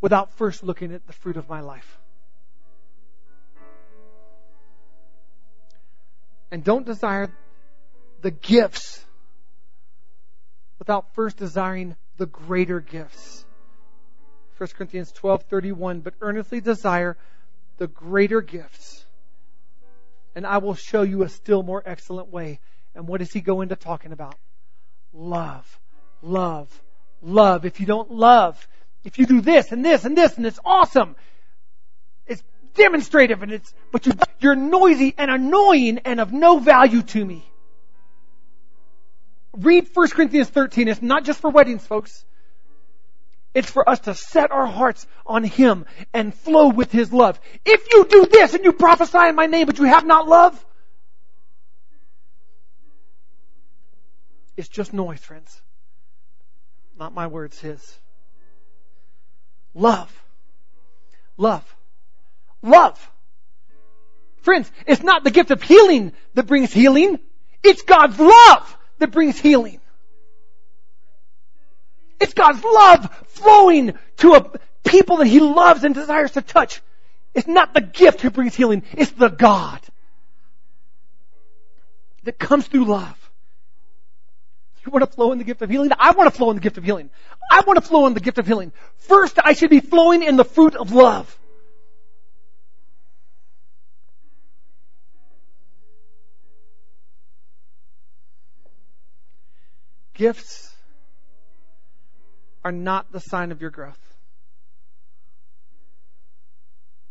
without 0.00 0.32
first 0.34 0.62
looking 0.62 0.92
at 0.92 1.06
the 1.06 1.12
fruit 1.12 1.36
of 1.36 1.48
my 1.48 1.60
life. 1.60 1.98
And 6.50 6.64
don't 6.64 6.86
desire 6.86 7.30
the 8.22 8.30
gifts 8.30 9.04
without 10.78 11.14
first 11.14 11.36
desiring 11.36 11.96
the 12.16 12.26
greater 12.26 12.80
gifts. 12.80 13.44
1 14.58 14.68
Corinthians 14.76 15.12
12:31 15.12 16.02
but 16.02 16.14
earnestly 16.20 16.60
desire 16.60 17.16
the 17.78 17.86
greater 17.86 18.40
gifts 18.40 19.06
and 20.34 20.46
I 20.46 20.58
will 20.58 20.74
show 20.74 21.02
you 21.02 21.22
a 21.22 21.28
still 21.28 21.62
more 21.62 21.82
excellent 21.84 22.28
way. 22.28 22.60
And 22.94 23.08
what 23.08 23.18
does 23.18 23.32
he 23.32 23.40
go 23.40 23.60
into 23.60 23.74
talking 23.76 24.12
about? 24.12 24.36
love, 25.12 25.80
love, 26.22 26.82
love. 27.22 27.64
If 27.64 27.80
you 27.80 27.86
don't 27.86 28.10
love, 28.10 28.68
if 29.04 29.18
you 29.18 29.26
do 29.26 29.40
this 29.40 29.72
and 29.72 29.84
this 29.84 30.04
and 30.04 30.16
this 30.16 30.36
and 30.36 30.46
it's 30.46 30.58
awesome, 30.64 31.16
it's 32.26 32.42
demonstrative 32.74 33.42
and 33.42 33.52
it's, 33.52 33.72
but 33.90 34.06
you, 34.06 34.12
you're 34.40 34.54
noisy 34.54 35.14
and 35.16 35.30
annoying 35.30 35.98
and 36.04 36.20
of 36.20 36.32
no 36.32 36.58
value 36.58 37.02
to 37.02 37.24
me. 37.24 37.44
Read 39.56 39.88
1 39.92 40.08
Corinthians 40.10 40.48
13. 40.50 40.88
It's 40.88 41.02
not 41.02 41.24
just 41.24 41.40
for 41.40 41.50
weddings, 41.50 41.84
folks. 41.84 42.24
It's 43.58 43.68
for 43.68 43.88
us 43.88 43.98
to 44.00 44.14
set 44.14 44.52
our 44.52 44.66
hearts 44.66 45.04
on 45.26 45.42
Him 45.42 45.84
and 46.14 46.32
flow 46.32 46.68
with 46.68 46.92
His 46.92 47.12
love. 47.12 47.40
If 47.64 47.92
you 47.92 48.04
do 48.04 48.26
this 48.26 48.54
and 48.54 48.64
you 48.64 48.72
prophesy 48.72 49.18
in 49.18 49.34
my 49.34 49.46
name, 49.46 49.66
but 49.66 49.78
you 49.78 49.84
have 49.84 50.06
not 50.06 50.28
love, 50.28 50.64
It's 54.56 54.68
just 54.68 54.92
noise, 54.92 55.20
friends. 55.20 55.62
Not 56.98 57.14
my 57.14 57.28
words, 57.28 57.60
His. 57.60 57.98
Love. 59.72 60.12
Love. 61.36 61.76
Love. 62.60 63.10
Friends, 64.42 64.70
it's 64.84 65.02
not 65.02 65.22
the 65.22 65.30
gift 65.30 65.52
of 65.52 65.62
healing 65.62 66.12
that 66.34 66.48
brings 66.48 66.72
healing. 66.72 67.20
It's 67.62 67.82
God's 67.82 68.18
love 68.18 68.78
that 68.98 69.12
brings 69.12 69.38
healing. 69.38 69.80
It's 72.20 72.34
God's 72.34 72.62
love 72.64 73.14
flowing 73.28 73.94
to 74.18 74.34
a 74.34 74.50
people 74.84 75.18
that 75.18 75.26
He 75.26 75.40
loves 75.40 75.84
and 75.84 75.94
desires 75.94 76.32
to 76.32 76.42
touch. 76.42 76.80
It's 77.34 77.46
not 77.46 77.74
the 77.74 77.80
gift 77.80 78.20
who 78.20 78.30
brings 78.30 78.54
healing. 78.54 78.82
It's 78.92 79.12
the 79.12 79.28
God 79.28 79.80
that 82.24 82.38
comes 82.38 82.66
through 82.66 82.86
love. 82.86 83.16
You 84.84 84.92
want 84.92 85.04
to 85.04 85.14
flow 85.14 85.32
in 85.32 85.38
the 85.38 85.44
gift 85.44 85.60
of 85.60 85.68
healing? 85.68 85.90
I 85.98 86.12
want 86.12 86.32
to 86.32 86.36
flow 86.36 86.50
in 86.50 86.56
the 86.56 86.62
gift 86.62 86.78
of 86.78 86.84
healing. 86.84 87.10
I 87.50 87.60
want 87.66 87.76
to 87.76 87.86
flow 87.86 88.06
in 88.06 88.14
the 88.14 88.20
gift 88.20 88.38
of 88.38 88.46
healing. 88.46 88.72
First, 88.96 89.38
I 89.42 89.52
should 89.52 89.70
be 89.70 89.80
flowing 89.80 90.22
in 90.22 90.36
the 90.36 90.44
fruit 90.44 90.74
of 90.74 90.92
love. 90.92 91.38
Gifts 100.14 100.74
are 102.68 102.72
not 102.72 103.10
the 103.12 103.20
sign 103.20 103.50
of 103.50 103.60
your 103.60 103.70
growth. 103.70 103.98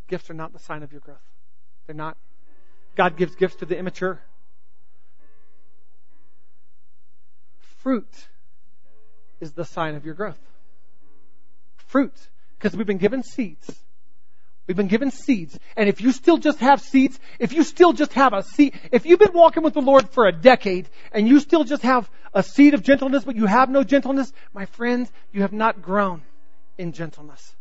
Gifts 0.08 0.30
are 0.30 0.36
not 0.36 0.54
the 0.54 0.60
sign 0.60 0.84
of 0.84 0.92
your 0.92 1.02
growth. 1.02 1.18
They're 1.86 1.96
not. 1.96 2.16
God 2.96 3.18
gives 3.18 3.36
gifts 3.36 3.58
to 3.58 3.66
the 3.66 3.78
immature. 3.78 4.22
fruit 7.88 8.28
is 9.40 9.54
the 9.54 9.64
sign 9.64 9.96
of 9.96 10.04
your 10.04 10.14
growth. 10.14 10.40
Fruit. 11.78 12.14
Because 12.58 12.76
we've 12.76 12.86
been 12.86 12.98
given 12.98 13.24
seeds. 13.24 13.74
We've 14.68 14.76
been 14.76 14.88
given 14.88 15.12
seeds. 15.12 15.58
And 15.78 15.88
if 15.88 16.02
you 16.02 16.12
still 16.12 16.38
just 16.38 16.60
have 16.60 16.82
seeds, 16.82 17.18
if 17.40 17.54
you 17.54 17.64
still 17.64 17.94
just 17.94 18.14
have 18.14 18.34
a 18.34 18.44
seed, 18.44 18.78
if 18.92 19.06
you've 19.06 19.20
been 19.20 19.34
walking 19.34 19.64
with 19.64 19.74
the 19.74 19.82
Lord 19.82 20.10
for 20.10 20.28
a 20.28 20.32
decade 20.34 20.90
and 21.14 21.28
you 21.28 21.40
still 21.40 21.64
just 21.64 21.84
have 21.84 22.10
a 22.34 22.44
seed 22.44 22.74
of 22.74 22.84
gentleness, 22.84 23.24
but 23.24 23.38
you 23.38 23.46
have 23.46 23.70
no 23.70 23.84
gentleness, 23.84 24.32
my 24.54 24.66
friends, 24.66 25.10
you 25.32 25.42
have 25.42 25.54
not 25.54 25.82
grown 25.82 26.22
in 26.78 26.92
gentleness. 26.92 27.56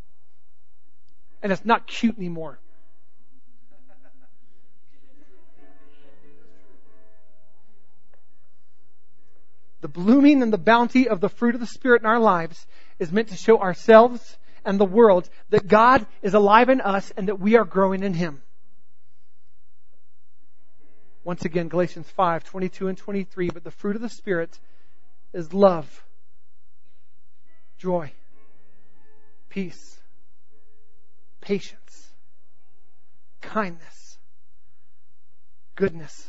And 1.43 1.53
it's 1.53 1.65
not 1.65 1.87
cute 1.87 2.19
anymore. 2.19 2.59
The 9.83 9.89
blooming 9.89 10.43
and 10.43 10.53
the 10.53 10.59
bounty 10.59 11.09
of 11.09 11.21
the 11.21 11.29
fruit 11.29 11.55
of 11.55 11.61
the 11.61 11.67
Spirit 11.67 12.03
in 12.03 12.07
our 12.07 12.19
lives 12.19 12.67
is 12.99 13.13
meant 13.13 13.29
to 13.29 13.37
show 13.37 13.61
ourselves 13.61 14.37
and 14.67 14.79
the 14.79 14.85
world 14.85 15.31
that 15.49 15.67
God 15.67 16.05
is 16.21 16.35
alive 16.35 16.69
in 16.69 16.83
us 16.83 17.11
and 17.17 17.29
that 17.29 17.41
we 17.41 17.57
are 17.57 17.64
growing 17.64 18.03
in 18.03 18.12
Him. 18.12 18.43
Once 21.25 21.45
again, 21.45 21.69
Galatians 21.69 22.09
5, 22.11 22.45
22 22.45 22.89
and 22.89 22.99
23, 22.99 23.51
but 23.51 23.64
the 23.64 23.71
fruit 23.71 23.97
of 23.97 24.03
the 24.03 24.09
Spirit 24.09 24.59
is 25.33 25.55
love, 25.55 26.05
joy, 27.79 28.12
peace, 29.49 29.99
patience, 31.41 32.11
kindness, 33.41 34.19
goodness, 35.75 36.29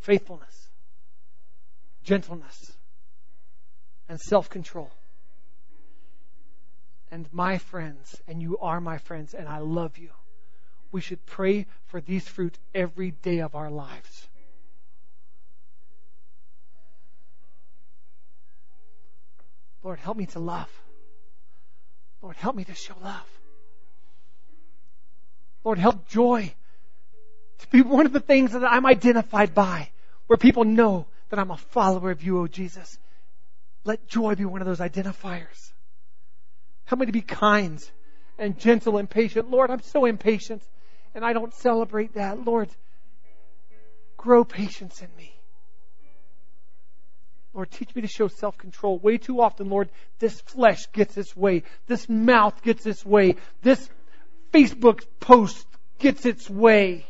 faithfulness, 0.00 0.68
gentleness, 2.04 2.72
and 4.08 4.20
self 4.20 4.48
control. 4.48 4.90
And 7.12 7.28
my 7.30 7.58
friends, 7.58 8.18
and 8.26 8.40
you 8.40 8.56
are 8.56 8.80
my 8.80 8.96
friends, 8.96 9.34
and 9.34 9.46
I 9.46 9.58
love 9.58 9.98
you. 9.98 10.08
We 10.92 11.02
should 11.02 11.26
pray 11.26 11.66
for 11.84 12.00
these 12.00 12.26
fruit 12.26 12.58
every 12.74 13.10
day 13.10 13.40
of 13.40 13.54
our 13.54 13.70
lives. 13.70 14.28
Lord, 19.82 19.98
help 19.98 20.16
me 20.16 20.24
to 20.26 20.38
love. 20.38 20.70
Lord, 22.22 22.36
help 22.36 22.56
me 22.56 22.64
to 22.64 22.74
show 22.74 22.94
love. 23.04 23.28
Lord, 25.64 25.78
help 25.78 26.08
joy 26.08 26.54
to 27.58 27.68
be 27.68 27.82
one 27.82 28.06
of 28.06 28.14
the 28.14 28.20
things 28.20 28.52
that 28.52 28.64
I'm 28.64 28.86
identified 28.86 29.54
by, 29.54 29.90
where 30.28 30.38
people 30.38 30.64
know 30.64 31.04
that 31.28 31.38
I'm 31.38 31.50
a 31.50 31.58
follower 31.58 32.10
of 32.10 32.22
you, 32.22 32.38
O 32.38 32.42
oh 32.44 32.46
Jesus. 32.48 32.98
Let 33.84 34.08
joy 34.08 34.34
be 34.34 34.46
one 34.46 34.62
of 34.62 34.66
those 34.66 34.80
identifiers. 34.80 35.72
Help 36.84 37.00
me 37.00 37.06
to 37.06 37.12
be 37.12 37.22
kind 37.22 37.82
and 38.38 38.58
gentle 38.58 38.98
and 38.98 39.08
patient. 39.08 39.50
Lord, 39.50 39.70
I'm 39.70 39.82
so 39.82 40.04
impatient 40.04 40.62
and 41.14 41.24
I 41.24 41.32
don't 41.32 41.54
celebrate 41.54 42.14
that. 42.14 42.44
Lord, 42.44 42.68
grow 44.16 44.44
patience 44.44 45.00
in 45.02 45.08
me. 45.16 45.34
Lord, 47.54 47.70
teach 47.70 47.94
me 47.94 48.02
to 48.02 48.08
show 48.08 48.28
self 48.28 48.56
control. 48.56 48.98
Way 48.98 49.18
too 49.18 49.40
often, 49.40 49.68
Lord, 49.68 49.90
this 50.18 50.40
flesh 50.40 50.90
gets 50.92 51.18
its 51.18 51.36
way. 51.36 51.64
This 51.86 52.08
mouth 52.08 52.62
gets 52.62 52.86
its 52.86 53.04
way. 53.04 53.36
This 53.60 53.90
Facebook 54.52 55.04
post 55.20 55.66
gets 55.98 56.24
its 56.24 56.48
way. 56.48 57.06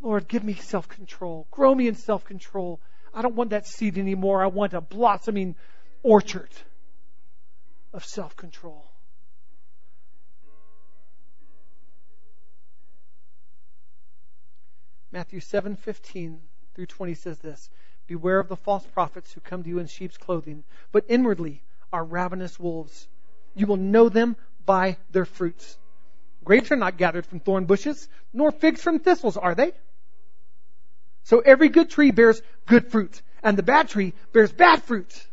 Lord, 0.00 0.28
give 0.28 0.44
me 0.44 0.54
self 0.54 0.88
control. 0.88 1.46
Grow 1.50 1.74
me 1.74 1.88
in 1.88 1.94
self 1.96 2.24
control. 2.24 2.80
I 3.12 3.22
don't 3.22 3.34
want 3.34 3.50
that 3.50 3.66
seed 3.66 3.98
anymore. 3.98 4.42
I 4.42 4.46
want 4.46 4.72
a 4.72 4.80
blossoming 4.80 5.56
orchard 6.02 6.50
of 7.92 8.04
self 8.04 8.36
control. 8.36 8.84
Matthew 15.10 15.40
7:15 15.40 16.40
through 16.74 16.86
20 16.86 17.14
says 17.14 17.38
this, 17.38 17.68
"Beware 18.06 18.38
of 18.38 18.48
the 18.48 18.56
false 18.56 18.86
prophets 18.86 19.32
who 19.32 19.40
come 19.40 19.62
to 19.62 19.68
you 19.68 19.78
in 19.78 19.86
sheep's 19.86 20.16
clothing, 20.16 20.64
but 20.90 21.04
inwardly 21.08 21.62
are 21.92 22.04
ravenous 22.04 22.58
wolves. 22.58 23.08
You 23.54 23.66
will 23.66 23.76
know 23.76 24.08
them 24.08 24.36
by 24.64 24.96
their 25.10 25.26
fruits. 25.26 25.78
Grapes 26.44 26.72
are 26.72 26.76
not 26.76 26.96
gathered 26.96 27.26
from 27.26 27.40
thorn 27.40 27.66
bushes, 27.66 28.08
nor 28.32 28.50
figs 28.50 28.82
from 28.82 28.98
thistles, 28.98 29.36
are 29.36 29.54
they? 29.54 29.72
So 31.24 31.40
every 31.40 31.68
good 31.68 31.90
tree 31.90 32.10
bears 32.10 32.42
good 32.66 32.90
fruit, 32.90 33.22
and 33.42 33.56
the 33.56 33.62
bad 33.62 33.88
tree 33.88 34.14
bears 34.32 34.50
bad 34.50 34.82
fruit. 34.82 35.28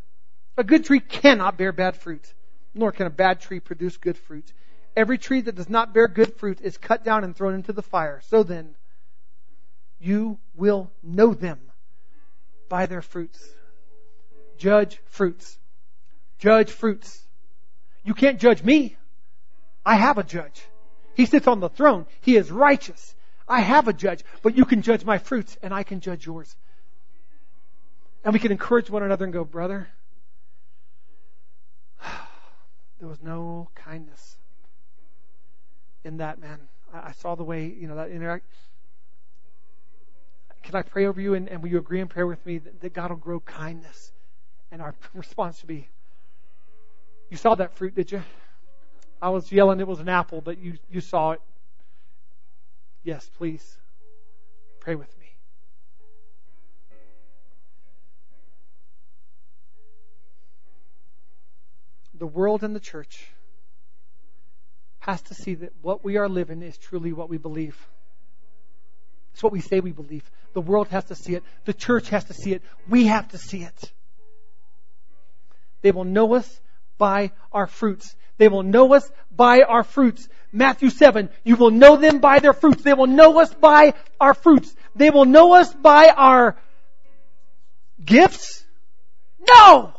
A 0.56 0.64
good 0.64 0.84
tree 0.84 1.00
cannot 1.00 1.56
bear 1.56 1.72
bad 1.72 1.96
fruit, 1.96 2.34
nor 2.74 2.92
can 2.92 3.06
a 3.06 3.10
bad 3.10 3.40
tree 3.40 3.60
produce 3.60 3.96
good 3.96 4.16
fruit. 4.16 4.52
Every 4.96 5.18
tree 5.18 5.40
that 5.42 5.54
does 5.54 5.70
not 5.70 5.94
bear 5.94 6.08
good 6.08 6.36
fruit 6.36 6.60
is 6.60 6.76
cut 6.76 7.04
down 7.04 7.24
and 7.24 7.34
thrown 7.34 7.54
into 7.54 7.72
the 7.72 7.82
fire. 7.82 8.20
So 8.28 8.42
then, 8.42 8.74
you 10.00 10.38
will 10.54 10.90
know 11.02 11.34
them 11.34 11.60
by 12.68 12.86
their 12.86 13.02
fruits. 13.02 13.42
Judge 14.58 15.00
fruits. 15.06 15.58
Judge 16.38 16.70
fruits. 16.70 17.22
You 18.04 18.14
can't 18.14 18.40
judge 18.40 18.62
me. 18.62 18.96
I 19.84 19.96
have 19.96 20.18
a 20.18 20.22
judge. 20.22 20.62
He 21.14 21.26
sits 21.26 21.46
on 21.46 21.60
the 21.60 21.68
throne. 21.68 22.06
He 22.20 22.36
is 22.36 22.50
righteous. 22.50 23.14
I 23.46 23.60
have 23.60 23.88
a 23.88 23.92
judge, 23.92 24.24
but 24.42 24.56
you 24.56 24.64
can 24.64 24.82
judge 24.82 25.04
my 25.04 25.18
fruits 25.18 25.56
and 25.62 25.74
I 25.74 25.82
can 25.82 26.00
judge 26.00 26.24
yours. 26.24 26.54
And 28.24 28.32
we 28.32 28.38
can 28.38 28.52
encourage 28.52 28.90
one 28.90 29.02
another 29.02 29.24
and 29.24 29.32
go, 29.32 29.44
brother, 29.44 29.88
there 32.98 33.08
was 33.08 33.22
no 33.22 33.68
kindness 33.74 34.36
in 36.04 36.18
that 36.18 36.40
man. 36.40 36.60
I, 36.92 37.12
saw 37.12 37.34
the 37.34 37.44
way, 37.44 37.66
you 37.66 37.86
know, 37.86 37.94
that 37.96 38.10
interact. 38.10 38.46
Can 40.62 40.74
I 40.74 40.82
pray 40.82 41.06
over 41.06 41.20
you 41.20 41.34
and, 41.34 41.48
and 41.48 41.62
will 41.62 41.70
you 41.70 41.78
agree 41.78 42.00
in 42.00 42.08
prayer 42.08 42.26
with 42.26 42.44
me 42.44 42.58
that, 42.58 42.80
that 42.80 42.92
God 42.92 43.10
will 43.10 43.16
grow 43.16 43.40
kindness? 43.40 44.12
And 44.72 44.82
our 44.82 44.94
response 45.14 45.58
should 45.58 45.68
be, 45.68 45.88
you 47.30 47.36
saw 47.36 47.54
that 47.54 47.76
fruit, 47.76 47.94
did 47.94 48.10
you? 48.10 48.22
I 49.22 49.28
was 49.28 49.52
yelling 49.52 49.80
it 49.80 49.86
was 49.86 50.00
an 50.00 50.08
apple, 50.08 50.40
but 50.40 50.58
you, 50.58 50.78
you 50.90 51.00
saw 51.00 51.32
it. 51.32 51.40
Yes, 53.04 53.30
please. 53.36 53.76
Pray 54.80 54.94
with 54.94 55.16
me. 55.18 55.19
The 62.20 62.26
world 62.26 62.62
and 62.62 62.76
the 62.76 62.80
church 62.80 63.26
has 64.98 65.22
to 65.22 65.34
see 65.34 65.54
that 65.54 65.72
what 65.80 66.04
we 66.04 66.18
are 66.18 66.28
living 66.28 66.60
is 66.60 66.76
truly 66.76 67.14
what 67.14 67.30
we 67.30 67.38
believe. 67.38 67.88
It's 69.32 69.42
what 69.42 69.54
we 69.54 69.62
say 69.62 69.80
we 69.80 69.92
believe. 69.92 70.30
The 70.52 70.60
world 70.60 70.88
has 70.88 71.06
to 71.06 71.14
see 71.14 71.34
it. 71.34 71.42
The 71.64 71.72
church 71.72 72.10
has 72.10 72.24
to 72.24 72.34
see 72.34 72.52
it. 72.52 72.62
We 72.86 73.06
have 73.06 73.28
to 73.28 73.38
see 73.38 73.62
it. 73.62 73.92
They 75.80 75.92
will 75.92 76.04
know 76.04 76.34
us 76.34 76.60
by 76.98 77.32
our 77.52 77.66
fruits. 77.66 78.14
They 78.36 78.48
will 78.48 78.64
know 78.64 78.92
us 78.92 79.10
by 79.34 79.62
our 79.62 79.82
fruits. 79.82 80.28
Matthew 80.52 80.90
7, 80.90 81.30
you 81.42 81.56
will 81.56 81.70
know 81.70 81.96
them 81.96 82.18
by 82.18 82.40
their 82.40 82.52
fruits. 82.52 82.82
They 82.82 82.92
will 82.92 83.06
know 83.06 83.40
us 83.40 83.54
by 83.54 83.94
our 84.20 84.34
fruits. 84.34 84.76
They 84.94 85.08
will 85.08 85.24
know 85.24 85.54
us 85.54 85.72
by 85.72 86.10
our 86.14 86.58
gifts? 88.04 88.62
No! 89.40 89.94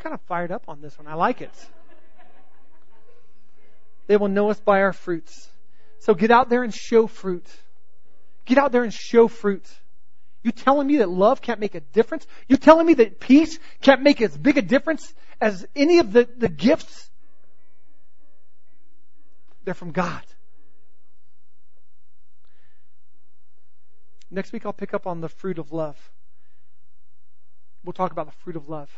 Kind 0.00 0.14
of 0.14 0.20
fired 0.22 0.50
up 0.50 0.64
on 0.68 0.80
this 0.80 0.98
one. 0.98 1.06
I 1.06 1.14
like 1.14 1.40
it. 1.40 1.52
They 4.06 4.16
will 4.16 4.28
know 4.28 4.50
us 4.50 4.58
by 4.58 4.82
our 4.82 4.92
fruits. 4.92 5.48
So 6.00 6.14
get 6.14 6.30
out 6.30 6.48
there 6.48 6.64
and 6.64 6.74
show 6.74 7.06
fruit. 7.06 7.46
Get 8.44 8.58
out 8.58 8.72
there 8.72 8.82
and 8.82 8.92
show 8.92 9.28
fruit. 9.28 9.64
You 10.42 10.52
telling 10.52 10.86
me 10.86 10.96
that 10.96 11.10
love 11.10 11.42
can't 11.42 11.60
make 11.60 11.74
a 11.74 11.80
difference? 11.80 12.26
You 12.48 12.56
telling 12.56 12.86
me 12.86 12.94
that 12.94 13.20
peace 13.20 13.58
can't 13.82 14.02
make 14.02 14.20
as 14.22 14.36
big 14.36 14.56
a 14.56 14.62
difference 14.62 15.12
as 15.40 15.66
any 15.76 15.98
of 15.98 16.12
the, 16.12 16.26
the 16.36 16.48
gifts? 16.48 17.10
They're 19.64 19.74
from 19.74 19.92
God. 19.92 20.22
Next 24.30 24.52
week 24.52 24.64
I'll 24.64 24.72
pick 24.72 24.94
up 24.94 25.06
on 25.06 25.20
the 25.20 25.28
fruit 25.28 25.58
of 25.58 25.72
love. 25.72 25.96
We'll 27.84 27.92
talk 27.92 28.12
about 28.12 28.26
the 28.26 28.36
fruit 28.42 28.56
of 28.56 28.68
love. 28.68 28.90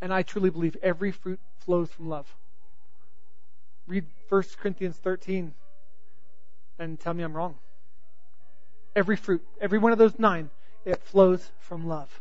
And 0.00 0.12
I 0.12 0.22
truly 0.22 0.50
believe 0.50 0.76
every 0.82 1.10
fruit 1.10 1.40
flows 1.58 1.90
from 1.90 2.08
love. 2.08 2.32
Read 3.86 4.04
1 4.28 4.42
Corinthians 4.60 4.96
13 4.96 5.52
and 6.78 7.00
tell 7.00 7.14
me 7.14 7.24
I'm 7.24 7.36
wrong. 7.36 7.56
Every 8.94 9.16
fruit, 9.16 9.44
every 9.60 9.78
one 9.78 9.92
of 9.92 9.98
those 9.98 10.18
nine, 10.18 10.50
it 10.84 11.00
flows 11.02 11.50
from 11.60 11.86
love. 11.88 12.20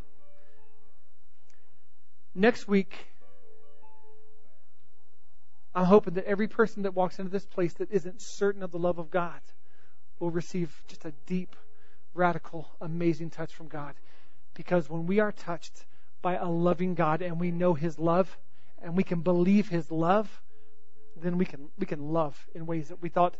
Next 2.33 2.67
week, 2.67 3.07
I'm 5.73 5.85
hoping 5.85 6.15
that 6.15 6.25
every 6.25 6.47
person 6.47 6.83
that 6.83 6.95
walks 6.95 7.19
into 7.19 7.31
this 7.31 7.45
place 7.45 7.73
that 7.73 7.91
isn't 7.91 8.21
certain 8.21 8.63
of 8.63 8.71
the 8.71 8.79
love 8.79 8.97
of 8.97 9.11
God 9.11 9.39
will 10.19 10.31
receive 10.31 10.71
just 10.87 11.05
a 11.05 11.13
deep, 11.25 11.55
radical, 12.13 12.67
amazing 12.81 13.29
touch 13.29 13.53
from 13.53 13.67
God. 13.67 13.93
Because 14.53 14.89
when 14.89 15.05
we 15.05 15.19
are 15.19 15.31
touched 15.31 15.85
by 16.27 16.35
a 16.35 16.49
loving 16.49 16.93
God 16.93 17.21
and 17.21 17.39
we 17.39 17.51
know 17.51 17.73
His 17.73 17.97
love 17.97 18.37
and 18.81 18.97
we 18.97 19.03
can 19.03 19.21
believe 19.21 19.69
His 19.69 19.89
love, 19.89 20.41
then 21.15 21.37
we 21.37 21.45
can 21.45 21.69
we 21.79 21.85
can 21.85 22.11
love 22.11 22.37
in 22.53 22.65
ways 22.65 22.89
that 22.89 23.01
we 23.01 23.07
thought 23.07 23.37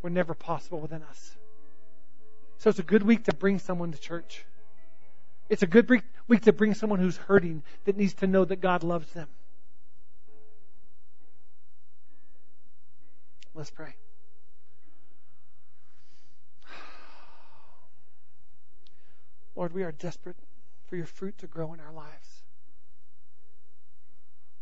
were 0.00 0.08
never 0.08 0.32
possible 0.32 0.80
within 0.80 1.02
us. 1.02 1.36
So 2.56 2.70
it's 2.70 2.78
a 2.78 2.82
good 2.82 3.02
week 3.02 3.24
to 3.24 3.34
bring 3.34 3.58
someone 3.58 3.92
to 3.92 3.98
church. 3.98 4.46
It's 5.50 5.62
a 5.62 5.66
good 5.66 5.90
week 6.28 6.42
to 6.44 6.54
bring 6.54 6.72
someone 6.72 6.98
who's 6.98 7.18
hurting 7.18 7.62
that 7.84 7.98
needs 7.98 8.14
to 8.14 8.26
know 8.26 8.46
that 8.46 8.62
God 8.62 8.82
loves 8.82 9.12
them. 9.12 9.28
Let's 13.52 13.70
pray. 13.70 13.96
Lord, 19.54 19.74
we 19.74 19.82
are 19.82 19.92
desperate 19.92 20.36
for 20.90 20.96
your 20.96 21.06
fruit 21.06 21.36
to 21.38 21.46
grow 21.46 21.72
in 21.74 21.80
our 21.80 21.92
lives. 21.92 22.29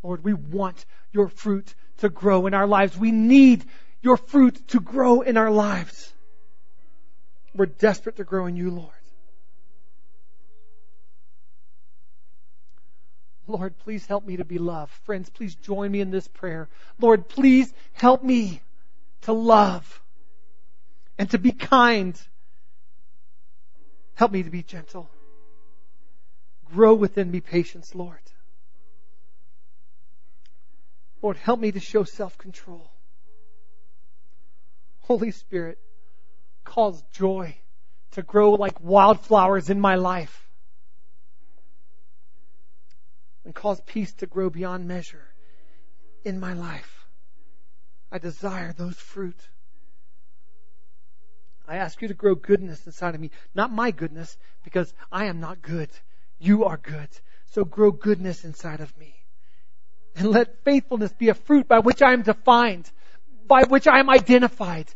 Lord, 0.03 0.25
we 0.25 0.33
want 0.33 0.85
your 1.13 1.29
fruit 1.29 1.75
to 1.99 2.09
grow 2.09 2.47
in 2.47 2.55
our 2.55 2.67
lives. 2.67 2.97
We 2.97 3.11
need 3.11 3.65
your 4.01 4.17
fruit 4.17 4.69
to 4.69 4.81
grow 4.81 5.21
in 5.23 5.37
our 5.37 5.51
lives. 5.51 6.13
We're 7.55 7.67
desperate 7.67 8.17
to 8.17 8.25
grow 8.25 8.47
in 8.47 8.57
you, 8.57 8.71
Lord. 8.71 8.93
Lord, 13.49 13.79
please 13.79 14.05
help 14.07 14.27
me 14.27 14.37
to 14.37 14.45
be 14.45 14.59
loved. 14.59 14.93
Friends, 15.05 15.31
please 15.31 15.55
join 15.55 15.91
me 15.91 16.01
in 16.01 16.11
this 16.11 16.29
prayer. 16.29 16.69
Lord, 17.01 17.29
please 17.29 17.73
help 17.95 18.23
me 18.23 18.61
to 19.23 19.33
love 19.33 20.03
and 21.19 21.31
to 21.31 21.39
be 21.39 21.53
kind. 21.53 22.21
Help 24.15 24.33
me 24.33 24.43
to 24.43 24.51
be 24.51 24.63
gentle. 24.63 25.09
Grow 26.67 26.95
within 26.95 27.31
me 27.31 27.41
patience, 27.41 27.95
Lord. 27.95 28.21
Lord, 31.21 31.37
help 31.37 31.61
me 31.61 31.73
to 31.73 31.81
show 31.81 32.05
self-control. 32.05 32.91
Holy 35.01 35.31
Spirit, 35.31 35.79
cause 36.65 37.03
joy 37.13 37.57
to 38.13 38.23
grow 38.23 38.53
like 38.53 38.81
wildflowers 38.81 39.71
in 39.71 39.81
my 39.81 39.95
life 39.97 40.49
and 43.45 43.55
cause 43.55 43.81
peace 43.87 44.13
to 44.13 44.27
grow 44.27 44.51
beyond 44.51 44.87
measure 44.87 45.27
in 46.25 46.39
my 46.39 46.53
life. 46.53 47.07
I 48.13 48.19
desire 48.19 48.73
those 48.73 48.97
fruit. 48.97 49.41
I 51.67 51.77
ask 51.77 52.01
you 52.01 52.09
to 52.09 52.15
grow 52.15 52.35
goodness 52.35 52.87
inside 52.87 53.15
of 53.15 53.21
me. 53.21 53.31
Not 53.55 53.73
my 53.73 53.91
goodness, 53.91 54.37
because 54.65 54.93
I 55.13 55.27
am 55.27 55.41
not 55.41 55.63
good. 55.63 55.91
You 56.39 56.65
are 56.65 56.79
good. 56.79 57.09
So 57.47 57.65
grow 57.65 57.91
goodness 57.91 58.45
inside 58.45 58.81
of 58.81 58.97
me. 58.99 59.18
And 60.19 60.33
let 60.33 60.65
faithfulness 60.65 61.13
be 61.13 61.29
a 61.29 61.35
fruit 61.35 61.69
by 61.69 61.79
which 61.79 62.03
I 62.03 62.13
am 62.13 62.23
defined, 62.23 62.91
by 63.47 63.63
which 63.63 63.87
I 63.87 64.01
am 64.01 64.11
identified. 64.11 64.93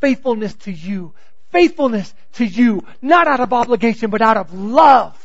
Faithfulness 0.00 0.54
to 0.54 0.70
you. 0.72 1.12
Faithfulness 1.50 2.14
to 2.34 2.46
you. 2.46 2.86
Not 3.02 3.26
out 3.26 3.40
of 3.40 3.52
obligation, 3.52 4.10
but 4.10 4.22
out 4.22 4.36
of 4.36 4.54
love. 4.54 5.18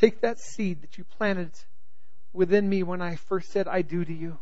Take 0.00 0.22
that 0.22 0.40
seed 0.40 0.82
that 0.82 0.98
you 0.98 1.04
planted 1.04 1.52
within 2.32 2.68
me 2.68 2.82
when 2.82 3.00
I 3.00 3.14
first 3.14 3.52
said, 3.52 3.68
I 3.68 3.82
do 3.82 4.04
to 4.04 4.12
you. 4.12 4.38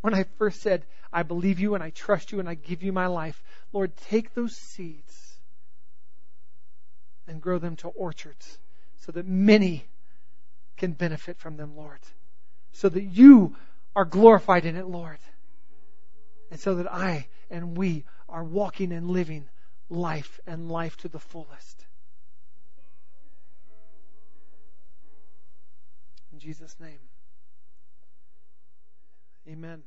When 0.00 0.14
I 0.14 0.24
first 0.38 0.62
said, 0.62 0.86
I 1.12 1.22
believe 1.22 1.60
you 1.60 1.74
and 1.74 1.84
I 1.84 1.90
trust 1.90 2.32
you 2.32 2.40
and 2.40 2.48
I 2.48 2.54
give 2.54 2.82
you 2.82 2.94
my 2.94 3.08
life. 3.08 3.42
Lord, 3.74 3.94
take 4.08 4.32
those 4.32 4.56
seeds 4.56 5.34
and 7.26 7.42
grow 7.42 7.58
them 7.58 7.76
to 7.76 7.88
orchards 7.88 8.58
so 9.08 9.12
that 9.12 9.26
many 9.26 9.86
can 10.76 10.92
benefit 10.92 11.38
from 11.38 11.56
them, 11.56 11.74
Lord. 11.74 12.00
So 12.72 12.90
that 12.90 13.04
you 13.04 13.56
are 13.96 14.04
glorified 14.04 14.66
in 14.66 14.76
it, 14.76 14.86
Lord. 14.86 15.16
And 16.50 16.60
so 16.60 16.74
that 16.74 16.92
I 16.92 17.28
and 17.50 17.74
we 17.74 18.04
are 18.28 18.44
walking 18.44 18.92
and 18.92 19.10
living 19.10 19.48
life 19.88 20.40
and 20.46 20.70
life 20.70 20.98
to 20.98 21.08
the 21.08 21.18
fullest. 21.18 21.86
In 26.30 26.38
Jesus' 26.38 26.76
name. 26.78 27.00
Amen. 29.48 29.84